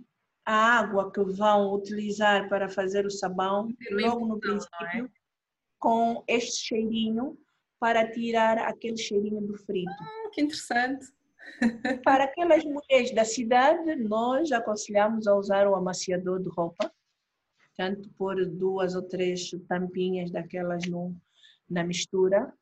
a 0.47 0.79
água 0.79 1.11
que 1.11 1.21
vão 1.21 1.73
utilizar 1.73 2.47
para 2.47 2.69
fazer 2.69 3.05
o 3.05 3.11
sabão, 3.11 3.67
logo 3.91 4.25
no 4.25 4.37
é? 4.37 4.39
princípio, 4.39 5.05
é? 5.05 5.09
com 5.77 6.23
este 6.25 6.67
cheirinho 6.67 7.37
para 7.77 8.09
tirar 8.09 8.57
aquele 8.59 8.95
cheirinho 8.95 9.41
do 9.41 9.57
frito. 9.57 9.91
Ah, 9.91 10.29
que 10.31 10.41
interessante! 10.41 11.05
Para 12.03 12.25
aquelas 12.25 12.63
mulheres 12.63 13.13
da 13.13 13.23
cidade, 13.23 13.95
nós 13.95 14.51
aconselhamos 14.51 15.27
a 15.27 15.35
usar 15.35 15.67
o 15.67 15.75
amaciador 15.75 16.41
de 16.41 16.49
roupa, 16.49 16.91
tanto 17.75 18.09
por 18.17 18.45
duas 18.45 18.95
ou 18.95 19.01
três 19.01 19.51
tampinhas 19.67 20.31
daquelas 20.31 20.85
no, 20.87 21.15
na 21.69 21.83
mistura. 21.83 22.53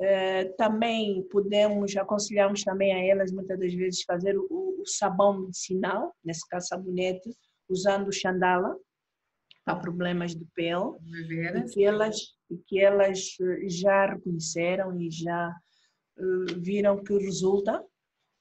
Uh, 0.00 0.56
também 0.56 1.26
podemos, 1.28 1.96
aconselhamos 1.96 2.62
também 2.62 2.92
a 2.92 3.04
elas 3.04 3.32
muitas 3.32 3.58
das 3.58 3.74
vezes 3.74 4.02
fazer 4.02 4.38
o, 4.38 4.80
o 4.80 4.86
sabão 4.86 5.40
medicinal, 5.40 6.14
nesse 6.24 6.46
caso 6.48 6.68
sabonete, 6.68 7.34
usando 7.68 8.12
xandala 8.12 8.76
para 9.64 9.80
problemas 9.80 10.34
de 10.34 10.46
pele, 10.54 10.92
e 11.02 11.62
que 11.72 11.84
elas, 11.84 12.16
que 12.66 12.80
elas 12.80 13.36
já 13.66 14.06
reconheceram 14.06 14.98
e 14.98 15.10
já 15.10 15.52
uh, 16.18 16.60
viram 16.60 17.02
que 17.02 17.12
resulta, 17.18 17.84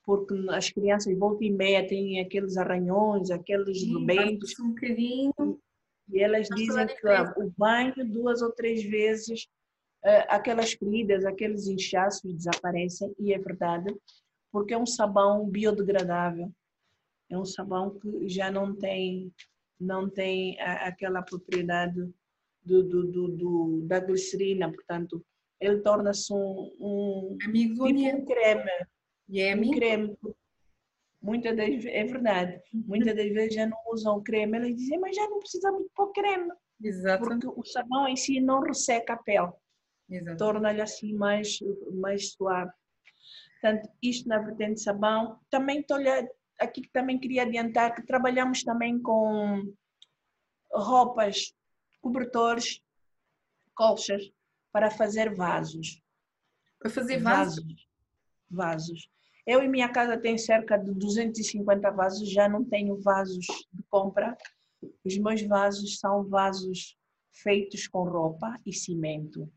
porque 0.06 0.34
as 0.52 0.70
crianças 0.70 1.18
volta 1.18 1.44
e 1.44 1.52
meia 1.52 1.86
têm 1.86 2.22
aqueles 2.22 2.56
arranhões, 2.56 3.30
aqueles 3.30 3.84
rebentos. 3.84 4.58
Um 4.60 4.70
bocadinho. 4.70 5.60
E 6.10 6.22
elas 6.22 6.48
dizem 6.48 6.88
que 6.88 7.08
o 7.42 7.52
banho 7.58 7.94
duas 8.06 8.42
ou 8.42 8.54
três 8.54 8.82
vezes, 8.84 9.48
aquelas 10.30 10.74
feridas, 10.74 11.26
aqueles 11.26 11.68
inchaços 11.68 12.34
desaparecem, 12.34 13.14
e 13.20 13.34
é 13.34 13.38
verdade, 13.38 13.94
porque 14.52 14.74
é 14.74 14.78
um 14.78 14.86
sabão 14.86 15.48
biodegradável. 15.50 16.52
É 17.30 17.38
um 17.38 17.46
sabão 17.46 18.00
que 18.00 18.30
já 18.30 18.50
não 18.50 18.76
tem 18.76 19.34
não 19.80 20.10
tem 20.10 20.60
a, 20.60 20.88
aquela 20.88 21.22
propriedade 21.22 22.02
do, 22.64 22.84
do, 22.84 23.04
do, 23.12 23.28
do, 23.28 23.82
da 23.86 24.00
glicerina, 24.00 24.72
portanto, 24.72 25.24
ele 25.60 25.82
torna-se 25.82 26.34
um, 26.34 26.76
um 26.80 27.38
amigo 27.46 27.88
tipo 27.88 28.18
um 28.18 28.26
creme. 28.26 28.72
E 29.30 29.40
é 29.40 29.54
amigo. 29.54 29.74
Um 29.74 29.76
creme. 29.76 30.18
Muitas 31.22 31.58
das 31.58 31.86
é 31.86 32.04
verdade. 32.04 32.62
Muitas 32.74 33.16
das 33.16 33.30
vezes 33.30 33.56
já 33.56 33.66
não 33.66 33.78
usam 33.92 34.22
creme. 34.22 34.58
Elas 34.58 34.76
dizem, 34.76 35.00
mas 35.00 35.16
já 35.16 35.28
não 35.28 35.40
precisa 35.40 35.72
muito 35.72 35.90
pôr 35.96 36.12
creme. 36.12 36.52
Exato. 36.82 37.24
Porque 37.24 37.48
o 37.48 37.64
sabão 37.66 38.08
em 38.08 38.16
si 38.16 38.40
não 38.40 38.62
resseca 38.62 39.14
a 39.14 39.18
pele. 39.18 39.52
Torna-lhe 40.38 40.82
assim 40.82 41.14
mais, 41.14 41.60
mais 41.94 42.32
suave. 42.32 42.72
Portanto, 43.62 43.90
isto 44.02 44.28
na 44.30 44.40
vertente 44.40 44.82
sabão. 44.82 45.40
Também 45.50 45.80
estou 45.80 45.98
aqui 46.60 46.82
que 46.82 46.92
também 46.92 47.20
queria 47.20 47.44
adiantar 47.44 47.94
que 47.94 48.06
trabalhamos 48.06 48.64
também 48.64 49.02
com 49.02 49.74
roupas, 50.72 51.54
cobertores, 52.02 52.82
colchas 53.74 54.32
para 54.72 54.92
fazer 54.92 55.36
vasos. 55.36 56.02
Para 56.80 56.90
fazer 56.90 57.20
vasos? 57.20 57.64
Vasos. 57.64 57.88
vasos. 58.50 59.10
Eu 59.46 59.62
em 59.64 59.70
minha 59.70 59.90
casa 59.90 60.18
tenho 60.18 60.38
cerca 60.38 60.78
de 60.78 60.94
250 60.94 61.90
vasos, 61.92 62.30
já 62.30 62.50
não 62.50 62.66
tenho 62.66 63.00
vasos 63.00 63.46
de 63.72 63.84
compra. 63.90 64.38
Os 65.06 65.18
meus 65.18 65.42
vasos 65.44 66.00
são 66.00 66.24
vasos 66.28 66.98
feitos 67.32 67.88
com 67.88 68.04
roupa 68.04 68.60
e 68.66 68.74
cimento. 68.74 69.50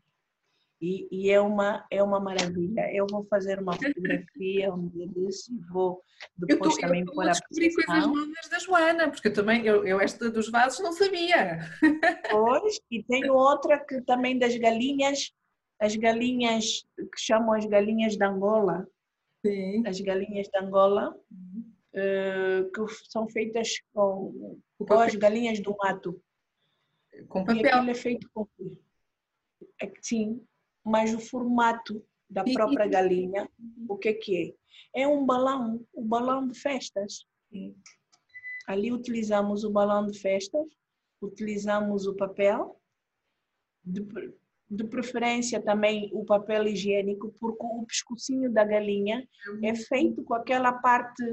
E, 0.81 1.07
e, 1.11 1.29
é, 1.29 1.39
uma, 1.39 1.85
é 1.91 2.01
uma 2.01 2.19
maravilha. 2.19 2.91
Eu 2.91 3.05
vou 3.07 3.23
fazer 3.25 3.59
uma 3.59 3.73
fotografia 3.73 4.73
um 4.73 4.87
dia 4.87 5.07
desse 5.09 5.53
e 5.53 5.59
vou 5.71 6.01
depois 6.35 6.73
tô, 6.73 6.81
também 6.81 7.05
pôr 7.05 7.27
a 7.27 7.31
descobrir 7.31 7.71
coisas 7.75 8.07
novas 8.07 8.49
da 8.49 8.57
Joana, 8.57 9.11
porque 9.11 9.27
eu 9.27 9.33
também, 9.33 9.63
eu, 9.63 9.85
eu 9.85 9.99
esta 10.01 10.31
dos 10.31 10.49
vasos 10.49 10.79
não 10.79 10.91
sabia. 10.91 11.59
Pois, 12.31 12.81
e 12.89 13.03
tenho 13.03 13.35
outra 13.35 13.77
que 13.77 14.01
também 14.01 14.39
das 14.39 14.57
galinhas, 14.57 15.31
as 15.79 15.95
galinhas 15.95 16.83
que 16.97 17.19
chamam 17.19 17.53
as 17.53 17.65
galinhas 17.67 18.17
de 18.17 18.25
Angola. 18.25 18.87
Sim. 19.45 19.83
As 19.85 20.01
galinhas 20.01 20.47
de 20.47 20.57
Angola, 20.57 21.15
uhum. 21.31 21.73
uh, 21.93 22.71
que 22.71 22.93
são 23.07 23.27
feitas 23.27 23.79
com, 23.93 24.59
com 24.79 24.93
as 24.93 25.13
galinhas 25.13 25.59
do 25.59 25.75
mato. 25.77 26.19
Com 27.27 27.45
papel. 27.45 27.63
E 27.63 27.67
aquilo 27.67 27.89
é 27.91 27.93
feito 27.93 28.29
com... 28.33 28.47
É, 29.79 29.91
sim, 30.01 30.43
mas 30.83 31.13
o 31.13 31.19
formato 31.19 32.03
da 32.29 32.43
própria 32.43 32.87
galinha, 32.87 33.49
o 33.87 33.97
que, 33.97 34.13
que 34.13 34.55
é? 34.93 35.01
É 35.03 35.07
um 35.07 35.25
balão, 35.25 35.85
o 35.93 36.01
um 36.01 36.07
balão 36.07 36.47
de 36.47 36.57
festas. 36.57 37.25
Ali 38.67 38.91
utilizamos 38.91 39.63
o 39.63 39.69
balão 39.69 40.05
de 40.07 40.17
festas, 40.17 40.65
utilizamos 41.21 42.07
o 42.07 42.15
papel, 42.15 42.79
de, 43.83 44.01
de 44.69 44.83
preferência 44.85 45.61
também 45.61 46.09
o 46.13 46.23
papel 46.23 46.67
higiênico, 46.67 47.33
porque 47.39 47.65
o 47.65 47.85
pescocinho 47.85 48.51
da 48.51 48.63
galinha 48.63 49.27
é 49.63 49.75
feito 49.75 50.23
com 50.23 50.33
aquela 50.33 50.71
parte, 50.71 51.23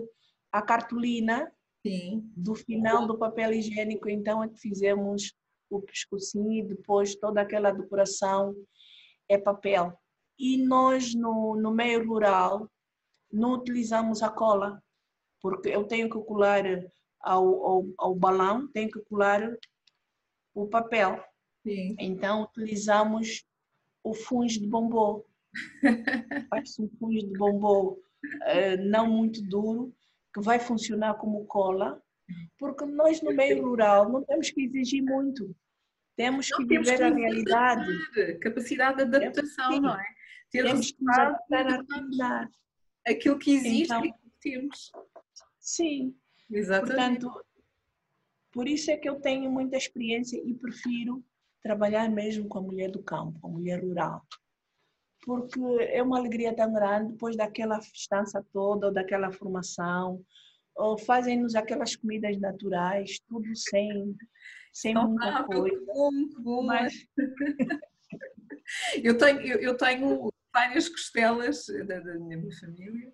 a 0.51 0.63
cartolina 0.63 1.51
Sim. 1.87 2.29
do 2.37 2.55
final 2.55 3.07
do 3.07 3.17
papel 3.17 3.53
higiênico, 3.53 4.09
então 4.09 4.43
é 4.43 4.49
que 4.49 4.59
fizemos 4.59 5.33
o 5.71 5.81
pescocinho 5.81 6.53
e 6.53 6.63
depois 6.63 7.15
toda 7.15 7.41
aquela 7.41 7.71
decoração 7.71 8.55
é 9.29 9.37
papel. 9.37 9.99
E 10.39 10.57
nós, 10.65 11.15
no, 11.15 11.57
no 11.57 11.73
meio 11.73 12.07
rural, 12.07 12.71
não 13.31 13.55
utilizamos 13.55 14.23
a 14.23 14.31
cola, 14.31 14.83
porque 15.41 15.69
eu 15.69 15.85
tenho 15.85 16.09
que 16.09 16.19
colar 16.21 16.65
ao, 17.21 17.65
ao, 17.65 17.85
ao 17.99 18.15
balão, 18.15 18.69
tenho 18.69 18.91
que 18.91 19.01
colar 19.01 19.57
o 20.55 20.67
papel. 20.67 21.23
Sim. 21.63 21.97
Então, 21.99 22.43
utilizamos 22.43 23.45
o 24.03 24.15
fungo 24.15 24.47
de 24.47 24.67
bombom. 24.67 25.23
Faz 26.51 26.79
um 26.79 26.89
fungo 26.99 27.19
de 27.19 27.39
bombom 27.39 27.97
uh, 28.25 28.85
não 28.85 29.09
muito 29.09 29.43
duro, 29.43 29.93
que 30.33 30.41
vai 30.41 30.59
funcionar 30.59 31.15
como 31.15 31.47
cola, 31.47 32.01
porque 32.59 32.85
nós 32.85 33.21
no 33.23 33.33
meio 33.33 33.63
rural 33.63 34.09
não 34.09 34.23
temos 34.23 34.51
que 34.51 34.63
exigir 34.63 35.03
muito. 35.03 35.55
Temos 36.19 36.49
que 36.51 36.65
viver 36.65 36.97
que 36.97 37.03
a 37.05 37.15
realidade. 37.15 38.39
Capacidade 38.41 39.05
de 39.05 39.17
adaptação, 39.17 39.73
Sim. 39.73 39.81
não 39.81 39.95
é? 39.95 40.05
Ter 40.51 40.65
temos 40.65 40.91
que 40.91 41.05
nos 41.05 41.17
adaptar 41.17 41.67
à 41.69 41.85
realidade. 41.89 42.51
Aquilo 43.07 43.39
que 43.39 43.53
existe 43.53 43.85
então, 43.85 44.05
e 44.05 44.13
que 44.13 44.31
temos. 44.41 44.91
Sim. 45.61 46.17
Exatamente. 46.51 47.21
Portanto, 47.21 47.47
por 48.51 48.67
isso 48.67 48.91
é 48.91 48.97
que 48.97 49.09
eu 49.09 49.21
tenho 49.21 49.49
muita 49.49 49.77
experiência 49.77 50.43
e 50.45 50.55
prefiro 50.55 51.25
trabalhar 51.63 52.11
mesmo 52.11 52.49
com 52.49 52.59
a 52.59 52.63
mulher 52.63 52.91
do 52.91 53.01
campo, 53.01 53.39
com 53.39 53.47
a 53.47 53.51
mulher 53.53 53.81
rural. 53.85 54.21
Porque 55.25 55.61
é 55.93 56.03
uma 56.03 56.19
alegria 56.19 56.53
tão 56.53 56.73
grande 56.73 57.13
depois 57.13 57.37
daquela 57.37 57.81
festança 57.81 58.45
toda, 58.53 58.89
ou 58.89 58.93
daquela 58.93 59.31
formação, 59.31 60.25
ou 60.75 60.99
fazem-nos 60.99 61.55
aquelas 61.55 61.95
comidas 61.95 62.37
naturais, 62.41 63.21
tudo 63.29 63.55
sem 63.55 64.17
sem 64.81 64.95
muita 64.95 65.45
coisa. 65.45 65.77
Que 65.77 66.43
bom. 66.43 66.63
Mas... 66.63 66.95
eu, 69.03 69.17
tenho, 69.19 69.41
eu, 69.41 69.59
eu, 69.59 69.77
tenho 69.77 70.33
várias 70.53 70.89
costelas 70.89 71.67
da, 71.87 72.01
da 72.01 72.15
minha 72.15 72.41
família 72.61 73.13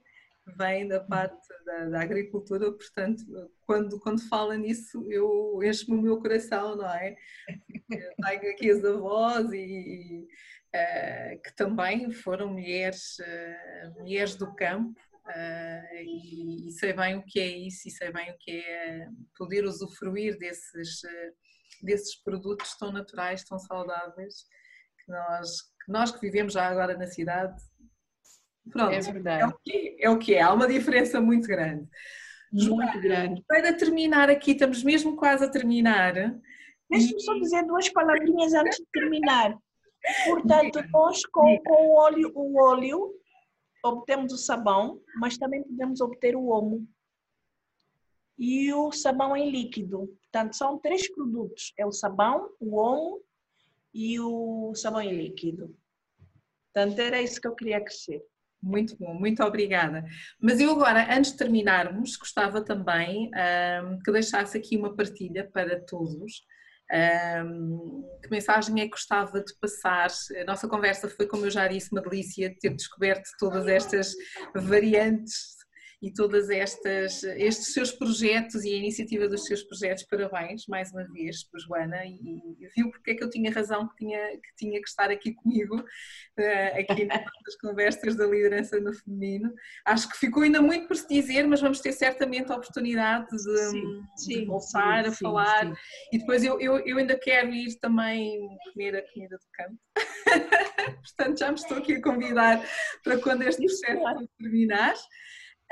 vêm 0.59 0.87
da 0.87 1.01
parte 1.01 1.49
da, 1.65 1.87
da, 1.87 2.03
agricultura, 2.03 2.71
portanto, 2.71 3.25
quando, 3.67 3.99
quando 3.99 4.29
fala 4.29 4.57
nisso, 4.57 5.05
eu 5.11 5.59
encho-me 5.63 5.99
o 5.99 6.03
meu 6.03 6.21
coração, 6.21 6.77
não 6.77 6.95
é? 6.95 7.17
Eu 7.91 8.11
tenho 8.23 8.53
aqui 8.53 8.71
as 8.71 8.85
avós 8.85 9.51
e, 9.53 9.57
e 9.57 10.21
uh, 10.23 11.43
que 11.43 11.57
também 11.57 12.11
foram 12.11 12.53
mulheres, 12.53 13.19
uh, 13.21 14.01
mulheres 14.01 14.35
do 14.37 14.55
campo, 14.55 15.01
Uh, 15.25 15.95
e, 16.03 16.69
e, 16.69 16.73
sei 16.73 16.93
bem 16.93 17.17
o 17.17 17.25
que 17.25 17.41
é 17.41 17.47
isso 17.47 17.89
e 17.89 17.91
sei 17.91 18.13
bem 18.13 18.31
o 18.31 18.37
que 18.39 18.61
é 18.61 19.09
poder 19.39 19.65
usufruir 19.65 20.37
desses, 20.37 21.01
desses 21.83 22.17
produtos 22.17 22.77
tão 22.77 22.93
naturais, 22.93 23.45
tão 23.45 23.59
saudáveis, 23.59 24.45
que 25.05 25.11
nós 25.11 25.63
que, 25.63 25.93
nós 25.93 26.11
que 26.11 26.21
vivemos 26.21 26.55
já 26.55 26.67
agora 26.67 26.97
na 26.97 27.07
cidade, 27.07 27.55
pronto, 28.71 28.93
é, 28.93 29.01
verdade. 29.01 29.43
é, 29.43 29.47
o 29.47 29.59
que 29.59 29.73
é, 29.73 30.05
é 30.05 30.11
o 30.11 30.19
que 30.19 30.35
é, 30.35 30.43
há 30.43 30.53
uma 30.53 30.67
diferença 30.67 31.21
muito 31.21 31.47
grande. 31.47 31.89
Muito 32.53 33.01
grande. 33.01 33.43
Para 33.49 33.77
terminar 33.77 34.31
aqui, 34.31 34.53
estamos 34.53 34.85
mesmo 34.85 35.17
quase 35.17 35.45
a 35.45 35.51
terminar. 35.51 36.15
Deixa-me 36.89 37.21
só 37.21 37.35
dizer 37.35 37.65
duas 37.67 37.89
palavrinhas 37.89 38.55
antes 38.55 38.79
de 38.79 38.87
terminar. 38.93 39.59
Portanto, 40.25 40.81
nós 40.93 41.25
com, 41.27 41.59
com 41.59 41.89
o 41.89 41.95
óleo, 41.97 42.31
o 42.35 42.63
óleo 42.63 43.13
obtemos 43.83 44.33
o 44.33 44.39
sabão, 44.39 45.01
mas 45.17 45.37
também 45.37 45.63
podemos 45.63 46.01
obter 46.01 46.37
o 46.37 46.47
omo 46.47 46.87
e 48.39 48.73
o 48.73 48.93
sabão 48.93 49.37
em 49.37 49.51
líquido. 49.51 50.17
Portanto, 50.23 50.57
são 50.57 50.79
três 50.79 51.13
produtos: 51.13 51.73
é 51.79 51.87
o 51.87 51.93
sabão, 51.93 52.51
o 52.61 52.77
omo 52.77 53.23
e 53.93 54.19
o 54.19 54.75
sabão 54.75 55.01
em 55.01 55.17
líquido. 55.17 55.77
Portanto, 56.73 56.99
era 56.99 57.23
isso 57.23 57.41
que 57.41 57.47
eu 57.47 57.55
queria 57.55 57.81
crescer. 57.81 58.23
Muito 58.61 58.97
bom, 58.97 59.15
muito 59.15 59.43
obrigada. 59.45 60.05
Mas 60.41 60.59
eu 60.59 60.73
agora, 60.73 61.15
antes 61.15 61.33
de 61.33 61.39
terminarmos, 61.39 62.17
gostava 62.17 62.65
também 62.65 63.31
um, 63.85 63.99
que 63.99 64.11
deixasse 64.11 64.57
aqui 64.57 64.77
uma 64.77 64.97
partilha 64.97 65.49
para 65.53 65.79
todos. 65.85 66.43
Um, 67.47 68.03
que 68.23 68.31
mensagem 68.31 68.81
é 68.81 68.85
que 68.85 68.91
gostava 68.91 69.43
de 69.43 69.55
passar? 69.61 70.09
A 70.41 70.45
nossa 70.45 70.67
conversa 70.67 71.09
foi, 71.09 71.27
como 71.27 71.45
eu 71.45 71.51
já 71.51 71.69
disse, 71.69 71.93
uma 71.93 72.01
delícia 72.01 72.55
ter 72.59 72.75
descoberto 72.75 73.29
todas 73.39 73.69
estas 73.69 74.15
variantes 74.55 75.64
e 76.05 76.13
todas 76.13 76.51
estas 76.51 77.23
estes 77.23 77.73
seus 77.73 77.91
projetos 77.91 78.63
e 78.63 78.75
a 78.75 78.77
iniciativa 78.77 79.27
dos 79.27 79.47
seus 79.47 79.63
projetos. 79.63 80.05
Parabéns 80.05 80.67
mais 80.69 80.93
uma 80.93 81.03
vez 81.05 81.45
para 81.45 81.59
Joana 81.61 82.05
e, 82.05 82.19
e 82.61 82.69
viu 82.77 82.91
porque 82.91 83.13
é 83.13 83.15
que 83.15 83.25
eu 83.25 83.31
tinha 83.31 83.51
razão 83.51 83.89
que 83.89 83.97
tinha 83.97 84.33
que 84.33 84.55
tinha 84.55 84.83
que 84.83 84.87
estar 84.87 85.11
aqui 85.11 85.33
comigo 85.33 85.77
uh, 85.81 86.79
aqui 86.79 87.07
nas 87.09 87.57
conversas 87.59 88.17
da 88.17 88.27
liderança 88.27 88.79
no 88.79 88.93
feminino. 88.93 89.51
Acho 89.87 90.11
que 90.11 90.19
ficou 90.19 90.43
ainda 90.43 90.61
muito 90.61 90.87
por 90.87 90.97
se 90.97 91.09
dizer, 91.09 91.47
mas 91.47 91.63
vamos 91.63 91.81
ter 91.81 91.93
certamente 91.93 92.53
a 92.53 92.57
oportunidade 92.57 93.31
de, 93.31 93.71
sim, 93.71 94.03
sim, 94.15 94.41
de 94.41 94.45
voltar 94.45 95.05
sim, 95.05 95.11
a 95.11 95.13
falar. 95.13 95.73
E 96.13 96.19
depois 96.19 96.45
eu, 96.45 96.61
eu, 96.61 96.81
eu 96.81 96.99
ainda 96.99 97.19
quero 97.19 97.51
ir 97.51 97.79
também 97.79 98.47
comer 98.75 98.97
a 98.97 99.11
comida 99.11 99.39
do 99.39 99.47
campo. 99.55 99.79
Portanto, 101.01 101.39
já 101.39 101.49
me 101.49 101.55
estou 101.55 101.79
aqui 101.79 101.95
a 101.95 102.03
convidar 102.03 102.63
para 103.03 103.19
quando 103.19 103.43
este 103.43 103.65
processo 103.65 104.29
terminar. 104.39 104.95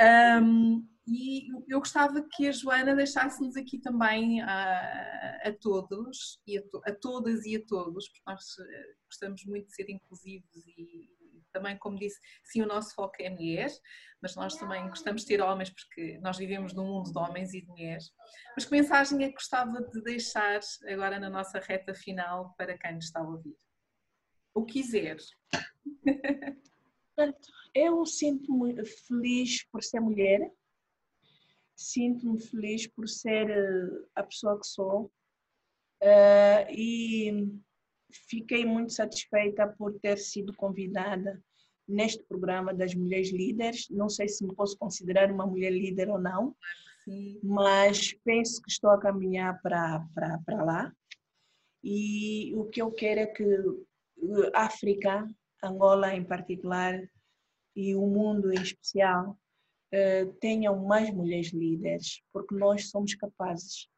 Um, 0.01 0.87
e 1.07 1.49
eu 1.69 1.81
gostava 1.81 2.25
que 2.33 2.47
a 2.47 2.53
Joana 2.53 2.95
deixasse-nos 2.95 3.57
aqui 3.57 3.79
também 3.79 4.41
a, 4.41 5.41
a 5.45 5.53
todos, 5.61 6.41
e 6.47 6.59
a, 6.59 6.63
a, 6.87 6.95
todas 6.95 7.45
e 7.45 7.57
a 7.57 7.67
todos, 7.67 8.09
porque 8.09 8.23
nós 8.27 8.59
eh, 8.59 8.95
gostamos 9.07 9.45
muito 9.45 9.67
de 9.67 9.75
ser 9.75 9.91
inclusivos 9.91 10.49
e, 10.55 11.11
também, 11.53 11.77
como 11.77 11.99
disse, 11.99 12.19
sim, 12.43 12.63
o 12.63 12.67
nosso 12.67 12.95
foco 12.95 13.15
é 13.21 13.29
mulher, 13.29 13.71
mas 14.21 14.35
nós 14.35 14.57
também 14.57 14.89
gostamos 14.89 15.23
de 15.23 15.29
ter 15.29 15.43
homens 15.43 15.71
porque 15.71 16.19
nós 16.21 16.39
vivemos 16.39 16.73
num 16.73 16.87
mundo 16.87 17.13
de 17.13 17.19
homens 17.19 17.53
e 17.53 17.61
de 17.61 17.69
mulheres. 17.69 18.11
Mas 18.57 18.65
que 18.65 18.71
mensagem 18.71 19.23
é 19.23 19.29
que 19.29 19.35
gostava 19.35 19.83
de 19.83 20.03
deixar 20.03 20.61
agora 20.89 21.19
na 21.21 21.29
nossa 21.29 21.61
reta 21.61 21.95
final 21.95 22.55
para 22.57 22.79
quem 22.79 22.95
nos 22.95 23.05
está 23.05 23.21
a 23.21 23.29
ouvir? 23.29 23.57
O 24.55 24.65
quiser. 24.65 25.19
Eu 27.75 28.05
sinto-me 28.05 28.85
feliz 28.85 29.65
por 29.71 29.83
ser 29.83 30.01
mulher, 30.01 30.51
sinto-me 31.75 32.41
feliz 32.41 32.87
por 32.87 33.09
ser 33.09 33.51
eh, 33.51 34.07
a 34.15 34.23
pessoa 34.23 34.61
que 34.61 34.67
sou 34.67 35.11
uh, 36.03 36.71
e 36.71 37.51
fiquei 38.29 38.65
muito 38.67 38.93
satisfeita 38.93 39.67
por 39.67 39.99
ter 40.01 40.19
sido 40.19 40.55
convidada 40.55 41.43
neste 41.89 42.23
programa 42.25 42.75
das 42.75 42.95
mulheres 42.95 43.33
líderes. 43.33 43.89
Não 43.91 44.09
sei 44.09 44.29
se 44.29 44.47
me 44.47 44.55
posso 44.55 44.77
considerar 44.77 45.33
uma 45.33 45.47
mulher 45.47 45.71
líder 45.71 46.11
ou 46.11 46.19
não, 46.19 46.55
Sim. 47.05 47.41
mas 47.43 48.13
penso 48.25 48.61
que 48.63 48.71
estou 48.71 48.91
a 48.91 49.01
caminhar 49.01 49.61
para, 49.63 50.07
para, 50.15 50.39
para 50.45 50.63
lá. 50.63 50.93
E 51.83 52.55
o 52.55 52.67
que 52.67 52.81
eu 52.81 52.93
quero 52.93 53.21
é 53.21 53.27
que 53.27 53.45
a 54.55 54.67
África, 54.67 55.29
Angola 55.65 56.15
em 56.15 56.23
particular, 56.23 57.01
e 57.75 57.95
o 57.95 58.07
mundo 58.07 58.53
em 58.53 58.63
especial, 58.63 59.39
eh, 59.91 60.27
tenham 60.41 60.85
mais 60.85 61.11
mulheres 61.13 61.53
líderes, 61.53 62.23
porque 62.33 62.55
nós 62.55 62.91
somos 62.91 63.15
capazes. 63.15 63.89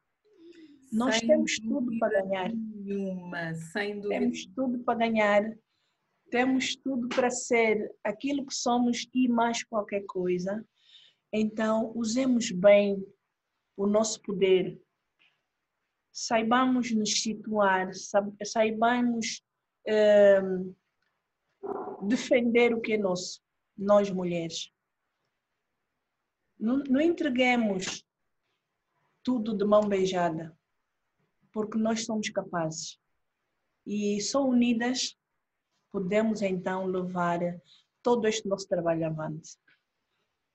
Nós 0.91 1.17
sem 1.17 1.27
temos 1.27 1.59
tudo 1.59 1.97
para 1.99 2.21
ganhar. 2.21 2.51
Nenhuma, 2.53 3.53
sem 3.55 3.95
dúvida. 3.95 4.19
Temos 4.19 4.45
tudo 4.47 4.79
para 4.83 4.99
ganhar. 4.99 5.57
Temos 6.29 6.75
tudo 6.75 7.07
para 7.09 7.29
ser 7.29 7.93
aquilo 8.03 8.45
que 8.45 8.53
somos 8.53 9.07
e 9.13 9.27
mais 9.27 9.63
qualquer 9.63 10.05
coisa. 10.05 10.65
Então, 11.31 11.91
usemos 11.95 12.51
bem 12.51 13.01
o 13.77 13.85
nosso 13.85 14.21
poder. 14.21 14.79
Saibamos 16.11 16.91
nos 16.93 17.21
situar, 17.21 17.89
saibamos 18.45 19.43
eh, 19.85 20.41
defender 22.03 22.73
o 22.73 22.81
que 22.81 22.93
é 22.93 22.97
nosso, 22.97 23.41
nós 23.77 24.09
mulheres. 24.09 24.71
Não, 26.59 26.77
não 26.89 27.01
entreguemos 27.01 28.05
tudo 29.23 29.55
de 29.55 29.65
mão 29.65 29.87
beijada 29.87 30.55
porque 31.51 31.77
nós 31.77 32.05
somos 32.05 32.29
capazes. 32.29 32.99
E 33.85 34.19
só 34.21 34.45
unidas 34.45 35.17
podemos 35.91 36.41
então 36.41 36.85
levar 36.85 37.39
todo 38.03 38.27
este 38.27 38.47
nosso 38.47 38.67
trabalho 38.67 39.05
avante. 39.05 39.57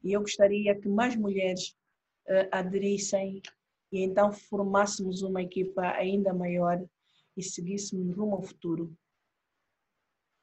E 0.04 0.12
eu 0.12 0.20
gostaria 0.20 0.78
que 0.78 0.88
mais 0.88 1.16
mulheres 1.16 1.70
uh, 2.28 2.48
aderissem 2.52 3.40
e 3.90 4.02
então 4.02 4.30
formássemos 4.30 5.22
uma 5.22 5.42
equipa 5.42 5.82
ainda 5.92 6.32
maior 6.32 6.86
e 7.36 7.42
seguíssemos 7.42 8.14
rumo 8.14 8.36
ao 8.36 8.42
futuro. 8.42 8.94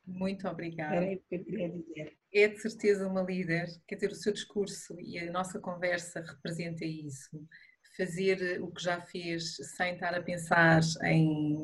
Muito 0.06 0.48
obrigada. 0.48 0.96
Era 0.96 1.16
o 1.16 1.20
que 1.20 1.36
eu 1.36 1.44
queria 1.44 1.70
dizer. 1.70 2.17
É 2.34 2.48
de 2.48 2.60
certeza 2.60 3.08
uma 3.08 3.22
líder, 3.22 3.68
quer 3.88 3.96
dizer, 3.96 4.12
o 4.12 4.16
seu 4.16 4.34
discurso 4.34 4.96
e 5.00 5.18
a 5.18 5.32
nossa 5.32 5.60
conversa 5.60 6.22
representa 6.22 6.86
isso 6.86 7.30
fazer 7.96 8.62
o 8.62 8.72
que 8.72 8.84
já 8.84 9.02
fez 9.02 9.56
sem 9.76 9.96
estar 9.96 10.14
a 10.14 10.22
pensar 10.22 10.82
em 11.04 11.58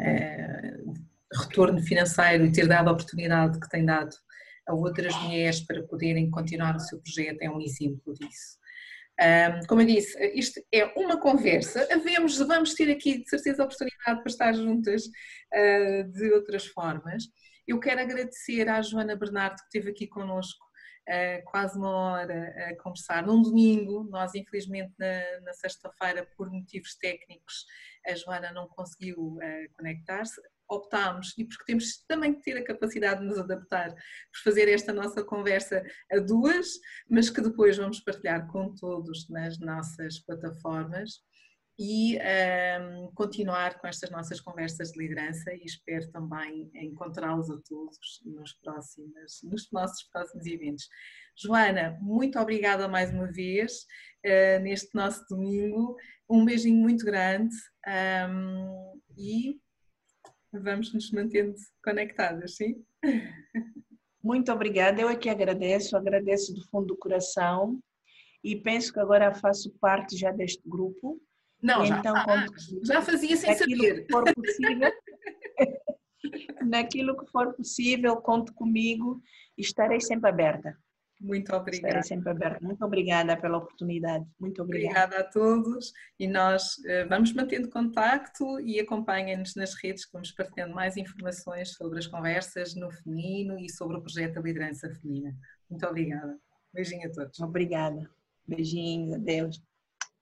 é, 0.00 0.76
retorno 1.32 1.80
financeiro 1.80 2.44
e 2.44 2.52
ter 2.52 2.66
dado 2.66 2.88
a 2.88 2.92
oportunidade 2.92 3.60
que 3.60 3.68
tem 3.68 3.84
dado 3.84 4.10
a 4.66 4.74
outras 4.74 5.14
mulheres 5.22 5.60
para 5.60 5.82
poderem 5.84 6.30
continuar 6.30 6.76
o 6.76 6.80
seu 6.80 7.00
projeto 7.00 7.40
é 7.40 7.50
um 7.50 7.60
exemplo 7.60 8.12
disso. 8.14 8.58
Um, 9.20 9.66
como 9.66 9.80
eu 9.80 9.86
disse, 9.86 10.16
isto 10.34 10.60
é 10.72 10.84
uma 10.96 11.18
conversa, 11.18 11.88
havemos, 11.90 12.38
vamos 12.38 12.74
ter 12.74 12.90
aqui 12.90 13.18
de 13.18 13.28
certeza 13.28 13.62
a 13.62 13.64
oportunidade 13.64 14.20
para 14.20 14.30
estar 14.30 14.52
juntas 14.52 15.06
uh, 15.06 16.12
de 16.12 16.32
outras 16.32 16.66
formas. 16.66 17.24
Eu 17.68 17.78
quero 17.78 18.00
agradecer 18.00 18.66
à 18.66 18.80
Joana 18.80 19.14
Bernardo 19.14 19.56
que 19.56 19.64
esteve 19.64 19.90
aqui 19.90 20.06
connosco 20.06 20.64
uh, 21.06 21.44
quase 21.50 21.76
uma 21.76 21.90
hora 21.90 22.70
a 22.70 22.82
conversar. 22.82 23.26
Num 23.26 23.42
domingo, 23.42 24.04
nós 24.04 24.34
infelizmente 24.34 24.94
na, 24.98 25.40
na 25.42 25.52
sexta-feira, 25.52 26.26
por 26.34 26.50
motivos 26.50 26.94
técnicos, 26.94 27.66
a 28.06 28.14
Joana 28.14 28.52
não 28.52 28.66
conseguiu 28.68 29.18
uh, 29.18 29.76
conectar-se. 29.76 30.40
Optámos, 30.66 31.34
e 31.36 31.44
porque 31.44 31.64
temos 31.66 32.04
também 32.06 32.34
que 32.34 32.42
ter 32.42 32.56
a 32.56 32.64
capacidade 32.64 33.20
de 33.20 33.26
nos 33.26 33.38
adaptar, 33.38 33.90
por 33.90 34.42
fazer 34.44 34.66
esta 34.68 34.92
nossa 34.92 35.22
conversa 35.22 35.82
a 36.10 36.18
duas, 36.20 36.68
mas 37.08 37.28
que 37.28 37.42
depois 37.42 37.76
vamos 37.76 38.00
partilhar 38.00 38.46
com 38.46 38.74
todos 38.74 39.28
nas 39.28 39.58
nossas 39.58 40.18
plataformas 40.20 41.22
e 41.78 42.18
um, 42.18 43.12
continuar 43.14 43.78
com 43.78 43.86
estas 43.86 44.10
nossas 44.10 44.40
conversas 44.40 44.90
de 44.90 44.98
liderança 44.98 45.54
e 45.54 45.64
espero 45.64 46.10
também 46.10 46.68
encontrá-los 46.74 47.48
a 47.50 47.58
todos 47.68 48.20
nos, 48.24 48.52
próximos, 48.54 49.40
nos 49.44 49.70
nossos 49.70 50.02
próximos 50.10 50.44
eventos. 50.46 50.88
Joana, 51.36 51.96
muito 52.00 52.36
obrigada 52.40 52.88
mais 52.88 53.12
uma 53.12 53.30
vez 53.30 53.86
uh, 54.26 54.60
neste 54.60 54.92
nosso 54.92 55.24
domingo. 55.30 55.96
Um 56.28 56.44
beijinho 56.44 56.82
muito 56.82 57.04
grande 57.04 57.54
um, 58.28 59.00
e 59.16 59.60
vamos 60.52 60.92
nos 60.92 61.12
mantendo 61.12 61.54
conectadas, 61.84 62.56
sim? 62.56 62.84
Muito 64.20 64.50
obrigada, 64.50 65.00
eu 65.00 65.08
é 65.08 65.14
que 65.14 65.30
agradeço, 65.30 65.96
agradeço 65.96 66.52
do 66.52 66.68
fundo 66.68 66.88
do 66.88 66.96
coração 66.96 67.78
e 68.42 68.56
penso 68.56 68.92
que 68.92 68.98
agora 68.98 69.32
faço 69.32 69.70
parte 69.80 70.16
já 70.16 70.32
deste 70.32 70.68
grupo 70.68 71.22
não, 71.62 71.84
já, 71.84 71.98
então, 71.98 72.14
já 72.84 73.02
fazia 73.02 73.36
sem 73.36 73.54
saber. 73.54 74.04
Que 74.04 74.12
for 74.12 74.24
possível, 74.34 74.92
naquilo 76.66 77.16
que 77.16 77.30
for 77.30 77.54
possível, 77.54 78.16
conte 78.16 78.52
comigo 78.52 79.20
e 79.56 79.62
estarei 79.62 80.00
sempre 80.00 80.28
aberta. 80.28 80.76
Muito 81.20 81.52
obrigada. 81.52 81.88
Estarei 81.88 82.02
sempre 82.02 82.30
aberta. 82.30 82.64
Muito 82.64 82.84
obrigada 82.84 83.36
pela 83.36 83.58
oportunidade. 83.58 84.24
Muito 84.38 84.62
obrigada. 84.62 85.16
Obrigada 85.16 85.20
a 85.20 85.30
todos 85.30 85.92
e 86.18 86.28
nós 86.28 86.78
uh, 86.78 87.08
vamos 87.08 87.32
mantendo 87.32 87.68
contacto 87.68 88.60
e 88.60 88.78
acompanhem-nos 88.78 89.56
nas 89.56 89.74
redes 89.82 90.04
que 90.04 90.12
vamos 90.12 90.30
partilhando 90.30 90.74
mais 90.74 90.96
informações 90.96 91.74
sobre 91.74 91.98
as 91.98 92.06
conversas 92.06 92.76
no 92.76 92.90
feminino 92.90 93.58
e 93.58 93.68
sobre 93.68 93.96
o 93.96 94.00
projeto 94.00 94.34
da 94.34 94.40
liderança 94.40 94.88
feminina. 94.94 95.34
Muito 95.68 95.84
obrigada. 95.86 96.38
Beijinho 96.72 97.08
a 97.08 97.12
todos. 97.12 97.40
Obrigada. 97.40 98.08
Beijinhos, 98.46 99.14
adeus. 99.14 99.60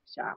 Tchau. 0.07 0.37